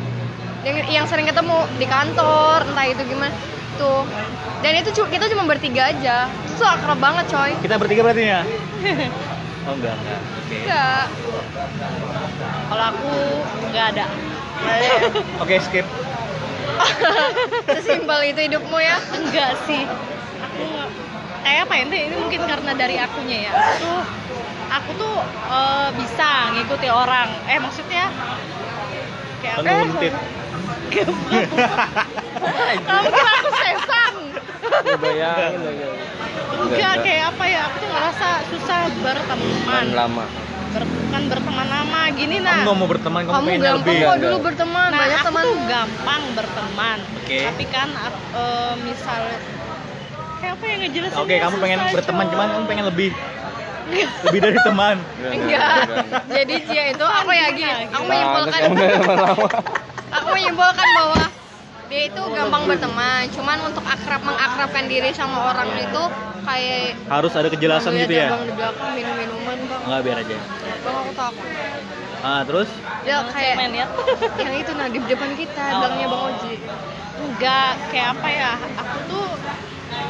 yang, 0.63 0.77
yang 0.87 1.05
sering 1.11 1.27
ketemu 1.27 1.67
di 1.75 1.83
kantor 1.83 2.63
entah 2.63 2.87
itu 2.87 3.03
gimana 3.11 3.35
tuh 3.75 4.01
dan 4.61 4.73
itu 4.79 4.89
kita 4.93 5.25
cuma 5.31 5.43
bertiga 5.45 5.89
aja 5.89 6.27
itu 6.45 6.53
tuh 6.55 6.67
akrab 6.67 6.99
banget 6.99 7.25
coy 7.29 7.51
Kita 7.65 7.75
bertiga 7.77 8.01
berarti 8.03 8.23
ya? 8.23 8.41
Oh 9.63 9.79
enggak, 9.79 9.95
enggak. 9.95 10.19
Oke. 10.43 10.55
enggak 10.59 11.05
kalau 12.67 12.83
aku 12.91 13.11
nggak 13.71 13.85
ada 13.95 14.05
Oke, 15.43 15.55
skip. 15.59 15.87
Sesimpel 17.67 18.19
itu 18.27 18.39
hidupmu 18.43 18.75
ya. 18.75 18.99
enggak 19.15 19.55
sih 19.63 19.87
aku 20.43 20.63
kayak 21.43 21.63
apa 21.67 21.73
ya 21.79 21.83
ini 21.87 22.15
mungkin 22.15 22.41
karena 22.43 22.71
dari 22.75 22.95
akunya 22.99 23.37
ya 23.47 23.51
aku 23.55 23.73
tuh 23.79 23.99
aku 24.67 24.89
tuh 24.95 25.15
eh, 25.47 25.89
bisa 25.95 26.29
ngikuti 26.55 26.87
orang 26.91 27.29
eh 27.47 27.59
maksudnya 27.59 28.11
kayak 29.39 29.55
apa 29.59 29.69
ya? 29.71 30.11
Penguntit. 30.95 31.49
kamu 32.83 33.07
kira 33.09 33.31
aku 33.33 33.49
sesan 33.53 34.13
Ya, 34.63 34.95
bayangin 34.95 35.61
lagi. 35.61 35.83
enggak 36.55 36.93
kayak 37.01 37.23
apa 37.29 37.43
ya 37.45 37.59
aku 37.63 37.75
tuh 37.77 37.89
ngerasa 37.89 38.27
susah 38.47 38.79
berteman 38.99 39.85
lama. 39.91 40.25
Ber- 40.71 41.01
kan 41.07 41.23
berteman 41.27 41.67
lama 41.67 41.99
gini 42.11 42.35
Kamu 42.37 42.47
nah 42.47 42.57
nggak 42.59 42.75
mau 42.75 42.87
berteman, 42.87 43.21
kamu, 43.21 43.31
Kamu 43.31 43.45
pengen 43.45 43.61
gampang 43.61 43.77
lebih. 43.85 43.99
kok 44.03 44.17
dulu 44.19 44.37
berteman, 44.41 44.87
nah 44.87 44.99
banyak 44.99 45.13
aku 45.15 45.27
teman. 45.29 45.43
tuh 45.43 45.55
gampang 45.67 46.21
berteman 46.33 46.97
Oke. 47.15 47.39
tapi 47.43 47.63
kan 47.67 47.87
eh, 48.33 48.73
misal 48.79 49.21
kayak 50.35 50.53
apa 50.53 50.63
yang 50.65 50.79
ngejelasin 50.81 51.17
Oke, 51.19 51.35
kamu 51.37 51.55
pengen 51.57 51.79
berteman, 51.91 52.25
cuman 52.27 52.47
kamu 52.51 52.65
pengen 52.65 52.85
lebih. 52.87 53.11
Lebih 54.23 54.39
dari 54.41 54.59
teman. 54.63 54.95
Enggak. 55.21 55.75
Jadi 56.25 56.55
Cia 56.65 56.83
itu 56.89 57.03
aku 57.05 57.31
ya 57.31 57.47
gini, 57.51 57.83
aku 57.85 58.03
menyimpulkan 58.03 58.59
Kamu. 58.63 58.75
Aku 60.13 60.27
menyimpulkan 60.29 60.87
bahwa 60.93 61.21
dia 61.85 62.01
itu 62.07 62.21
gampang 62.27 62.63
berteman, 62.65 63.23
cuman 63.29 63.57
untuk 63.63 63.83
akrab 63.83 64.21
mengakrabkan 64.21 64.85
diri 64.85 65.11
sama 65.11 65.51
orang 65.51 65.69
itu 65.75 66.03
kayak 66.41 66.97
Harus 67.05 67.33
ada 67.33 67.47
kejelasan 67.47 67.93
gitu 67.97 68.13
ya? 68.13 68.29
Bang 68.29 68.43
di 68.43 68.53
belakang 68.53 68.91
minum 68.93 69.15
minuman 69.15 69.57
bang, 69.61 69.81
Enggak, 69.83 70.01
biar 70.01 70.17
aja. 70.19 70.37
bang 70.79 70.95
aku 70.97 71.11
takut. 71.13 71.47
Ah, 72.19 72.41
terus? 72.41 72.69
Dia 73.03 73.19
kayak 73.27 73.53
main 73.57 73.73
ya 73.75 73.85
yang 74.41 74.53
itu 74.55 74.71
nah 74.73 74.87
di 74.87 74.99
depan 75.01 75.31
kita, 75.35 75.61
Oh. 75.61 75.79
bilangnya 75.81 76.07
bang 76.07 76.23
Oji. 76.25 76.53
enggak 77.13 77.71
kayak 77.87 78.07
apa 78.11 78.27
ya 78.27 78.51
aku 78.75 78.97
tuh 79.05 79.27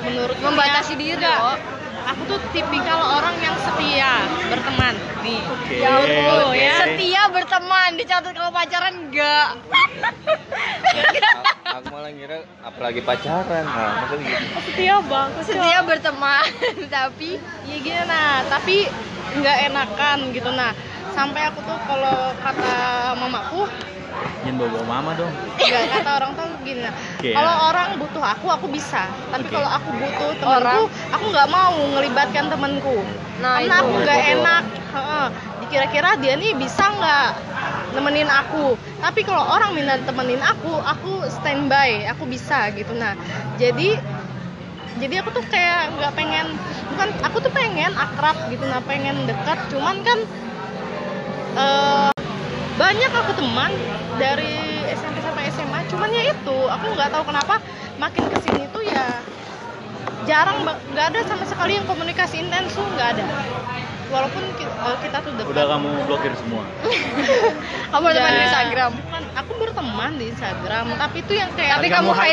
menurut 0.01 0.35
Membatasi 0.39 0.93
diri, 0.95 1.19
loh. 1.19 1.57
Aku 2.03 2.21
tuh 2.27 2.39
tipikal 2.51 2.99
orang 3.19 3.35
yang 3.39 3.55
setia 3.59 4.27
berteman 4.51 4.95
nih 5.23 5.41
Oke. 5.47 5.75
Ya 5.79 5.89
ampun, 5.95 6.51
Oke. 6.51 6.67
setia 6.83 7.23
berteman, 7.31 7.89
dicatat 7.95 8.33
kalau 8.35 8.51
pacaran 8.51 8.93
enggak. 9.07 9.49
Aku 11.73 11.85
malah 11.89 12.11
ngira 12.11 12.43
apalagi 12.61 12.99
pacaran. 13.01 13.63
Nah, 13.63 13.89
maksudnya 14.03 14.27
gitu. 14.29 14.45
setia 14.67 14.95
bang 15.01 15.29
Setia 15.41 15.79
berteman, 15.81 16.43
tapi 16.95 17.39
ya 17.65 17.75
gini 17.79 18.01
nah 18.05 18.43
tapi 18.51 18.91
nggak 19.33 19.57
enakan 19.71 20.17
gitu 20.35 20.49
nah 20.53 20.75
sampai 21.15 21.41
aku 21.49 21.59
tuh 21.65 21.79
kalau 21.87 22.33
kata 22.41 22.75
mamaku 23.17 23.65
Jangan 24.43 24.55
bawa 24.59 24.81
mama 24.83 25.11
dong. 25.15 25.31
nggak 25.55 25.83
kata 25.89 26.09
orang 26.19 26.31
tuh 26.35 26.47
gini 26.61 26.83
Oke. 26.83 27.31
kalau 27.31 27.53
orang 27.71 27.87
butuh 27.95 28.23
aku 28.23 28.47
aku 28.51 28.67
bisa 28.67 29.07
tapi 29.31 29.47
Oke. 29.47 29.55
kalau 29.55 29.69
aku 29.71 29.89
butuh 29.95 30.29
temanku 30.37 30.83
aku 31.11 31.25
nggak 31.31 31.47
mau 31.49 31.75
ngelibatkan 31.95 32.45
temanku 32.51 32.97
Nah, 33.39 33.57
karena 33.59 33.75
itu. 33.75 33.81
aku 33.81 33.93
nggak 34.03 34.21
enak 34.35 34.63
Heeh. 34.93 35.25
dikira-kira 35.63 36.09
dia 36.19 36.33
nih 36.35 36.51
bisa 36.53 36.83
nggak 36.85 37.27
nemenin 37.95 38.27
aku 38.27 38.75
tapi 38.99 39.23
kalau 39.23 39.43
orang 39.47 39.71
minta 39.73 39.95
temenin 39.97 40.39
aku 40.39 40.75
aku 40.77 41.11
standby 41.31 42.03
aku 42.05 42.27
bisa 42.27 42.67
gitu 42.75 42.91
nah 42.93 43.15
jadi 43.55 43.95
jadi 44.99 45.25
aku 45.25 45.29
tuh 45.31 45.43
kayak 45.47 45.89
nggak 45.97 46.13
pengen 46.13 46.53
bukan 46.93 47.09
aku 47.23 47.37
tuh 47.39 47.51
pengen 47.51 47.91
akrab 47.95 48.37
gitu 48.51 48.67
nah 48.67 48.83
pengen 48.83 49.25
dekat 49.25 49.57
cuman 49.71 49.97
kan 50.03 50.19
eh, 51.55 52.12
banyak 52.73 53.11
aku 53.11 53.31
teman 53.33 53.71
dari 54.17 54.55
SMP 54.89 55.21
sampai 55.21 55.49
SMA 55.49 55.79
cuman 55.87 56.09
ya 56.09 56.23
itu 56.27 56.57
aku 56.65 56.85
nggak 56.89 57.09
tahu 57.09 57.23
kenapa 57.23 57.61
makin 57.95 58.23
ke 58.27 58.37
sini 58.41 58.65
tuh 58.69 58.81
ya 58.81 59.21
jarang 60.23 60.63
nggak 60.65 61.05
ada 61.13 61.19
sama 61.23 61.43
sekali 61.43 61.75
yang 61.75 61.85
komunikasi 61.85 62.39
intens 62.39 62.73
tuh 62.73 62.85
nggak 62.95 63.19
ada. 63.19 63.25
Walaupun 64.07 64.45
ki- 64.55 64.69
eh, 64.69 64.97
kita, 65.01 65.17
tuh 65.19 65.33
dekat. 65.33 65.51
Udah 65.51 65.65
kamu 65.67 65.89
blokir 66.05 66.31
semua. 66.37 66.63
kamu 67.91 68.03
berteman 68.07 68.29
di 68.29 68.37
Ya, 68.37 68.45
Instagram. 68.45 68.91
bukan, 68.93 69.23
aku 69.33 69.51
berteman 69.57 70.11
di 70.15 70.25
Instagram 70.29 70.85
tapi 70.95 71.17
itu 71.19 71.33
yang 71.33 71.49
kayak 71.57 71.81
Tapi 71.81 71.87
kamu 71.89 72.07
mau 72.07 72.15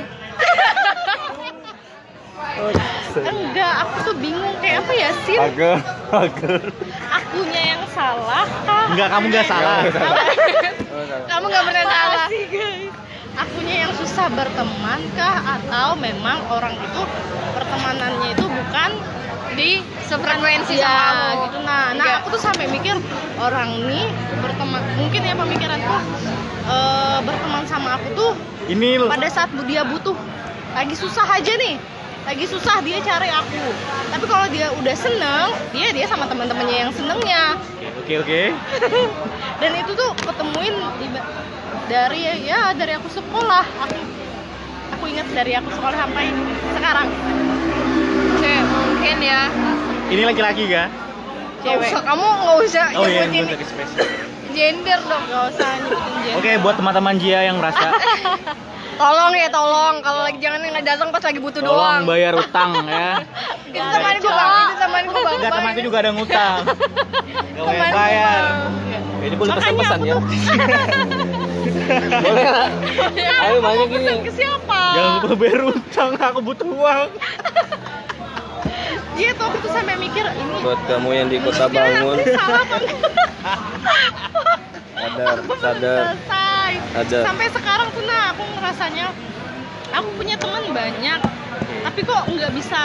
enggak 3.21 3.73
aku 3.85 3.97
tuh 4.07 4.15
bingung 4.19 4.55
kayak 4.63 4.87
apa 4.87 4.93
ya 4.95 5.11
sih 5.27 5.37
Agak, 5.37 5.79
agak. 6.13 6.61
akunya 7.11 7.63
yang 7.77 7.83
salah 7.91 8.47
kah 8.65 8.87
Enggak, 8.91 9.09
kamu 9.11 9.25
enggak 9.31 9.47
salah. 9.47 9.79
Kamu 11.31 11.45
nggak 11.47 11.65
pernah 11.67 11.85
salah. 11.87 12.27
sih 12.31 12.45
guys 12.51 12.93
akunya 13.39 13.87
yang 13.87 13.93
susah 13.95 14.27
berteman 14.35 15.01
kah 15.15 15.37
atau 15.59 15.95
memang 15.97 16.43
orang 16.51 16.75
itu 16.75 17.03
pertemanannya 17.55 18.35
itu 18.35 18.47
bukan 18.47 18.91
di 19.55 19.83
Sefrekuensi 20.07 20.79
ya, 20.79 20.87
sama 20.87 21.03
kamu. 21.03 21.43
gitu 21.47 21.59
nah 21.63 21.85
nah 21.95 22.07
Enggak. 22.07 22.17
aku 22.23 22.27
tuh 22.35 22.43
sampai 22.43 22.67
mikir 22.71 22.97
orang 23.39 23.69
nih 23.87 24.07
berteman 24.43 24.83
mungkin 24.99 25.21
ya 25.23 25.35
pemikiranku 25.35 25.97
eh, 26.67 27.19
berteman 27.23 27.65
sama 27.67 27.99
aku 27.99 28.09
tuh 28.15 28.33
Ini 28.71 29.03
pada 29.11 29.27
saat 29.27 29.51
dia 29.67 29.83
butuh 29.83 30.15
lagi 30.71 30.95
susah 30.95 31.27
aja 31.27 31.53
nih 31.59 31.75
lagi 32.23 32.45
susah 32.45 32.79
dia 32.81 33.01
cari 33.01 33.29
aku 33.29 33.65
tapi 34.09 34.25
kalau 34.25 34.47
dia 34.47 34.69
udah 34.73 34.95
seneng 34.95 35.49
dia 35.71 35.89
dia 35.91 36.07
sama 36.07 36.25
teman-temannya 36.25 36.77
yang 36.79 36.93
senengnya 36.93 37.57
Oke, 38.01 38.15
oke. 38.19 38.43
dan 39.61 39.73
itu 39.77 39.93
tuh 39.93 40.11
ketemuin 40.21 40.75
di- 40.99 41.25
dari 41.87 42.21
ya 42.43 42.71
dari 42.73 42.93
aku 42.93 43.09
sekolah 43.09 43.65
aku 43.79 43.99
aku 44.91 45.05
ingat 45.07 45.27
dari 45.31 45.53
aku 45.55 45.71
sekolah 45.71 45.97
sampai 45.97 46.27
sekarang 46.73 47.09
Oke, 48.33 48.55
mungkin 48.65 49.19
ya. 49.21 49.53
Ini 50.09 50.23
laki-laki 50.25 50.65
kan? 50.67 50.89
Nggak 51.61 51.61
cewek 51.63 51.91
usah, 51.93 52.03
kamu 52.03 52.25
nggak 52.25 52.57
usah 52.63 52.87
Oh 52.97 53.05
iya, 53.05 53.23
nyebutin 53.27 53.61
spesial. 53.63 54.07
gender 54.51 54.99
dong. 55.03 55.23
nggak 55.23 55.45
usah 55.51 55.71
nyebutin 55.77 56.13
gender 56.17 56.37
Oke, 56.41 56.51
buat 56.59 56.75
teman-teman 56.75 57.15
Jia 57.17 57.41
yang 57.45 57.61
merasa 57.61 57.85
Tolong 59.01 59.33
ya, 59.33 59.49
tolong. 59.49 59.95
Kalau 60.05 60.21
lagi 60.29 60.39
jangan 60.45 60.61
nggak 60.61 60.85
datang 60.85 61.09
pas 61.09 61.25
lagi 61.25 61.41
butuh 61.41 61.61
doang. 61.65 62.05
tolong 62.05 62.05
bayar 62.05 62.33
utang 62.37 62.71
ya. 62.85 63.25
Itu 63.71 63.81
teman 63.81 64.15
gue 64.19 64.29
bang, 64.29 64.67
itu 64.67 64.77
teman 64.83 65.03
gue 65.07 65.15
bang. 65.15 65.35
Enggak 65.41 65.53
temanku 65.57 65.81
juga 65.81 65.97
ada 66.03 66.11
ngutang. 66.13 66.59
Gak 67.61 67.65
Teman 67.65 67.77
bayar 67.77 67.93
gua, 67.93 67.97
bayar. 67.97 68.43
Ini 69.21 69.35
boleh 69.37 69.51
Makanya 69.53 69.85
pesan-pesan 69.85 69.99
aku 70.01 70.09
ya. 70.09 70.15
boleh 72.25 72.33
nggak? 72.41 72.69
Ayo 73.45 73.57
banyak 73.61 73.87
gini. 73.89 74.01
pesan 74.01 74.19
ke 74.25 74.33
siapa 74.33 74.81
Jangan 74.97 75.13
lupa 75.21 75.35
bayar 75.37 75.61
utang, 75.71 76.11
aku 76.17 76.41
butuh 76.41 76.69
uang. 76.69 77.09
dia 79.17 79.31
tuh 79.37 79.45
aku 79.53 79.57
tuh 79.61 79.71
sampai 79.77 80.01
mikir 80.01 80.25
ini 80.25 80.65
Buat 80.65 80.81
kamu 80.89 81.09
yang 81.13 81.29
di 81.29 81.37
kota 81.45 81.69
bangun, 81.69 82.17
salah 82.25 82.65
sadar, 84.97 85.37
sadar. 85.61 86.50
Ada. 86.93 87.19
sampai 87.25 87.47
sekarang 87.49 87.89
tuh 87.91 88.03
nah 88.03 88.31
aku 88.31 88.43
ngerasanya 88.51 89.07
aku 89.91 90.09
punya 90.15 90.37
teman 90.37 90.65
banyak 90.71 91.21
tapi 91.81 92.01
kok 92.03 92.23
nggak 92.27 92.53
bisa 92.53 92.83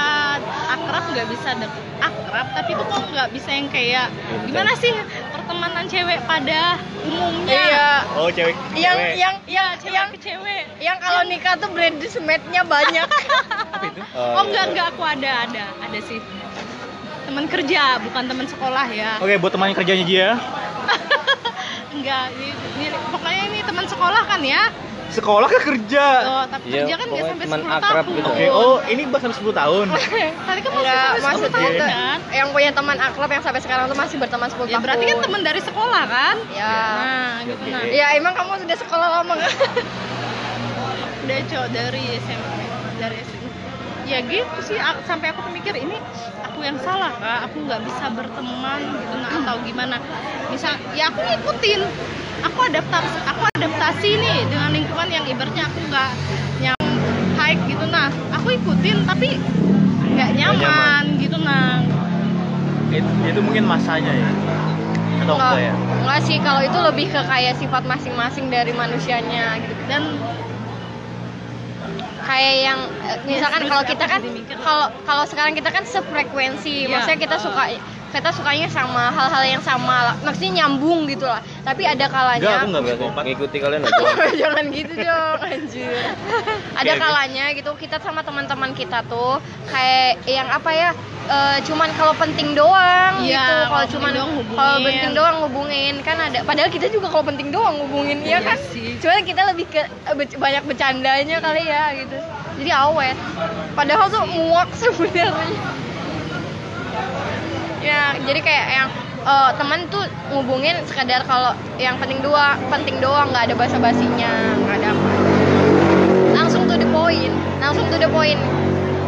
akrab 0.68 1.04
nggak 1.08 1.28
bisa 1.28 1.50
dek- 1.54 1.84
akrab 1.98 2.48
tapi 2.52 2.72
tuh 2.74 2.86
kok 2.86 3.04
nggak 3.08 3.30
bisa 3.30 3.50
yang 3.50 3.68
kayak 3.68 4.08
gimana 4.44 4.72
sih 4.74 4.94
pertemanan 5.30 5.86
cewek 5.86 6.20
pada 6.24 6.80
umumnya 7.02 7.54
Iya. 7.56 7.90
Oh, 8.16 8.28
cewek. 8.28 8.56
Yang 8.74 8.96
cewek. 8.96 9.14
yang 9.16 9.36
ya 9.46 9.54
yang 9.56 9.70
cewek 9.78 9.94
yang 9.94 10.08
ke 10.10 10.18
cewek 10.20 10.64
yang 10.80 10.98
kalau 10.98 11.22
nikah 11.24 11.54
tuh 11.56 11.70
bridesmaidnya 11.70 12.62
banyak. 12.64 13.08
apa 13.74 13.86
itu? 13.86 14.02
oh 14.12 14.26
iya. 14.26 14.42
enggak 14.42 14.64
enggak 14.68 14.86
aku 14.90 15.04
ada 15.04 15.32
ada 15.46 15.64
ada 15.80 16.00
sih 16.02 16.20
teman 17.26 17.46
kerja 17.46 17.82
bukan 18.00 18.24
teman 18.24 18.46
sekolah 18.46 18.86
ya 18.88 19.18
Oke, 19.18 19.36
buat 19.36 19.52
teman 19.52 19.74
kerjanya 19.74 20.04
Jia. 20.04 20.30
enggak 21.92 22.24
ini, 22.36 22.48
ini 22.76 22.86
pokoknya 23.10 23.34
ini 23.34 23.35
teman 23.66 23.86
sekolah 23.86 24.24
kan 24.24 24.42
ya 24.42 24.64
Sekolah 25.06 25.48
ke 25.48 25.60
kerja. 25.62 26.06
oh, 26.26 26.44
tapi 26.44 26.66
Iya, 26.68 26.82
kerja 26.82 26.96
kan 26.98 27.08
nggak 27.08 27.26
sampai 27.30 27.46
teman 27.46 27.60
10 27.62 27.72
akrab 27.72 28.04
tahun 28.04 28.18
gitu. 28.18 28.28
Oke, 28.28 28.46
oh 28.50 28.76
ini 28.84 29.02
sampai 29.16 29.38
10 29.38 29.54
tahun. 29.56 29.86
tadi 30.50 30.60
kan 30.60 30.72
masih 30.74 30.84
sampai 30.84 31.16
10 31.16 31.24
maksudnya 31.24 31.52
tahun 31.56 31.74
kan 31.80 32.20
yang 32.34 32.48
punya 32.52 32.72
teman 32.74 32.98
akrab 33.00 33.30
yang 33.30 33.44
sampai 33.46 33.62
sekarang 33.62 33.86
tuh 33.86 33.96
masih 33.96 34.16
berteman 34.18 34.50
10 34.50 34.58
ya 34.58 34.66
tahun. 34.68 34.82
berarti 34.82 35.04
kan 35.06 35.18
teman 35.22 35.42
dari 35.42 35.62
sekolah 35.62 36.04
kan 36.06 36.36
Ya. 36.52 36.74
nah 36.92 37.34
gitu 37.44 37.56
Oke. 37.56 37.70
nah 37.70 37.82
Ya 37.88 38.08
emang 38.14 38.34
kamu 38.34 38.52
sudah 38.60 38.78
sekolah 38.78 39.08
lama 39.14 39.32
nggak? 39.36 39.54
udah 41.24 41.38
cowok 41.48 41.70
dari 41.70 42.04
SMP 42.18 42.58
dari 42.96 43.16
SMP 43.20 43.35
ya 44.06 44.20
gitu 44.22 44.58
sih 44.62 44.78
a- 44.78 45.02
sampai 45.04 45.34
aku 45.34 45.50
mikir 45.50 45.74
ini 45.76 45.98
aku 46.46 46.62
yang 46.62 46.78
salah 46.80 47.12
kak. 47.12 47.50
Aku 47.50 47.66
nggak 47.66 47.82
bisa 47.84 48.06
berteman 48.14 48.80
gitu 49.02 49.16
nah 49.18 49.32
atau 49.42 49.56
gimana. 49.62 49.98
Misal 50.48 50.78
ya 50.94 51.10
aku 51.10 51.20
ngikutin. 51.22 51.82
Aku 52.46 52.60
adaptasi 52.62 53.18
aku 53.26 53.44
adaptasi 53.58 54.10
nih 54.16 54.38
dengan 54.46 54.70
lingkungan 54.70 55.10
yang 55.10 55.26
ibaratnya 55.26 55.66
aku 55.66 55.80
nggak 55.90 56.10
nyam 56.62 56.78
hike 57.36 57.64
gitu 57.66 57.86
nah 57.90 58.08
aku 58.30 58.48
ikutin 58.54 59.02
tapi 59.04 59.42
nggak 60.14 60.30
nyaman. 60.38 61.04
gitu 61.18 61.38
nah 61.42 61.82
Itu, 62.94 63.10
itu 63.28 63.40
mungkin 63.42 63.66
masanya 63.66 64.14
ya. 64.14 64.30
Atau 65.26 65.36
Enggak, 65.36 65.52
enggak 65.52 65.60
ya? 65.60 65.74
enggak 66.00 66.20
sih. 66.22 66.38
Kalau 66.40 66.62
itu 66.62 66.78
lebih 66.80 67.06
ke 67.10 67.22
kayak 67.26 67.54
sifat 67.58 67.84
masing-masing 67.84 68.46
dari 68.48 68.72
manusianya 68.72 69.58
gitu. 69.60 69.82
dan 69.90 70.04
Kayak 72.26 72.56
yang 72.58 72.80
eh, 73.06 73.18
misalkan 73.30 73.60
terus 73.62 73.72
kalau 73.72 73.86
kita 73.86 74.06
kan 74.10 74.22
kalau 74.66 74.86
kalau 75.06 75.24
sekarang 75.30 75.54
kita 75.54 75.70
kan 75.70 75.86
sefrekuensi, 75.86 76.90
Iya. 76.90 76.90
maksudnya 76.90 77.20
kita 77.22 77.38
suka 77.38 77.64
kita 78.16 78.32
sukanya 78.32 78.68
sama 78.68 79.12
hal-hal 79.12 79.44
yang 79.46 79.60
sama 79.60 79.96
lah. 80.02 80.16
maksudnya 80.24 80.64
nyambung 80.64 81.04
gitu 81.06 81.24
lah 81.24 81.38
tapi 81.62 81.84
ada 81.84 81.94
Enggak, 81.98 82.08
aku 82.08 82.16
kalanya 82.16 82.48
enggak 82.62 82.82
Berarti 82.82 82.96
psikopat. 82.96 83.24
ngikuti 83.26 83.58
kalian 83.60 83.82
aja. 83.84 84.04
jangan 84.42 84.64
gitu 84.72 84.94
dong 84.98 85.38
anjir 85.42 85.96
ada 86.80 86.94
kalanya 86.96 87.46
gitu 87.52 87.72
kita 87.76 87.98
sama 88.00 88.22
teman-teman 88.22 88.72
kita 88.72 89.04
tuh 89.06 89.36
kayak 89.68 90.24
yang 90.26 90.48
apa 90.48 90.72
ya 90.72 90.90
eh, 91.28 91.58
cuman 91.62 91.90
kalau 91.94 92.14
penting 92.16 92.54
doang 92.54 93.14
Iya, 93.20 93.36
gitu 93.36 93.54
kalau 93.68 93.86
cuman 93.92 94.12
doang 94.14 94.32
hubungin. 94.34 94.56
kalau 94.56 94.78
penting 94.82 95.12
doang 95.12 95.38
hubungin 95.42 95.94
kan 96.02 96.18
ada 96.22 96.40
padahal 96.42 96.70
kita 96.70 96.88
juga 96.88 97.08
kalau 97.10 97.26
penting 97.26 97.50
doang 97.50 97.76
hubungin 97.78 98.22
Iya 98.22 98.40
ya 98.40 98.40
kan 98.46 98.58
sih. 98.70 98.96
cuman 98.98 99.22
kita 99.22 99.42
lebih 99.46 99.66
ke 99.68 99.82
eh, 99.84 100.16
banyak 100.34 100.64
bercandanya 100.64 101.38
kali 101.38 101.64
ya 101.64 101.84
gitu 101.96 102.16
jadi 102.56 102.72
awet 102.82 103.18
padahal 103.74 104.08
tuh 104.08 104.24
muak 104.26 104.72
sebenarnya 104.80 105.60
ya 107.86 108.18
jadi 108.26 108.40
kayak 108.42 108.66
yang 108.74 108.90
eh, 109.22 109.52
teman 109.62 109.86
tuh 109.94 110.02
ngubungin 110.34 110.74
sekadar 110.90 111.22
kalau 111.30 111.54
yang 111.78 112.02
penting 112.02 112.18
doang 112.26 112.58
penting 112.74 112.98
doang 112.98 113.30
nggak 113.30 113.54
ada 113.54 113.56
basa 113.56 113.78
basinya 113.78 114.58
nggak 114.66 114.76
ada 114.82 114.90
apa 114.98 115.14
langsung 116.34 116.66
to 116.66 116.76
the 116.76 116.90
point 116.90 117.34
langsung 117.62 117.86
to 117.94 117.98
the 118.02 118.10
point 118.10 118.42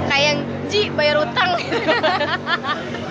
kayak 0.07 0.23
yang 0.23 0.39
Ji 0.67 0.91
bayar 0.91 1.23
utang 1.23 1.55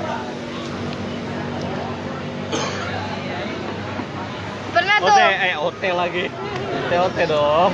pernah 4.76 4.96
tuh 5.00 5.16
OT, 5.16 5.20
eh 5.40 5.56
OT 5.56 5.82
lagi. 5.96 6.24
OT 6.28 6.92
OT 7.00 7.18
dong. 7.24 7.72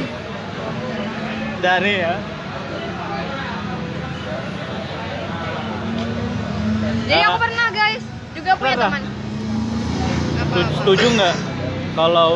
Dari 1.58 1.94
ya. 1.98 2.14
Jadi 7.04 7.22
aku 7.24 7.36
Ah. 7.36 7.42
pernah 7.42 7.66
guys 7.70 8.02
juga 8.32 8.50
punya 8.56 8.74
Pernah? 8.74 8.90
teman 8.90 9.02
Setu- 10.42 10.72
Setuju 10.76 11.06
nggak 11.14 11.34
kalau 11.92 12.30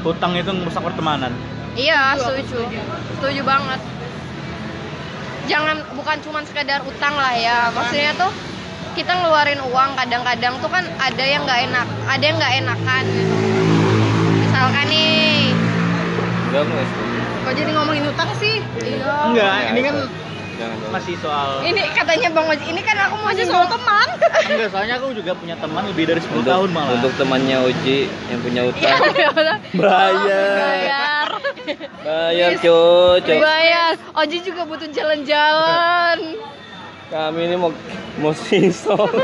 hutang 0.00 0.32
itu 0.32 0.50
merusak 0.52 0.78
pertemanan? 0.80 1.32
Iya, 1.74 2.14
setuju. 2.14 2.62
Setuju 3.12 3.42
banget. 3.42 3.80
Jangan 5.46 5.76
bukan 5.92 6.16
cuma 6.22 6.40
sekadar 6.42 6.82
utang 6.82 7.14
lah 7.14 7.34
ya. 7.34 7.70
Maksudnya 7.70 8.14
tuh 8.14 8.30
kita 8.94 9.12
ngeluarin 9.12 9.58
uang 9.60 9.90
kadang-kadang 9.94 10.54
tuh 10.56 10.70
kan 10.70 10.86
ada 10.96 11.20
yang 11.20 11.42
nggak 11.42 11.60
enak, 11.66 11.86
ada 12.06 12.22
yang 12.22 12.36
nggak 12.38 12.54
enakan 12.56 13.04
gitu. 13.12 13.36
Misalkan 14.40 14.84
nih, 14.86 15.52
Enggak, 16.46 16.62
aku 16.62 16.74
kok 17.42 17.52
jadi 17.52 17.70
ngomongin 17.74 18.04
utang 18.06 18.30
sih 18.38 18.62
iya. 18.78 19.10
Enggak, 19.26 19.52
ini 19.70 19.80
kan 19.82 19.96
Jangan, 20.56 20.72
jangan. 20.74 20.92
masih 20.92 21.14
soal 21.20 21.50
Ini 21.62 21.82
katanya 21.92 22.28
Bang 22.30 22.46
Oji, 22.48 22.64
ini 22.66 22.80
kan 22.80 22.96
aku 22.98 23.14
mau 23.14 23.28
masih 23.28 23.44
soal 23.44 23.66
teman 23.66 24.08
Enggak, 24.46 24.68
soalnya 24.70 24.94
aku 24.96 25.12
juga 25.12 25.32
punya 25.32 25.52
teman 25.54 25.84
lebih 25.86 26.04
dari 26.06 26.16
10 26.18 26.32
Untuk, 26.34 26.48
tahun 26.48 26.68
malah. 26.70 26.92
untuk 26.94 27.12
temannya 27.14 27.56
Oji 27.62 27.98
yang 28.26 28.40
punya 28.40 28.60
Iya, 28.62 28.70
utang. 28.72 29.00
iya, 29.12 29.28
betul. 29.28 29.56
Bayar. 29.76 30.16
Bayar. 30.56 31.28
Bayar. 32.00 32.56
Bayar. 33.38 33.92
Oji 34.16 34.36
juga 34.40 34.62
butuh 34.64 34.88
jalan-jalan. 34.88 36.18
Kami 37.12 37.40
ini 37.44 37.54
mau 37.54 37.70
mau 38.16 38.32
sisol. 38.32 39.06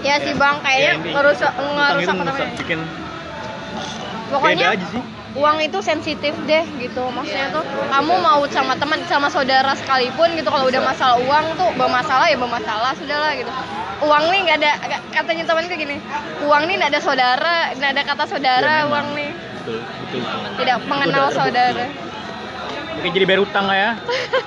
Ya 0.00 0.16
sih 0.18 0.32
Bang, 0.34 0.64
kayaknya 0.64 0.92
ini- 0.98 1.12
ngerusak 1.12 1.52
ngerusak 1.52 2.16
bikin 2.56 2.80
Pokoknya 4.30 4.64
beda 4.64 4.72
aja 4.72 4.86
sih. 4.88 5.02
Uang 5.30 5.62
itu 5.62 5.78
sensitif 5.78 6.34
deh 6.50 6.64
gitu 6.82 7.06
maksudnya 7.14 7.54
tuh 7.54 7.62
kamu 7.62 8.14
mau 8.18 8.42
sama 8.50 8.74
teman 8.74 8.98
sama 9.06 9.30
saudara 9.30 9.78
sekalipun 9.78 10.34
gitu 10.34 10.50
kalau 10.50 10.66
udah 10.66 10.82
masalah 10.82 11.16
uang 11.22 11.54
tuh 11.54 11.70
bermasalah 11.78 12.26
ya 12.26 12.34
bermasalah 12.34 12.90
sudahlah 12.98 13.30
gitu 13.38 13.50
uang 14.02 14.24
nih 14.26 14.38
nggak 14.42 14.56
ada 14.58 14.72
katanya 15.14 15.44
temanku 15.46 15.74
gini 15.78 15.96
uang 16.42 16.62
nih 16.66 16.74
nggak 16.82 16.90
ada 16.90 17.00
saudara 17.00 17.56
nggak 17.78 17.90
ada 17.94 18.02
kata 18.02 18.24
saudara 18.26 18.74
Ya, 18.82 18.86
uang 18.90 19.06
nih 19.14 19.30
Betul, 19.60 19.78
betul. 19.84 20.20
tidak 20.58 20.76
mengenal 20.90 21.26
saudara 21.30 21.86
Oke, 23.00 23.16
jadi 23.16 23.24
bayar 23.24 23.40
utang 23.40 23.64
nggak 23.64 23.80
ya? 23.80 23.90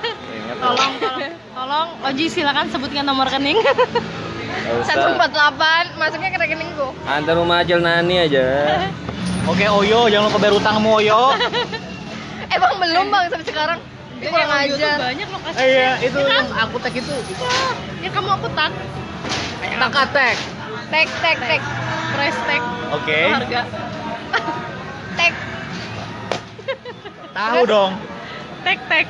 Tolong, 0.62 0.92
tolong, 1.02 1.32
tolong, 1.58 1.88
Oji 2.06 2.30
silakan 2.30 2.70
sebutkan 2.70 3.02
nomor 3.02 3.26
rekening. 3.26 3.58
Nggak 3.58 4.74
usah. 4.78 4.94
Satu 4.94 5.10
empat 5.10 5.34
delapan 5.34 5.82
masuknya 5.98 6.30
ke 6.30 6.38
rekeningku. 6.38 6.94
Antar 7.04 7.34
rumah 7.34 7.66
Acil 7.66 7.82
Nani 7.82 8.16
aja. 8.22 8.46
Oke, 9.44 9.68
Oyo, 9.68 10.08
jangan 10.08 10.32
lupa 10.32 10.38
bayar 10.40 10.54
utang 10.56 10.74
sama 10.80 10.90
Oyo. 10.96 11.20
Emang 12.54 12.72
belum 12.80 13.06
bang 13.12 13.24
sampai 13.28 13.46
sekarang. 13.46 13.78
Dia 14.16 14.28
kurang 14.32 14.48
Yang 14.48 14.72
ajar. 14.72 14.96
banyak 15.04 15.28
lokasi. 15.28 15.56
Eh, 15.60 15.66
iya, 15.68 15.90
itu 16.00 16.18
yang 16.18 16.48
aku 16.48 16.76
tag 16.80 16.94
itu. 16.96 17.14
Ya 18.00 18.08
kamu 18.08 18.30
aku 18.40 18.48
tak. 18.56 18.72
Takatek. 19.64 20.36
Tek 20.88 21.08
tek 21.20 21.36
tek 21.40 21.60
Price 22.14 22.40
tag. 22.46 22.62
Oke. 22.94 23.18
Harga. 23.28 23.60
tek. 25.18 25.32
Tahu 27.34 27.60
dong. 27.68 27.92
Tag 28.64 28.78
tag. 28.88 29.06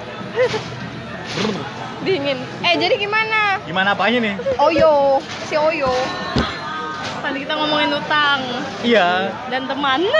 Dingin. 2.03 2.39
Eh 2.64 2.74
jadi 2.74 2.95
gimana? 2.99 3.62
Gimana 3.62 3.95
apanya 3.95 4.18
nih? 4.18 4.35
Oyo, 4.59 5.22
si 5.47 5.55
Oyo. 5.55 5.95
Tadi 7.25 7.39
kita 7.41 7.55
ngomongin 7.57 7.89
utang 7.97 8.41
Iya. 8.85 9.33
dan 9.49 9.64
teman. 9.64 10.05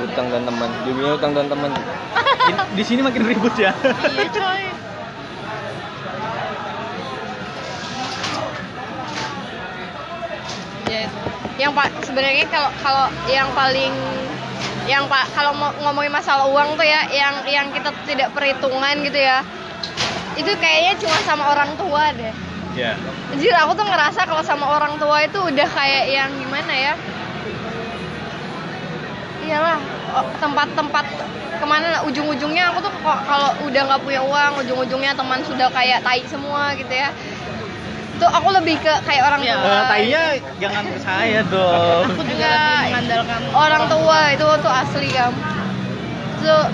Utang 0.00 0.26
dan 0.32 0.42
teman. 0.42 0.70
Judulnya 0.82 1.12
utang 1.14 1.32
dan 1.36 1.46
teman. 1.46 1.70
Di, 2.48 2.52
di 2.74 2.82
sini 2.82 3.04
makin 3.04 3.20
ribut 3.22 3.52
ya. 3.54 3.70
iya 4.08 4.26
coy. 4.32 4.62
Ya, 10.90 11.06
Yang 11.60 11.72
pak 11.76 11.88
sebenarnya 12.02 12.46
kalau 12.50 12.70
kalau 12.82 13.06
yang 13.28 13.46
paling 13.54 13.92
yang 14.88 15.04
pak 15.06 15.28
kalau 15.36 15.52
mau 15.54 15.70
ngomongin 15.78 16.10
masalah 16.10 16.48
uang 16.50 16.74
tuh 16.74 16.86
ya 16.88 17.06
yang 17.12 17.44
yang 17.46 17.66
kita 17.70 17.92
tidak 18.08 18.32
perhitungan 18.34 19.04
gitu 19.06 19.20
ya 19.20 19.44
itu 20.34 20.50
kayaknya 20.56 20.96
cuma 20.98 21.18
sama 21.22 21.44
orang 21.52 21.70
tua 21.78 22.10
deh 22.16 22.32
Iya. 22.72 22.92
Jujur 23.32 23.54
aku 23.56 23.72
tuh 23.74 23.84
ngerasa 23.84 24.20
kalau 24.22 24.42
sama 24.42 24.66
orang 24.68 24.94
tua 24.96 25.20
itu 25.20 25.38
udah 25.40 25.68
kayak 25.68 26.04
yang 26.08 26.30
gimana 26.32 26.70
ya 26.70 26.94
Iyalah 29.40 29.78
tempat-tempat 30.36 31.04
ke 31.52 31.64
mana 31.64 32.00
ujung-ujungnya 32.02 32.70
aku 32.70 32.78
tuh 32.80 32.92
kok 32.94 33.18
kalau 33.24 33.50
udah 33.62 33.82
nggak 33.84 34.00
punya 34.00 34.20
uang 34.22 34.52
ujung-ujungnya 34.60 35.12
teman 35.12 35.40
sudah 35.42 35.68
kayak 35.68 36.00
tai 36.00 36.22
semua 36.24 36.72
gitu 36.74 36.90
ya 36.90 37.10
Tuh 38.16 38.28
aku 38.28 38.52
lebih 38.52 38.76
ke 38.76 38.92
kayak 39.02 39.22
orang 39.24 39.40
Ya. 39.40 39.56
tua 39.56 39.64
Eh, 39.66 39.84
tainya 39.88 40.22
jangan 40.58 40.84
ke 40.84 40.98
saya 41.00 41.40
dong. 41.42 42.04
aku 42.06 42.22
juga 42.22 42.36
Enggak. 42.44 42.80
mengandalkan 42.86 43.40
orang 43.50 43.84
tua 43.88 44.18
itu 44.30 44.44
tuh 44.60 44.72
asli 44.74 45.08
kam 45.08 45.32
tuh 46.38 46.64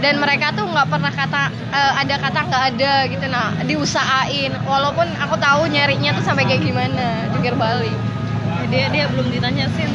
dan 0.00 0.16
mereka 0.16 0.52
tuh 0.52 0.64
nggak 0.64 0.88
pernah 0.88 1.12
kata 1.12 1.42
eh, 1.70 1.92
ada 1.96 2.14
kata 2.16 2.38
nggak 2.48 2.64
ada 2.74 2.92
gitu 3.06 3.24
nah 3.28 3.52
diusahain 3.62 4.52
walaupun 4.64 5.06
aku 5.16 5.36
tahu 5.36 5.68
nyarinya 5.68 6.16
tuh 6.16 6.24
sampai 6.24 6.44
kayak 6.44 6.64
gimana 6.64 7.28
jungkir 7.30 7.54
balik 7.54 7.94
Ya, 8.60 8.66
dia 8.68 8.86
dia 8.92 9.04
belum 9.08 9.32
ditanya 9.32 9.66
sin. 9.72 9.88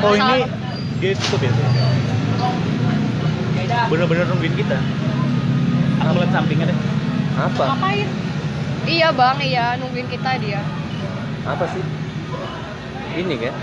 Oh 0.00 0.10
Masalah- 0.10 0.42
ini 0.42 0.48
dia 0.98 1.12
tutup 1.14 1.38
ya? 1.38 1.52
Bener-bener 3.86 4.24
nungguin 4.26 4.54
kita. 4.56 4.74
Aku 6.00 6.10
ngeliat 6.10 6.32
sampingnya 6.32 6.66
deh. 6.66 6.78
Apa? 7.36 7.64
Ngapain? 7.68 8.08
iya 8.82 9.14
bang 9.14 9.38
iya 9.38 9.78
nungguin 9.78 10.10
kita 10.10 10.42
dia 10.42 10.58
Apa 11.46 11.70
sih? 11.70 11.82
Ini 13.14 13.34
kan? 13.38 13.54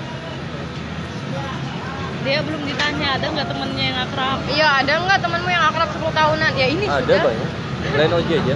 Dia 2.20 2.44
belum 2.44 2.62
ditanya 2.62 3.16
ada 3.16 3.26
nggak 3.26 3.48
temennya 3.48 3.86
yang 3.86 4.00
akrab? 4.02 4.38
iya 4.48 4.68
ada 4.78 4.92
nggak 5.00 5.20
temanmu 5.20 5.50
yang 5.50 5.64
akrab 5.66 5.90
10 5.90 6.04
tahunan 6.12 6.52
ya 6.54 6.68
ini 6.68 6.86
Ada 6.86 7.00
sudah 7.00 7.20
banyak. 7.24 7.50
Lain 7.96 8.12
Oji 8.14 8.34
aja. 8.36 8.56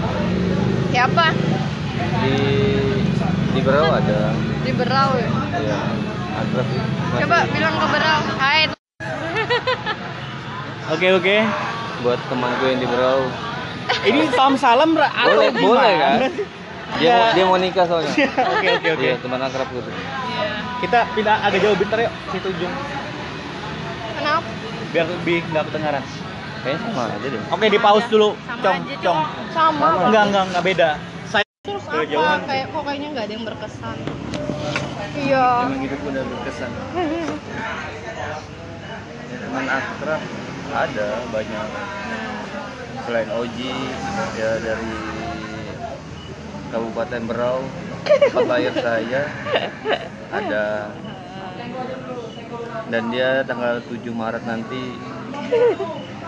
siapa 0.90 1.26
Di 2.22 2.36
di 3.50 3.60
Berau 3.62 3.88
ada. 3.90 4.20
di 4.62 4.72
Berau 4.74 5.10
ya 5.16 5.30
Iya. 5.56 5.78
Akrab 6.36 6.68
coba 7.16 7.38
bilang 7.48 7.74
ke 7.74 7.88
Berau 7.90 8.20
hai 8.38 8.62
Oke 10.86 11.08
oke. 11.10 11.38
buat 12.02 12.20
temanku 12.28 12.64
yang 12.66 12.78
di 12.78 12.86
Berau. 12.86 13.24
Ini 14.04 14.28
salam 14.30 14.56
salam 14.56 14.92
atau 14.94 15.32
Boleh, 15.32 15.50
gimana? 15.50 15.64
boleh 15.64 15.94
kan? 15.96 16.18
Dia 16.94 17.02
Ya. 17.02 17.16
mau, 17.16 17.28
dia 17.32 17.46
mau 17.48 17.58
nikah 17.58 17.86
soalnya. 17.86 18.12
Oke 18.52 18.68
oke 18.70 18.90
oke. 18.92 19.06
Iya, 19.06 19.16
teman 19.18 19.40
akrab 19.40 19.68
gitu. 19.70 19.88
Iya. 19.88 20.48
Kita 20.78 21.00
pindah 21.16 21.36
agak 21.42 21.60
jauh 21.60 21.74
bentar 21.74 21.98
yuk 22.02 22.14
situ 22.30 22.48
ujung 22.50 22.74
biar 24.94 25.06
lebih 25.10 25.42
nggak 25.50 25.64
kedengaran. 25.74 26.04
Kayaknya 26.64 26.80
sama 26.86 27.04
aja 27.10 27.28
deh. 27.28 27.42
Oke 27.50 27.66
di 27.68 27.80
pause 27.82 28.08
dulu. 28.08 28.30
Sama 28.46 28.62
Cong 28.62 28.78
aja, 28.78 28.96
cong. 29.02 29.20
sama 29.52 29.88
Enggak 30.08 30.24
enggak 30.30 30.44
enggak 30.48 30.64
beda. 30.64 30.90
Saya 31.28 31.44
Terus 31.66 31.86
apa? 31.90 32.46
Kayak 32.46 32.66
kok 32.70 32.84
kayaknya 32.86 33.08
nggak 33.12 33.26
ada 33.26 33.34
yang 33.34 33.46
berkesan. 33.50 33.98
iya 35.18 35.48
Emang 35.68 35.82
hidup 35.82 36.00
udah 36.06 36.24
berkesan. 36.24 36.70
Ya, 39.34 39.40
teman 39.42 39.66
akrab 39.68 40.22
ada 40.74 41.08
banyak. 41.34 41.68
Selain 43.04 43.30
Oji, 43.36 43.76
ya 44.40 44.52
dari 44.64 44.96
Kabupaten 46.72 47.22
Berau, 47.28 47.60
tempat 48.08 48.46
lahir 48.48 48.74
saya 48.80 49.22
ada 50.32 50.64
dan 52.88 53.04
dia 53.08 53.42
tanggal 53.44 53.80
7 53.82 54.12
Maret 54.12 54.44
nanti 54.44 54.96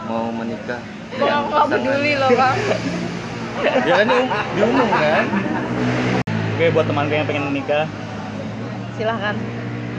mau 0.06 0.30
menikah 0.32 0.80
dengan 1.12 1.50
nggak 1.50 1.68
peduli 1.70 2.14
loh 2.16 2.32
bang 2.32 2.58
Ya 3.88 4.04
kan 4.04 4.08
di- 4.12 4.30
diumum 4.52 4.90
kan? 4.92 5.24
Oke 6.56 6.66
buat 6.72 6.84
teman 6.84 7.08
gue 7.08 7.16
yang 7.16 7.28
pengen 7.28 7.44
menikah, 7.48 7.88
Silahkan. 8.96 9.36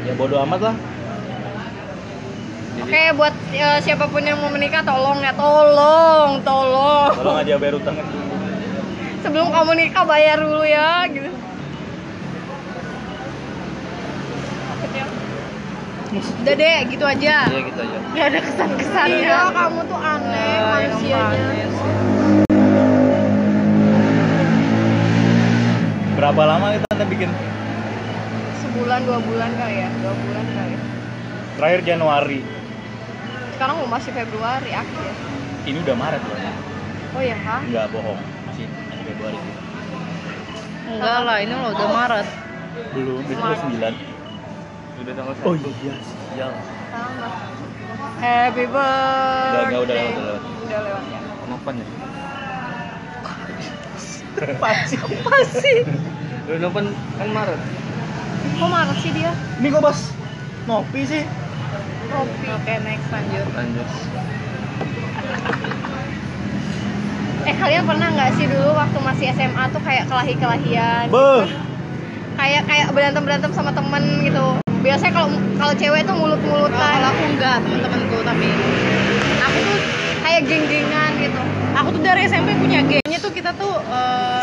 ya 0.04 0.12
bodo 0.12 0.36
amat 0.44 0.60
lah. 0.60 0.76
Oke, 2.76 3.02
buat 3.16 3.32
eh, 3.50 3.78
siapa 3.80 4.04
pun 4.06 4.20
yang 4.20 4.36
mau 4.36 4.52
menikah 4.52 4.84
tolong 4.84 5.24
ya, 5.24 5.32
tolong, 5.32 6.44
tolong. 6.44 7.08
Tolong 7.16 7.36
aja 7.40 7.56
bayar 7.56 7.80
utangnya. 7.80 8.04
Sebelum 9.24 9.48
kamu 9.48 9.72
nikah 9.74 10.04
bayar 10.04 10.36
dulu 10.38 10.62
ya, 10.62 11.08
gitu. 11.08 11.32
Udah 16.22 16.54
deh, 16.56 16.78
gitu 16.88 17.04
aja. 17.04 17.36
ya 17.48 17.60
gitu 17.60 17.80
aja. 17.80 17.98
Gak 18.16 18.26
ada 18.32 18.40
kesan-kesannya. 18.40 19.28
Iya, 19.28 19.38
kamu 19.52 19.80
tuh 19.84 20.00
aneh 20.00 20.56
manusianya. 20.64 21.66
Berapa 26.16 26.42
lama 26.48 26.66
kita 26.72 26.86
nanti 26.96 27.04
bikin? 27.12 27.30
Sebulan, 28.64 29.00
dua 29.04 29.18
bulan 29.20 29.50
kali 29.60 29.76
ya, 29.84 29.88
dua 30.00 30.14
bulan 30.16 30.46
kali. 30.56 30.74
Terakhir 31.60 31.80
Januari. 31.84 32.40
Sekarang 33.56 33.74
mau 33.84 33.88
masih 33.88 34.10
Februari 34.16 34.70
akhir. 34.72 35.12
Ini 35.68 35.78
udah 35.84 35.96
Maret 35.96 36.22
loh. 36.24 36.38
Oh 37.16 37.22
ya, 37.24 37.36
ha? 37.36 37.56
Enggak 37.64 37.86
bohong. 37.92 38.20
Masih 38.48 38.64
masih 38.68 39.04
Februari. 39.12 39.38
Enggak 40.86 41.18
lah, 41.24 41.36
ini 41.40 41.52
lo 41.52 41.68
udah 41.72 41.88
Maret. 41.92 42.26
Belum, 42.96 43.20
Maret. 43.20 43.60
9. 44.04 44.15
Udah 44.96 45.12
tanggal 45.12 45.34
Oh 45.44 45.54
satu. 45.54 45.68
iya, 45.84 45.94
sial. 46.32 46.52
Sama. 46.88 47.28
Happy 48.16 48.64
birthday. 48.64 49.52
Udah, 49.52 49.62
enggak, 49.62 49.80
udah 49.84 49.94
lewat, 49.94 50.12
udah 50.16 50.24
lewat. 50.24 50.42
Udah 50.64 50.78
lewat 50.80 51.04
ya. 51.04 51.20
Nopan 51.46 51.74
ya? 51.76 51.86
Pasti. 54.56 54.96
Masih. 55.00 55.76
Udah 56.46 56.58
Nopan 56.60 56.84
kan 57.16 57.28
Maret. 57.28 57.60
Kok 58.56 58.68
marah 58.68 58.96
sih 58.96 59.10
dia? 59.12 59.32
Ini 59.60 59.68
kok 59.68 59.82
bos 59.82 60.00
ngopi 60.66 61.00
sih? 61.04 61.22
Kopi. 62.08 62.46
Oke, 62.48 62.74
next 62.80 63.08
lanjut. 63.10 63.46
Lanjut. 63.52 63.88
Eh 67.46 67.54
kalian 67.54 67.84
pernah 67.86 68.08
nggak 68.10 68.30
sih 68.34 68.46
dulu 68.48 68.70
waktu 68.74 68.98
masih 68.98 69.26
SMA 69.34 69.64
tuh 69.70 69.82
kayak 69.84 70.04
kelahi-kelahian? 70.08 71.06
Beuh. 71.12 71.46
Kayak 72.36 72.62
kayak 72.66 72.86
berantem 72.92 73.22
berantem 73.22 73.52
sama 73.54 73.70
temen 73.70 74.02
gitu. 74.24 74.46
Biasanya 74.86 75.12
kalau 75.12 75.28
kalau 75.58 75.74
cewek 75.74 76.00
tuh 76.00 76.14
Kalau 76.14 76.20
mulut-mulutan. 76.22 76.98
aku 77.02 77.22
enggak, 77.28 77.56
teman-temanku 77.58 78.18
tapi 78.22 78.46
Aku 79.42 79.58
tuh 79.60 79.78
kayak 80.22 80.40
geng-gengan 80.46 81.10
gitu. 81.18 81.40
aku 81.76 81.88
tuh 81.92 82.00
dari 82.00 82.24
SMP 82.24 82.56
punya 82.56 82.80
gengnya 82.82 83.18
tuh 83.18 83.28
kita 83.30 83.50
tuh 83.52 83.74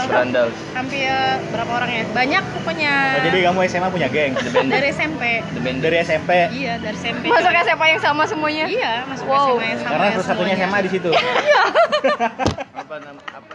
Berandal. 0.05 0.51
hampir 0.73 1.09
berapa 1.49 1.71
orang 1.73 1.89
ya? 1.89 2.03
Banyak 2.13 2.43
pokoknya. 2.53 2.93
Oh, 3.09 3.21
jadi 3.23 3.37
kamu 3.41 3.59
SMA 3.65 3.87
punya 3.89 4.07
geng? 4.07 4.31
dari 4.73 4.87
SMP. 4.91 5.23
The 5.47 5.59
Band. 5.59 5.77
Dari 5.79 5.97
SMP? 6.03 6.29
Iya, 6.51 6.73
dari 6.77 6.93
SMP. 6.93 7.23
Masuk 7.25 7.49
SMA 7.57 7.85
yang 7.89 8.01
sama 8.01 8.23
semuanya. 8.27 8.65
Iya, 8.67 8.93
masuk 9.07 9.25
Wow. 9.25 9.57
SMA 9.57 9.65
yang 9.65 9.79
sama. 9.79 9.89
Karena 9.89 10.07
satu 10.11 10.23
satunya 10.27 10.53
semuanya. 10.53 10.67
SMA 10.69 10.79
di 10.81 10.89
situ. 10.91 11.09
Apa 12.83 12.95
nama 12.99 13.21
apa? 13.31 13.53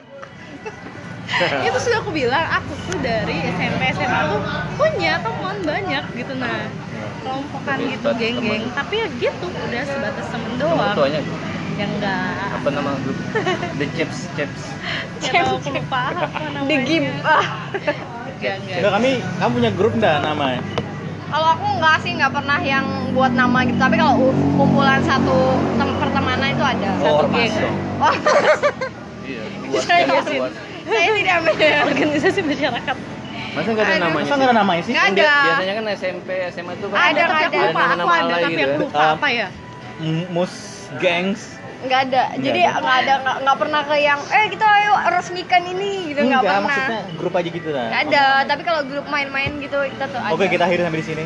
itu 1.69 1.79
sudah 1.79 1.99
aku 2.01 2.11
bilang 2.11 2.45
aku 2.49 2.73
tuh 2.89 2.97
dari 3.05 3.53
SMP 3.53 3.83
SMA 3.95 4.21
tuh 4.33 4.41
punya 4.75 5.21
teman 5.21 5.57
banyak 5.63 6.05
gitu. 6.17 6.33
Nah 6.35 6.73
kelompokan 7.21 7.79
gitu 7.85 8.09
geng-geng. 8.17 8.65
Tapi 8.73 8.95
ya 9.05 9.07
gitu 9.13 9.47
udah 9.53 9.83
sebatas 9.85 10.27
temen 10.33 10.51
Temen 10.57 10.77
doang. 10.77 10.97
tuanya. 10.97 11.21
yang 11.79 11.95
enggak. 11.95 12.59
Apa 12.59 12.69
nama 12.75 12.91
grup 13.07 13.15
The 13.79 13.87
Chaps 13.95 14.27
Chaps 14.35 14.75
Nggak 15.23 15.47
tahu 15.47 15.57
aku 15.63 15.69
lupa 15.79 16.01
apa 16.11 16.39
namanya. 16.59 16.67
The 16.67 16.77
Gib 16.83 17.05
ah. 17.23 17.47
enggak 18.35 18.55
enggak. 18.67 18.91
Kami, 18.99 19.11
kamu 19.39 19.51
punya 19.55 19.71
grup 19.79 19.93
enggak 19.95 20.17
namanya? 20.27 20.61
Kalau 21.29 21.49
aku 21.55 21.67
nggak 21.79 21.97
sih 22.03 22.11
nggak 22.19 22.33
pernah 22.35 22.59
yang 22.65 22.87
buat 23.15 23.31
nama 23.31 23.63
gitu. 23.63 23.79
Tapi 23.79 23.95
kalau 23.95 24.33
kumpulan 24.59 24.99
satu 25.07 25.55
tem 25.79 25.91
pertemanan 26.03 26.49
itu 26.51 26.65
ada. 26.67 26.91
Oh, 26.99 27.05
Satu 27.05 27.25
geng. 27.31 27.53
Wah, 28.03 28.15
iya. 29.23 29.43
buat 30.41 30.53
saya, 30.89 31.03
ya, 31.05 31.13
tidak 31.15 31.37
ada. 31.39 31.69
organisasi 31.87 32.41
masyarakat 32.43 32.97
masa 33.49 33.69
nggak 33.75 33.85
ada 33.85 33.95
Aduh. 33.95 34.05
namanya 34.07 34.25
Masa 34.29 34.35
ada 34.39 34.55
namanya 34.55 34.83
sih? 34.87 34.93
Nggak 34.95 35.07
ada. 35.09 35.33
biasanya 35.43 35.75
kan 35.75 35.85
SMP 35.97 36.29
SMA 36.53 36.73
tuh 36.79 36.87
kan 36.93 36.99
Ada, 37.01 37.23
tapi 37.27 37.43
aku 37.43 37.59
ada. 37.59 37.67
lupa 37.67 37.83
aku 37.83 38.09
ada 38.09 38.35
tapi 38.39 38.53
gitu 38.53 38.63
aku 38.63 38.71
ya. 38.71 38.79
lupa 38.79 39.03
apa 39.15 39.29
ya 39.29 39.49
Mus 40.31 40.55
gengs. 41.03 41.43
Nggak 41.79 42.01
ada. 42.11 42.23
Jadi 42.39 42.61
nggak 42.65 42.97
ada 43.03 43.15
nggak 43.43 43.57
pernah 43.59 43.81
ke 43.83 43.97
yang 43.99 44.21
eh 44.31 44.47
kita 44.47 44.67
ayo 44.67 44.95
resmikan 45.11 45.63
ini 45.63 46.11
gitu 46.11 46.21
nggak 46.23 46.43
pernah. 46.43 46.63
maksudnya 46.63 47.01
grup 47.19 47.35
aja 47.35 47.49
gitu 47.51 47.69
lah. 47.75 47.87
Nggak 47.91 48.03
ada. 48.07 48.25
Tapi 48.47 48.63
kalau 48.63 48.81
grup 48.87 49.07
main-main 49.07 49.51
gitu 49.59 49.79
kita 49.91 50.05
tuh 50.07 50.21
ada. 50.23 50.35
Oke, 50.35 50.47
kita 50.47 50.67
akhiri 50.67 50.83
sampai 50.83 51.01
di 51.03 51.07
sini. 51.07 51.25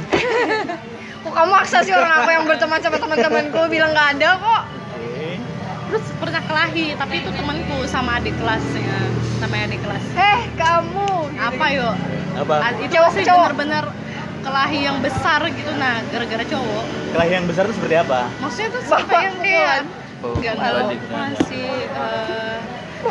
Kok 1.23 1.33
kamu 1.33 1.51
maksa 1.53 1.79
sih 1.85 1.93
orang 1.93 2.13
aku 2.19 2.31
yang 2.33 2.45
berteman 2.45 2.81
sama 2.81 2.97
teman-temanku 2.97 3.61
bilang 3.69 3.93
nggak 3.93 4.09
ada 4.19 4.31
kok. 4.41 4.63
Oke. 4.97 5.29
terus 5.93 6.05
pernah 6.17 6.43
kelahi 6.43 6.97
tapi 6.97 7.15
itu 7.21 7.31
temanku 7.31 7.77
sama 7.85 8.17
adik 8.17 8.33
kelasnya 8.41 8.97
sama 9.43 9.57
adik 9.59 9.81
kelas 9.81 10.05
Eh 10.15 10.41
kamu. 10.55 11.11
apa 11.35 11.65
yuk 11.73 11.95
Apa? 12.39 12.55
Itu 12.79 12.95
Cowok- 12.95 13.11
masih 13.11 13.23
cowok. 13.25 13.43
bener-bener 13.51 13.85
kelahi 14.41 14.79
yang 14.81 14.99
besar 14.99 15.41
gitu 15.49 15.73
nah 15.77 15.99
gara-gara 16.05 16.45
cowok 16.45 16.85
Kelahian 17.13 17.35
yang 17.37 17.47
besar 17.47 17.63
itu 17.65 17.75
seperti 17.75 17.97
apa? 17.97 18.21
maksudnya 18.39 18.69
tuh 18.71 18.83
sampai 18.85 19.17
yang 19.21 19.37
kayak 19.37 19.79
Oh, 20.23 20.39
ada. 20.39 20.87
masih 21.11 21.67
eh 21.83 22.59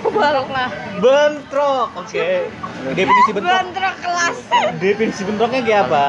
balok 0.09 0.47
lah 0.49 0.71
Bentrok. 0.97 1.91
Oke. 1.97 2.47
Definisi 2.89 3.29
bentrok. 3.29 3.51
Bentrok 3.53 3.95
kelas. 3.99 4.38
Definisi 4.77 5.21
bentroknya 5.21 5.59
kayak 5.61 5.82
apa? 5.86 6.03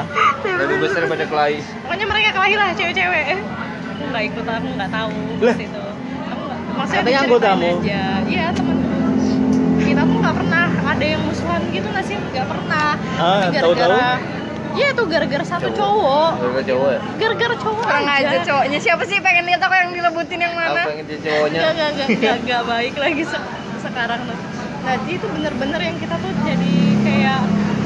lebih 0.45 0.77
besar 0.81 0.99
daripada 1.01 1.25
kelai 1.25 1.59
pokoknya 1.81 2.07
mereka 2.07 2.29
kelahi 2.33 2.55
lah 2.55 2.69
cewek-cewek 2.73 3.25
aku 3.35 4.03
nggak 4.09 4.25
ikut 4.25 4.45
aku 4.45 4.69
nggak 4.73 4.91
tahu 4.93 5.15
Lah. 5.41 5.55
situ 5.57 5.83
aku 6.25 6.41
nggak 6.41 6.59
maksudnya 6.73 7.01
Katanya 7.01 7.21
anggotamu. 7.21 7.71
iya 8.25 8.45
temanku 8.53 8.92
ada 11.03 11.11
yang 11.11 11.25
musuhan 11.27 11.61
gitu 11.69 11.83
nggak 11.85 12.07
sih 12.07 12.15
nggak 12.15 12.47
pernah 12.47 12.95
Ah, 13.19 13.43
Tapi 13.45 13.59
tahu-tahu? 13.59 13.99
Iya 14.73 14.89
tuh 14.95 15.05
gara-gara 15.05 15.45
satu 15.45 15.69
Cowok. 15.69 16.31
Gara-gara 16.39 16.65
cowok 16.65 16.89
ya 16.89 17.01
Gara-gara 17.19 17.55
cowok 17.59 17.83
Kurang 17.85 18.07
aja. 18.09 18.25
aja 18.25 18.39
cowoknya. 18.41 18.79
Siapa 18.79 19.03
sih 19.05 19.19
pengen 19.19 19.45
lihat 19.45 19.61
aku 19.61 19.75
yang 19.75 19.91
direbutin 19.91 20.39
yang 20.41 20.55
mana? 20.55 20.81
yang 20.87 21.05
dia 21.05 21.19
cowoknya 21.21 21.59
Gak, 21.61 21.73
gak, 21.75 21.91
gak, 21.93 22.09
gak, 22.17 22.37
gak 22.47 22.63
baik 22.65 22.95
lagi 22.97 23.23
se- 23.27 23.49
sekarang 23.83 24.21
tuh. 24.25 24.39
Nah 24.81 24.95
itu 25.05 25.27
bener-bener 25.29 25.81
yang 25.83 25.97
kita 25.99 26.15
tuh 26.17 26.31
jadi 26.41 26.75
kayak 27.03 27.41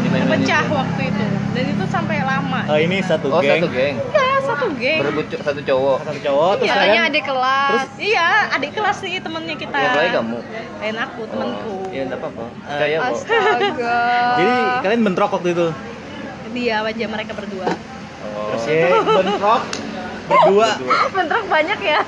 pecah 0.08 0.64
waktu 0.66 1.02
itu. 1.06 1.24
Dan 1.52 1.64
itu 1.72 1.84
sampai 1.88 2.16
lama. 2.20 2.60
Oh, 2.66 2.78
ini 2.78 2.96
satu 3.00 3.26
oh 3.28 3.40
geng. 3.40 3.58
satu 3.58 3.68
geng 3.70 3.94
Iya 3.96 4.28
satu 4.44 4.66
geng. 4.76 4.98
berebut 5.00 5.26
satu 5.32 5.60
cowok 5.60 5.96
Satu 6.04 6.20
cowok 6.20 6.50
terus 6.56 6.66
Iya, 6.66 6.74
kalian 6.76 7.02
adik 7.06 7.24
kelas. 7.24 7.70
Terus? 7.70 7.90
Iya 7.98 8.26
adik 8.52 8.70
kelas 8.72 8.96
sih 9.00 9.12
temennya 9.18 9.56
kita. 9.56 9.76
yang 9.76 9.96
lain 9.96 10.10
kamu 10.12 10.38
Lain 10.76 10.96
aku 10.98 11.20
temanku. 11.26 11.74
oh, 11.80 11.90
iya 11.90 12.02
enggak 12.04 12.20
apa-apa 12.20 12.44
percaya 12.60 12.96
kok 12.96 13.08
Astaga. 13.08 13.98
Jadi 14.36 14.52
kalian 14.84 15.00
bentrok 15.02 15.30
waktu 15.32 15.48
itu. 15.50 15.66
Dia 16.52 16.76
aja 16.80 17.04
mereka 17.06 17.32
berdua. 17.32 17.68
oh 17.68 18.52
Oke, 18.52 18.80
bentrok 18.92 19.62
berdua. 20.26 20.68
bentrok 21.16 21.46
banyak 21.46 21.78
ya. 21.80 22.00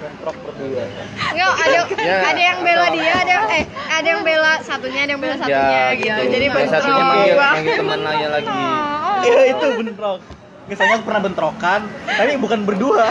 Bentrok 0.00 0.36
berdua. 0.42 0.82
Enggak, 1.30 1.52
ada 1.54 1.78
Ya, 2.10 2.16
ada 2.24 2.40
yang 2.40 2.58
bela 2.64 2.86
dia, 2.90 3.12
ada 3.12 3.30
yang 3.30 3.46
eh 3.52 3.64
ada 3.68 4.06
yang 4.08 4.22
bela 4.24 4.52
satunya, 4.64 5.00
ada 5.04 5.12
yang 5.12 5.22
bela 5.22 5.36
satunya 5.36 5.68
ya 5.68 5.86
gitu. 5.94 6.06
gitu 6.06 6.32
Jadi 6.32 6.44
yang 6.44 6.56
bentrok. 6.56 6.80
satunya 6.80 7.04
manggil 7.04 7.36
manggil 7.36 7.74
teman 7.76 7.98
lainnya 8.02 8.28
lagi 8.32 8.48
Oh. 8.50 9.18
Iya 9.28 9.40
itu 9.52 9.66
bentrok. 9.76 10.20
Misalnya 10.70 10.94
aku 10.96 11.04
pernah 11.10 11.22
bentrokan, 11.26 11.80
tapi 12.06 12.32
bukan 12.38 12.58
berdua. 12.62 13.10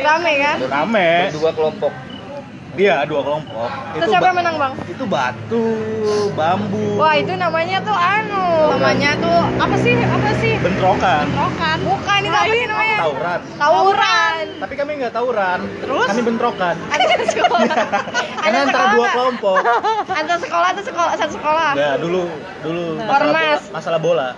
Rame 0.00 0.32
kan? 0.40 0.56
Rame. 0.64 1.10
dua 1.36 1.50
kelompok 1.52 1.92
Dia 2.72 3.04
dua 3.04 3.20
kelompok. 3.20 3.68
Terus 4.00 4.08
siapa 4.08 4.32
yang 4.32 4.38
menang, 4.40 4.56
Bang? 4.56 4.72
Itu 4.88 5.04
batu, 5.04 5.66
bambu. 6.32 6.96
Wah, 6.96 7.20
itu 7.20 7.36
namanya 7.36 7.84
tuh 7.84 7.92
anu. 7.92 8.72
Namanya 8.72 9.10
tuh 9.20 9.38
apa 9.60 9.76
sih? 9.76 9.92
Apa 10.00 10.30
sih? 10.40 10.56
bentrokan. 10.56 11.24
Rokan. 11.36 11.78
Bukan 11.84 12.18
itu 12.24 12.32
apa 12.32 12.48
sih 12.48 12.64
namanya? 12.64 12.96
Tauran. 12.96 13.40
Tawuran. 13.60 14.44
Tapi 14.56 14.74
kami 14.80 14.90
nggak 15.04 15.12
tauran. 15.12 15.60
Terus? 15.84 16.06
Kami 16.08 16.20
bentrokan. 16.24 16.74
Antar 16.96 17.20
sekolah. 17.28 17.76
Karena 18.40 18.58
Antar 18.64 18.64
antara 18.64 18.86
dua 18.96 19.06
kelompok. 19.12 19.56
Antar 20.08 20.38
sekolah 20.40 20.68
tuh 20.72 20.84
sekolah 20.88 21.12
satu 21.20 21.32
sekolah. 21.36 21.70
Nah, 21.76 21.94
dulu 22.00 22.22
dulu 22.64 22.82
masalah 23.04 23.32
bola, 23.36 23.58
masalah 23.68 24.00
bola. 24.00 24.28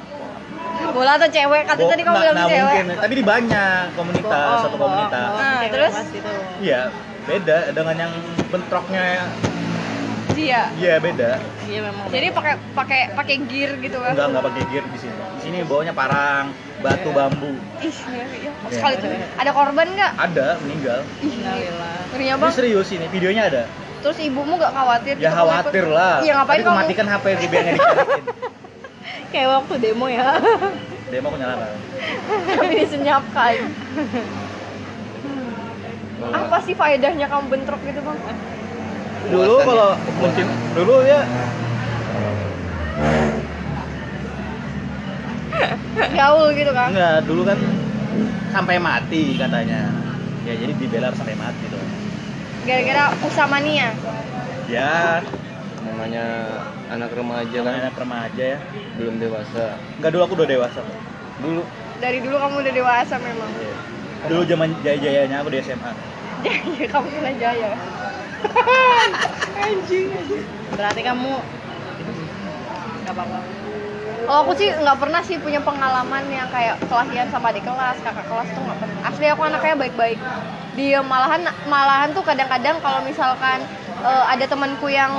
Bola 0.90 1.10
atau 1.16 1.28
cewek? 1.30 1.62
Kata 1.70 1.80
Bo- 1.86 1.90
tadi 1.90 2.02
kamu 2.02 2.16
bilang 2.18 2.34
nah, 2.34 2.46
cewek. 2.50 2.58
mungkin, 2.66 2.86
tapi 2.98 3.14
di 3.14 3.24
banyak 3.24 3.82
komunitas, 3.94 4.56
satu 4.66 4.76
komunitas. 4.76 5.30
Nah, 5.38 5.60
terus? 5.70 5.94
Iya, 6.58 6.80
beda 7.24 7.72
dengan 7.72 7.96
yang 7.98 8.12
bentroknya. 8.48 9.24
Iya. 10.34 10.62
Iya, 10.74 10.94
beda. 10.98 11.38
Iya 11.64 11.80
memang. 11.88 12.10
Jadi 12.10 12.26
pakai 12.34 12.54
pakai 12.74 13.00
pakai 13.14 13.34
gear 13.46 13.78
gitu 13.78 14.02
kan? 14.02 14.12
Enggak 14.18 14.26
enggak 14.34 14.44
pakai 14.50 14.62
gear 14.68 14.84
di 14.84 14.98
sini. 14.98 15.14
Di 15.14 15.40
sini 15.40 15.58
bawanya 15.62 15.94
parang, 15.94 16.50
batu, 16.82 17.14
bambu. 17.14 17.54
Ih, 17.80 17.94
ngeri 17.94 18.38
ya. 18.42 18.52
Iya. 18.52 18.74
Sekali 18.74 18.94
tuh. 18.98 19.08
Ada 19.14 19.50
korban 19.54 19.86
nggak? 19.94 20.12
Ada 20.18 20.46
meninggal. 20.60 21.00
Innalillah. 21.22 21.94
Ngerinya 22.10 22.34
Ini 22.36 22.50
serius 22.52 22.88
ini, 22.90 23.06
videonya 23.08 23.42
ada. 23.46 23.62
Terus 24.02 24.18
ibumu 24.20 24.58
nggak 24.58 24.74
khawatir? 24.74 25.14
Ya 25.16 25.30
gitu 25.32 25.38
khawatir 25.38 25.84
lah. 25.88 26.20
Iya 26.20 26.32
ngapain 26.36 26.60
Tapi 26.60 26.68
kamu? 26.68 26.78
matikan 26.82 27.06
HP 27.08 27.24
biar 27.24 27.62
nggak 27.62 27.74
dicariin. 27.78 28.24
Kayak 29.30 29.48
waktu 29.54 29.74
demo 29.80 30.06
ya. 30.10 30.28
Demo 31.08 31.26
aku 31.30 31.36
nyalakan. 31.38 31.70
Tapi 32.58 32.74
disenyapkan. 32.84 33.54
Apa 36.32 36.56
sih 36.64 36.72
faedahnya 36.72 37.26
kamu 37.28 37.44
bentrok 37.52 37.80
gitu 37.84 38.00
bang? 38.00 38.18
Dulu 39.28 39.54
kalau 39.64 39.88
mungkin 40.20 40.46
dulu 40.76 40.96
ya 41.04 41.20
Gaul 46.14 46.54
gitu 46.54 46.72
kan? 46.74 46.88
enggak, 46.90 47.16
dulu 47.26 47.42
kan 47.46 47.58
sampai 48.54 48.76
mati 48.78 49.34
katanya. 49.38 49.90
Ya 50.44 50.52
jadi 50.60 50.72
dibela 50.76 51.08
sampai 51.16 51.34
mati 51.34 51.64
tuh. 51.72 51.80
Gara-gara 52.68 53.04
usamania. 53.24 53.92
Ya, 54.68 55.20
namanya 55.84 56.24
anak 56.88 57.12
remaja 57.12 57.58
kan 57.60 57.74
anak 57.80 57.96
remaja 57.96 58.44
ya. 58.56 58.58
belum 58.94 59.18
dewasa 59.18 59.74
Enggak 59.98 60.10
dulu 60.14 60.22
aku 60.22 60.34
udah 60.38 60.48
dewasa. 60.48 60.80
Dulu 61.42 61.62
Dari 61.98 62.18
dulu 62.20 62.36
kamu 62.36 62.56
udah 62.62 62.74
dewasa 62.74 63.14
memang. 63.18 63.50
ya. 63.58 63.74
Dulu 64.30 64.42
zaman 64.48 64.68
jaya-jayanya 64.80 65.36
aku 65.42 65.48
di 65.50 65.58
SMA. 65.60 65.92
Iya 66.44 66.86
kamu 66.92 67.08
kena 67.08 67.32
jaya. 67.40 67.72
Berarti 70.76 71.00
kamu 71.00 71.32
nggak 73.04 73.14
apa-apa. 73.16 73.38
Kalau 74.24 74.38
aku 74.40 74.52
sih 74.56 74.68
nggak 74.72 74.98
pernah 75.00 75.20
sih 75.20 75.36
punya 75.36 75.60
pengalaman 75.60 76.24
yang 76.32 76.48
kayak 76.48 76.80
kelahian 76.88 77.28
sama 77.28 77.52
adik 77.52 77.64
kelas, 77.64 78.00
kakak 78.00 78.24
kelas 78.28 78.48
tuh 78.52 78.62
nggak 78.64 78.78
pernah. 78.80 79.00
Asli 79.08 79.26
aku 79.28 79.42
anaknya 79.44 79.76
baik-baik. 79.76 80.18
Dia 80.74 81.00
malahan 81.04 81.44
malahan 81.68 82.10
tuh 82.16 82.24
kadang-kadang 82.24 82.80
kalau 82.80 83.04
misalkan 83.04 83.60
eh, 84.04 84.24
ada 84.28 84.44
temanku 84.48 84.88
yang 84.88 85.12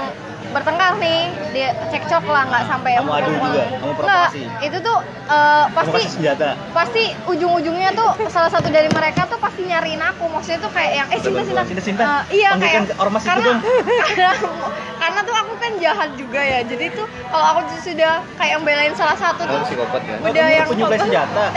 bertengkar 0.56 0.96
nih, 0.96 1.20
dia 1.52 1.70
cekcok 1.86 2.24
lah 2.26 2.44
nggak 2.46 2.64
sampai 2.66 2.92
Kamu 2.96 3.12
adu 3.12 3.32
juga? 3.34 3.64
Kamu 3.76 3.92
Nggak, 3.98 4.28
itu 4.62 4.78
tuh 4.80 4.98
Kamu 5.28 5.74
pasti 5.76 6.02
senjata. 6.08 6.50
pasti 6.72 7.04
ujung-ujungnya 7.26 7.90
tuh 7.92 8.10
salah 8.28 8.48
satu 8.48 8.68
dari 8.70 8.88
mereka 8.88 9.26
tuh 9.26 9.36
pasti 9.36 9.66
nyariin 9.66 10.00
aku 10.00 10.24
maksudnya 10.26 10.60
tuh 10.60 10.72
kayak 10.72 10.92
yang 10.96 11.08
eh 11.10 11.20
cinta 11.20 11.42
cinta 11.42 11.62
Cinta, 11.66 11.82
cinta. 11.82 12.04
Eh, 12.06 12.22
iya 12.38 12.50
Panggilkan 12.54 12.84
kayak 12.86 12.98
ormas 12.98 13.20
itu 13.20 13.30
karena 13.30 13.46
dong. 13.46 13.60
karena 14.08 14.30
karena 15.02 15.20
tuh 15.22 15.36
aku 15.36 15.54
kan 15.56 15.72
jahat 15.78 16.10
juga 16.16 16.40
ya 16.40 16.60
jadi 16.62 16.86
tuh 16.90 17.04
kalau 17.26 17.46
aku 17.48 17.60
tuh 17.68 17.80
sudah 17.84 18.14
kayak 18.36 18.52
yang 18.54 18.64
belain 18.64 18.94
salah 18.94 19.18
satu 19.18 19.42
oh 19.42 19.50
tuh 19.52 19.60
psikopat 19.66 20.02
kan 20.02 20.18
Oh, 20.18 20.30
Udah 20.30 20.48
yang 20.48 20.68
foto. 20.68 20.96
senjata. 20.96 21.46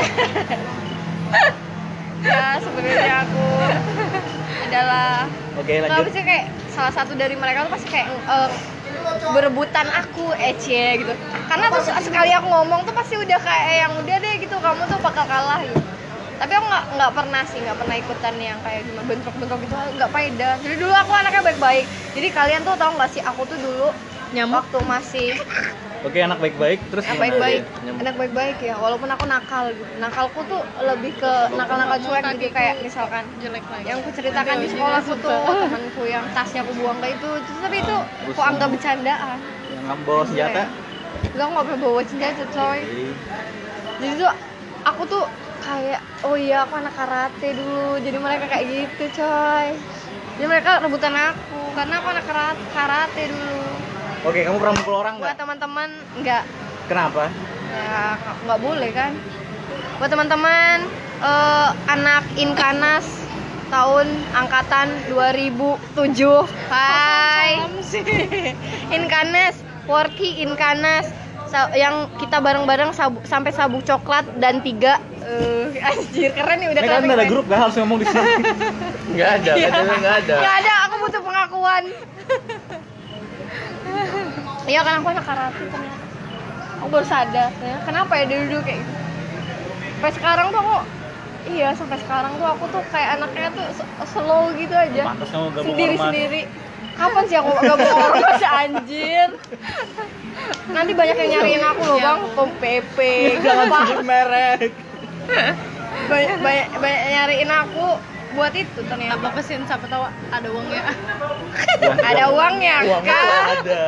ya 2.20 2.58
sebenarnya 2.58 3.14
aku 3.22 3.44
adalah 4.60 5.10
Oke, 5.54 5.72
nggak 5.76 5.90
lanjut. 5.92 6.10
sih 6.10 6.22
kayak 6.22 6.44
salah 6.68 6.92
satu 6.92 7.12
dari 7.14 7.34
mereka 7.34 7.62
tuh 7.64 7.72
pasti 7.72 7.88
kayak 7.88 8.06
eh, 8.10 8.50
berebutan 9.34 9.86
aku 9.90 10.32
ece 10.38 11.02
gitu. 11.02 11.12
Karena 11.50 11.66
tuh 11.72 11.82
sekali 11.84 12.30
aku 12.34 12.46
ngomong 12.46 12.86
tuh 12.86 12.94
pasti 12.94 13.14
udah 13.18 13.38
kayak 13.38 13.88
yang 13.88 13.92
udah 13.98 14.16
deh 14.22 14.34
gitu. 14.42 14.54
Kamu 14.58 14.82
tuh 14.86 14.98
bakal 15.02 15.24
kalah 15.26 15.60
gitu. 15.62 15.80
Tapi 16.38 16.52
aku 16.54 16.66
nggak 16.70 16.84
nggak 16.94 17.12
pernah 17.18 17.42
sih 17.50 17.58
nggak 17.58 17.78
pernah 17.82 17.96
ikutan 17.98 18.34
yang 18.38 18.58
kayak 18.62 18.86
gimana 18.86 19.04
bentrok-bentrok 19.10 19.58
gitu. 19.66 19.74
Nggak 19.98 20.10
faedah 20.14 20.54
jadi 20.62 20.74
dulu 20.78 20.94
aku 20.94 21.12
anaknya 21.14 21.42
baik-baik. 21.42 21.86
Jadi 22.14 22.28
kalian 22.30 22.60
tuh 22.62 22.74
tahu 22.78 22.90
nggak 22.94 23.10
sih 23.10 23.22
aku 23.22 23.42
tuh 23.46 23.58
dulu 23.58 23.88
Nyamuk. 24.30 24.60
waktu 24.60 24.78
masih 24.84 25.30
Oke, 26.06 26.22
anak 26.22 26.38
baik-baik 26.38 26.78
terus 26.94 27.02
anak 27.10 27.18
baik-baik. 27.26 27.62
Nyambung. 27.82 27.98
anak 28.06 28.14
baik-baik 28.14 28.58
ya 28.62 28.74
walaupun 28.78 29.10
aku 29.10 29.24
nakal 29.26 29.74
gitu. 29.74 29.92
Nakalku 29.98 30.46
tuh 30.46 30.62
lebih 30.78 31.18
ke 31.18 31.32
nakal-nakal 31.58 31.98
cuek 31.98 32.22
gitu 32.38 32.54
kayak 32.54 32.78
misalkan 32.86 33.26
jelek 33.42 33.66
lagi. 33.66 33.90
yang 33.90 33.98
aku 33.98 34.10
ceritakan 34.14 34.62
di 34.62 34.68
sekolahku 34.70 35.14
tuh 35.18 35.38
temanku 35.42 36.02
yang 36.06 36.22
tasnya 36.30 36.62
aku 36.62 36.72
buang 36.78 37.02
kayak 37.02 37.18
itu. 37.18 37.30
Terus 37.42 37.58
tapi 37.58 37.76
itu 37.82 37.96
aku 38.30 38.42
anggap 38.46 38.68
bercandaan. 38.70 39.38
Yang 39.42 39.82
ngambil 39.90 40.18
senjata? 40.30 40.62
Enggak, 41.18 41.42
aku 41.42 41.50
nggak 41.50 41.66
pernah 41.66 41.80
bawa 41.82 42.00
senjata 42.06 42.44
coy. 42.54 42.80
Jadi 43.98 44.12
tuh 44.22 44.30
aku 44.86 45.02
tuh 45.10 45.24
kayak 45.66 46.00
oh 46.22 46.36
iya 46.38 46.62
aku 46.62 46.74
anak 46.78 46.94
karate 46.94 47.48
dulu. 47.58 47.98
Jadi 47.98 48.18
mereka 48.22 48.44
kayak 48.46 48.64
gitu 48.70 49.04
coy. 49.18 49.74
Jadi 50.38 50.46
mereka 50.46 50.78
rebutan 50.78 51.14
aku 51.18 51.74
karena 51.74 51.94
aku 51.98 52.06
anak 52.14 52.24
karate, 52.30 52.62
karate 52.70 53.22
dulu 53.34 53.66
Oke, 54.20 54.42
kamu 54.42 54.58
pernah 54.58 54.74
mukul 54.74 54.94
orang 54.96 55.14
buat 55.16 55.30
nggak? 55.30 55.38
teman-teman 55.38 55.88
enggak 56.14 56.42
Kenapa? 56.86 57.30
ya 57.68 58.16
nggak 58.42 58.60
boleh 58.60 58.90
kan 58.90 59.12
buat 59.96 60.08
teman-teman 60.08 60.76
eh, 61.20 61.68
anak 61.86 62.24
Inkanas 62.34 63.06
tahun 63.68 64.08
angkatan 64.32 64.88
2007 65.06 66.16
Hai 66.66 67.60
Inkanas 68.96 69.54
Worky 69.84 70.40
Inkanas 70.40 71.12
Sa- 71.44 71.72
yang 71.72 72.08
kita 72.16 72.40
bareng-bareng 72.40 72.92
sabu- 72.92 73.22
sampai 73.22 73.52
sabuk 73.52 73.80
coklat 73.82 74.24
dan 74.36 74.60
tiga 74.60 74.96
eh 75.22 75.72
anjir 75.88 76.32
keren 76.32 76.58
nih 76.58 76.68
udah 76.70 76.82
kan 76.82 77.00
keren 77.00 77.14
ada 77.14 77.24
grup 77.26 77.44
gak 77.46 77.60
harus 77.62 77.76
ngomong 77.76 77.98
di 77.98 78.06
sini. 78.06 78.28
Nggak 79.14 79.30
ada, 79.34 79.52
Iya. 79.54 79.68
nggak 79.72 80.16
ada. 80.20 80.34
Nggak 80.36 80.56
ada, 80.58 80.74
aku 80.84 80.94
butuh 81.00 81.22
pengakuan. 81.22 81.82
Iya 84.68 84.80
kan 84.84 85.00
aku 85.00 85.08
anak 85.08 85.24
karate 85.24 85.64
ternyata. 85.64 86.06
Aku 86.78 86.86
baru 86.94 87.06
sadar, 87.08 87.50
ya. 87.58 87.76
kenapa 87.82 88.12
ya 88.14 88.24
dulu 88.30 88.44
dulu 88.54 88.60
kayak 88.62 88.78
gitu. 88.78 88.92
Sampai 89.98 90.12
sekarang 90.14 90.46
tuh 90.54 90.60
aku, 90.62 90.76
iya 91.50 91.68
sampai 91.74 91.98
sekarang 91.98 92.32
tuh 92.38 92.46
aku 92.46 92.64
tuh 92.70 92.82
kayak 92.94 93.08
anaknya 93.18 93.48
tuh 93.50 93.66
slow 94.06 94.54
gitu 94.54 94.74
aja. 94.76 95.02
Sendiri 95.58 95.96
sendiri. 95.98 96.42
Kapan 96.94 97.24
sih 97.30 97.36
aku 97.38 97.50
gabung 97.62 97.94
ormas 97.94 98.42
anjir? 98.62 99.28
Nanti 100.70 100.92
banyak 100.94 101.16
yang 101.18 101.30
nyariin 101.38 101.64
aku 101.66 101.82
loh 101.86 101.98
bang, 101.98 102.20
pom 102.34 102.50
PP, 102.62 102.98
Jangan 103.42 103.66
sebut 103.70 104.00
merek. 104.06 104.70
banyak, 106.08 106.36
banyak, 106.42 106.66
banyak 106.78 107.00
nyariin 107.10 107.50
aku 107.50 107.86
buat 108.28 108.52
itu 108.52 108.80
ternyata. 108.84 109.24
apa 109.24 109.40
sih 109.40 109.56
siapa 109.64 109.86
tahu 109.88 110.04
ada 110.08 110.48
uangnya 110.52 110.82
Ada 112.10 112.24
uangnya, 112.32 112.74
Uangnya 112.84 113.14
Kak. 113.14 113.46
ada. 113.62 113.84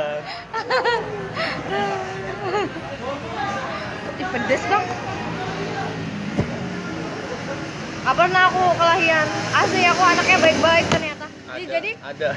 Ih, 4.16 4.26
pedes 4.30 4.62
bang 4.64 4.84
Gak 8.01 8.16
pernah 8.16 8.43
aku 8.49 8.62
kelahian 8.74 9.28
Asli 9.53 9.82
aku 9.84 10.03
anaknya 10.03 10.38
baik-baik 10.41 10.86
ternyata 10.88 11.26
Jadi, 11.28 11.61
Ada, 11.61 11.70
jadi 11.70 11.91
ada. 12.01 12.30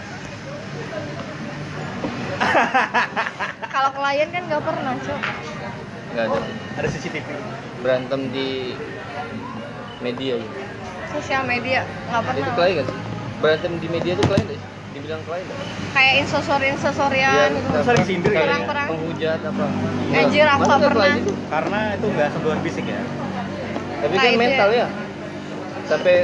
kalau 3.74 3.90
kelahian 3.96 4.30
kan 4.30 4.42
gak 4.50 4.64
pernah 4.64 4.94
cok 5.00 5.22
Nggak 6.14 6.26
ada. 6.30 6.40
Ada 6.78 6.88
CCTV. 6.94 7.26
Berantem 7.82 8.22
di 8.30 8.78
media 9.98 10.38
gitu. 10.38 10.73
Sosial 11.14 11.44
media 11.46 11.82
gak 12.08 12.22
Itu 12.24 12.30
pernah 12.42 12.56
klien 12.56 12.76
kan? 12.80 12.88
Berantem 13.38 13.72
di 13.78 13.88
media 13.88 14.12
itu 14.14 14.24
klien 14.24 14.46
deh. 14.46 14.60
Dibilang 14.94 15.22
klien 15.24 15.44
nggak? 15.44 15.60
Kayak 15.94 16.14
insosor-insosorian 16.22 17.34
Iya, 17.34 17.46
gitu 17.54 17.68
Terus 17.70 17.86
saling 17.86 18.06
sindir 18.06 18.32
kayaknya. 18.32 18.48
Perang-perang. 18.48 18.88
Penghujat 18.90 19.40
apa? 19.42 19.66
Anjir, 20.14 20.46
aku 20.48 20.60
Masa 20.60 20.70
nggak 20.70 20.80
nggak 20.80 20.92
pernah. 20.92 21.16
itu? 21.16 21.32
Karena 21.50 21.80
itu 21.94 22.06
nggak 22.10 22.30
sentuhan 22.32 22.60
fisik 22.62 22.86
ya. 22.86 23.02
Tapi 23.96 24.14
Nah, 24.14 24.22
kan 24.22 24.30
itu 24.30 24.40
mental 24.40 24.70
ya. 24.70 24.78
ya. 24.80 24.88
Sampai 25.84 26.16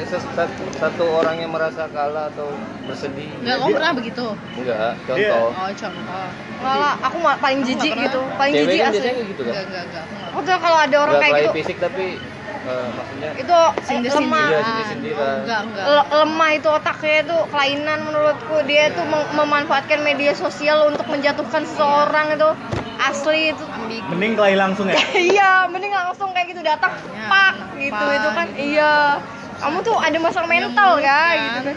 satu 0.74 1.06
orang 1.12 1.36
yang 1.38 1.52
merasa 1.52 1.84
kalah 1.92 2.32
atau 2.32 2.48
bersedih. 2.88 3.28
nggak 3.38 3.58
kamu 3.60 3.76
pernah 3.76 3.92
begitu 3.92 4.26
Enggak, 4.56 4.78
Dia- 4.80 4.96
contoh. 5.06 5.46
oh 5.52 5.70
contoh 5.70 6.26
Nggak 6.60 6.76
lah, 6.76 6.94
aku 7.00 7.18
paling 7.20 7.60
Aku 7.60 7.68
nggak 7.68 7.68
jijik 7.70 7.94
gitu 8.00 8.22
Paling 8.34 8.54
jijik 8.56 8.80
kan 8.80 8.90
asli 8.90 9.12
gitu 9.28 9.42
kan. 9.42 9.52
nggak 9.52 9.66
nggak 9.68 9.84
nggak 9.86 10.02
aku 10.02 10.14
nggak 10.16 10.30
Aku 10.32 10.40
tuh 10.42 10.58
kalau 10.58 10.80
ada 10.80 10.98
orang 10.98 11.14
Enggak 11.14 11.28
kayak 11.28 11.44
gitu 11.44 11.52
fisik 11.54 11.78
tapi 11.78 12.06
eh, 12.70 12.88
maksudnya 12.92 13.30
Itu 13.36 13.56
eh, 13.56 13.70
Sindir-sindiran. 13.82 14.24
lemah. 14.24 14.48
Iya, 14.48 14.60
sindir-sindiran. 14.62 15.20
Oh, 15.20 15.34
enggak 15.42 15.60
enggak. 15.66 15.86
Le- 15.86 16.10
lemah 16.16 16.50
itu 16.54 16.68
otaknya 16.70 17.16
itu 17.20 17.38
kelainan 17.50 18.00
menurutku. 18.04 18.56
Dia 18.64 18.84
tuh 18.92 19.04
mem- 19.04 19.32
memanfaatkan 19.36 20.00
media 20.00 20.32
sosial 20.34 20.88
untuk 20.88 21.06
menjatuhkan 21.06 21.66
seseorang 21.66 22.28
itu. 22.32 22.50
Asli 23.00 23.42
itu. 23.50 23.64
Ambigu 23.66 24.06
Mending 24.08 24.34
kelahi 24.36 24.56
langsung 24.56 24.86
ya. 24.86 25.00
iya 25.32 25.52
mending 25.66 25.90
langsung 25.90 26.30
kayak 26.30 26.52
gitu 26.52 26.62
datang 26.62 26.92
Ya, 27.10 27.28
pak 27.28 27.54
gitu 27.76 28.06
itu 28.08 28.30
kan. 28.30 28.46
Gitu. 28.50 28.76
iya. 28.76 28.96
Kamu 29.58 29.78
tuh 29.82 29.96
ada 29.96 30.16
masalah 30.18 30.48
mental 30.48 30.90
mulut, 30.94 31.04
kan 31.04 31.36
kan. 31.36 31.36
gitu 31.42 31.60
kan. 31.66 31.76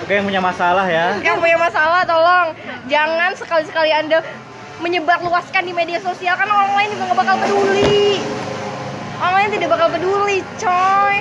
Oke, 0.00 0.12
yang 0.12 0.26
punya 0.26 0.38
masalah 0.40 0.86
ya. 0.86 1.06
yang 1.20 1.38
punya 1.38 1.54
masalah 1.56 2.02
tolong. 2.02 2.48
Jangan 2.86 3.30
sekali-sekali 3.34 3.90
anda 3.90 4.22
menyebarluaskan 4.80 5.62
di 5.62 5.72
media 5.72 5.98
sosial 5.98 6.34
karena 6.34 6.54
orang 6.56 6.74
lain 6.74 6.88
juga 6.90 7.02
gak 7.06 7.18
bakal 7.20 7.34
peduli 7.36 8.16
orang 9.20 9.34
lain 9.36 9.50
tidak 9.52 9.68
bakal 9.70 9.88
peduli 9.90 10.38
coy 10.56 11.16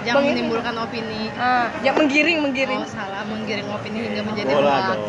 jangan 0.00 0.22
Bang, 0.22 0.32
menimbulkan 0.32 0.74
opini 0.78 1.22
ah, 1.34 1.66
jangan 1.82 1.96
menggiring 2.00 2.38
menggiring 2.40 2.78
oh 2.78 2.88
salah 2.88 3.22
menggiring 3.26 3.68
opini 3.68 3.98
hingga 4.06 4.22
menjadi 4.22 4.50
Bola 4.50 4.70
hoax 4.70 4.86
dong. 4.88 5.02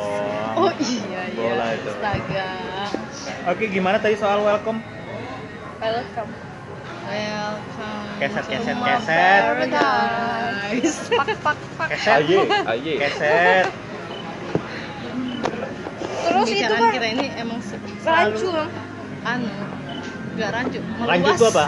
oh 0.57 0.71
iya 0.75 1.21
iya 1.29 1.51
Bola 1.53 1.65
itu. 1.71 1.89
astaga 1.91 2.49
Oke, 3.43 3.65
gimana 3.67 3.97
tadi 3.97 4.13
soal 4.15 4.41
welcome? 4.41 4.81
welcome 5.79 6.29
welcome 7.03 8.05
Keset, 8.17 8.45
keset, 8.45 8.77
keset. 8.77 9.41
paradise. 9.41 10.97
pak 11.19 11.27
pak 11.41 11.57
pak 11.73 11.87
Keset. 11.89 12.21
Aye, 12.21 12.37
aye. 12.67 12.93
Keset. 12.99 13.65
terus 16.21 16.47
itu 16.47 16.69
kan 16.69 16.91
kita 16.91 17.07
ini 17.11 17.25
emang 17.35 17.59
se- 17.59 17.81
rancu 18.01 18.45
selalu 18.45 18.69
anu 19.23 19.49
nggak 20.31 20.49
rancu 20.51 20.79
Lanjut 21.01 21.33
tuh 21.35 21.49
apa? 21.49 21.65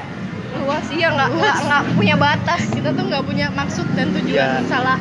Luas 0.56 0.86
iya 0.89 1.08
nggak 1.10 1.30
nggak 1.32 1.56
nggak 1.62 1.84
punya 1.93 2.16
batas 2.16 2.62
kita 2.68 2.89
tuh 2.89 3.04
nggak 3.04 3.24
punya 3.24 3.47
maksud 3.49 3.88
dan 3.91 4.08
tujuan 4.12 4.30
Iya. 4.30 4.66
salah 4.66 4.97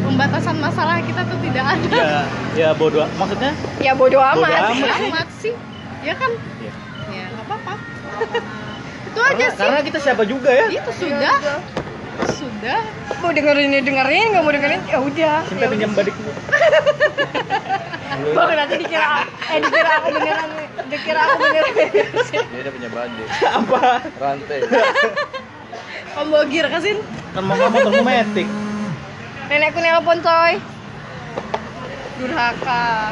pembatasan 0.00 0.56
masalah 0.56 1.00
kita 1.00 1.24
tuh 1.24 1.38
tidak 1.40 1.64
ada 1.66 1.96
Ya, 1.96 2.20
ya 2.54 2.68
bodoh. 2.72 3.08
Maksudnya? 3.14 3.52
ya 3.78 3.92
bodo 3.92 4.18
amat, 4.18 4.36
Bodo 4.36 4.54
amat. 4.70 4.98
amat 5.02 5.28
sih 5.34 5.54
ya 6.00 6.14
kan 6.14 6.30
Ya. 6.58 6.72
ya 7.10 7.24
nggak 7.28 7.44
apa-apa 7.44 7.74
itu 9.08 9.18
aja 9.18 9.32
Karena, 9.32 9.46
sih 9.46 9.58
karena 9.58 9.78
kita 9.82 9.98
siapa 9.98 10.22
juga 10.24 10.50
ya? 10.50 10.66
itu 10.70 10.90
sudah 10.94 11.34
sudah 12.30 12.78
mau 13.18 13.30
dengerin 13.30 13.70
ya 13.70 13.80
dengerin 13.80 14.26
nggak 14.30 14.42
mau 14.42 14.52
dengerin 14.52 14.80
ya 14.84 14.98
udah 14.98 15.36
Cinta 15.44 15.66
pinjam 15.66 15.90
badik 15.92 16.14
dulu. 16.14 16.32
Bang 18.14 18.50
nanti 18.52 18.74
dikira 18.76 19.08
eh 19.44 19.58
dikira 19.58 19.90
aku 19.96 20.08
beneran 20.12 20.50
dikira 20.86 21.20
aku 21.24 21.36
beneran 21.40 21.72
Dia 22.30 22.60
udah 22.60 22.72
punya 22.72 22.88
badai. 22.88 23.26
Apa? 23.44 23.82
Rantai. 24.16 24.58
pembogir 26.14 26.64
kasin 26.66 26.98
Kan 27.30 27.42
mau 27.42 27.56
ngomong 27.56 27.82
termometik. 27.84 28.46
nenekku 29.44 29.78
nelpon 29.78 30.18
coy 30.20 30.52
durhaka 32.16 33.10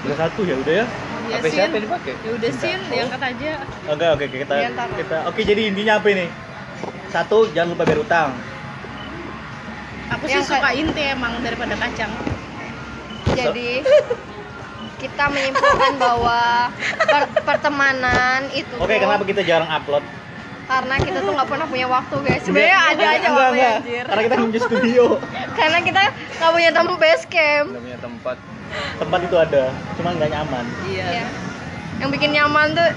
Udah 0.00 0.16
satu 0.16 0.40
ya 0.42 0.54
udah 0.56 0.74
ya. 0.74 0.86
ya 1.26 1.36
HP 1.36 1.46
siapa 1.50 1.74
yang 1.74 1.84
dipakai? 1.84 2.14
ya 2.16 2.30
udah 2.32 2.50
sin 2.54 2.80
diangkat 2.86 3.20
aja 3.20 3.50
Oke 3.84 4.06
oke 4.08 4.24
kita 4.30 4.54
Iya, 4.54 4.68
kita 4.94 5.16
oke 5.26 5.40
jadi 5.42 5.62
intinya 5.66 5.98
apa 5.98 6.08
ini? 6.08 6.26
Satu 7.08 7.50
jangan 7.50 7.74
lupa 7.74 7.82
bayar 7.82 8.00
utang. 8.00 8.30
aku 10.08 10.24
Yang 10.24 10.46
sih 10.46 10.54
suka 10.54 10.70
inti 10.72 11.02
emang 11.04 11.42
daripada 11.42 11.74
kacang 11.74 12.12
jadi 13.30 13.70
kita 14.98 15.24
menyimpulkan 15.26 15.94
bahwa 15.96 16.72
per- 17.00 17.42
pertemanan 17.44 18.50
itu 18.50 18.74
Oke 18.76 18.96
kenapa 18.96 19.22
kita 19.22 19.42
jarang 19.42 19.68
upload? 19.68 20.02
karena 20.68 20.94
kita 20.98 21.18
tuh 21.18 21.32
nggak 21.32 21.48
pernah 21.48 21.64
punya 21.64 21.88
waktu 21.88 22.14
guys 22.20 22.44
sebenarnya 22.44 22.76
ada 22.76 22.92
Enggak, 22.92 23.08
aja 23.08 23.16
enggak, 23.18 23.32
waktunya 23.32 23.48
enggak. 23.48 23.76
anjir 23.80 24.04
Karena 24.04 24.22
kita 24.22 24.34
punya 24.36 24.60
studio. 24.60 25.04
karena 25.58 25.78
kita 25.80 26.02
nggak 26.34 26.52
punya 26.52 26.70
tempat 26.70 26.96
base 26.98 27.24
camp 27.26 27.68
Udah 27.70 27.82
punya 27.82 27.98
tempat. 27.98 28.36
Tempat 29.00 29.20
itu 29.24 29.36
ada, 29.38 29.62
cuma 29.96 30.08
nggak 30.12 30.28
nyaman. 30.28 30.64
iya 30.84 31.06
Iya. 31.08 31.26
yang 31.98 32.10
bikin 32.10 32.30
nyaman 32.32 32.68
tuh 32.74 32.90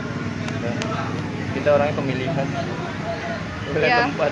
Kita 1.51 1.67
orangnya 1.71 1.95
pemilihan. 1.95 2.47
Pilih 3.65 3.87
Iya. 3.87 3.97
tempat. 4.03 4.31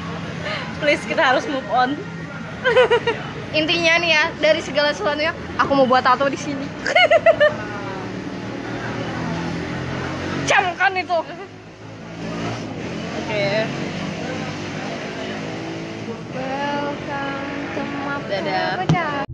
please 0.80 1.04
kita 1.04 1.22
harus 1.24 1.44
move 1.46 1.68
on 1.68 1.92
intinya 3.54 3.98
nih 4.02 4.10
ya 4.10 4.24
dari 4.42 4.58
segala 4.64 4.90
sesuatunya 4.90 5.30
aku 5.60 5.72
mau 5.74 5.86
buat 5.86 6.02
tato 6.02 6.26
di 6.26 6.38
sini. 6.38 6.66
Camkan 10.50 10.94
itu. 10.96 11.18
Oke. 13.26 13.66
Welcome 16.36 17.60
to 17.74 17.82
my 18.06 18.18
Dadah. 18.30 19.25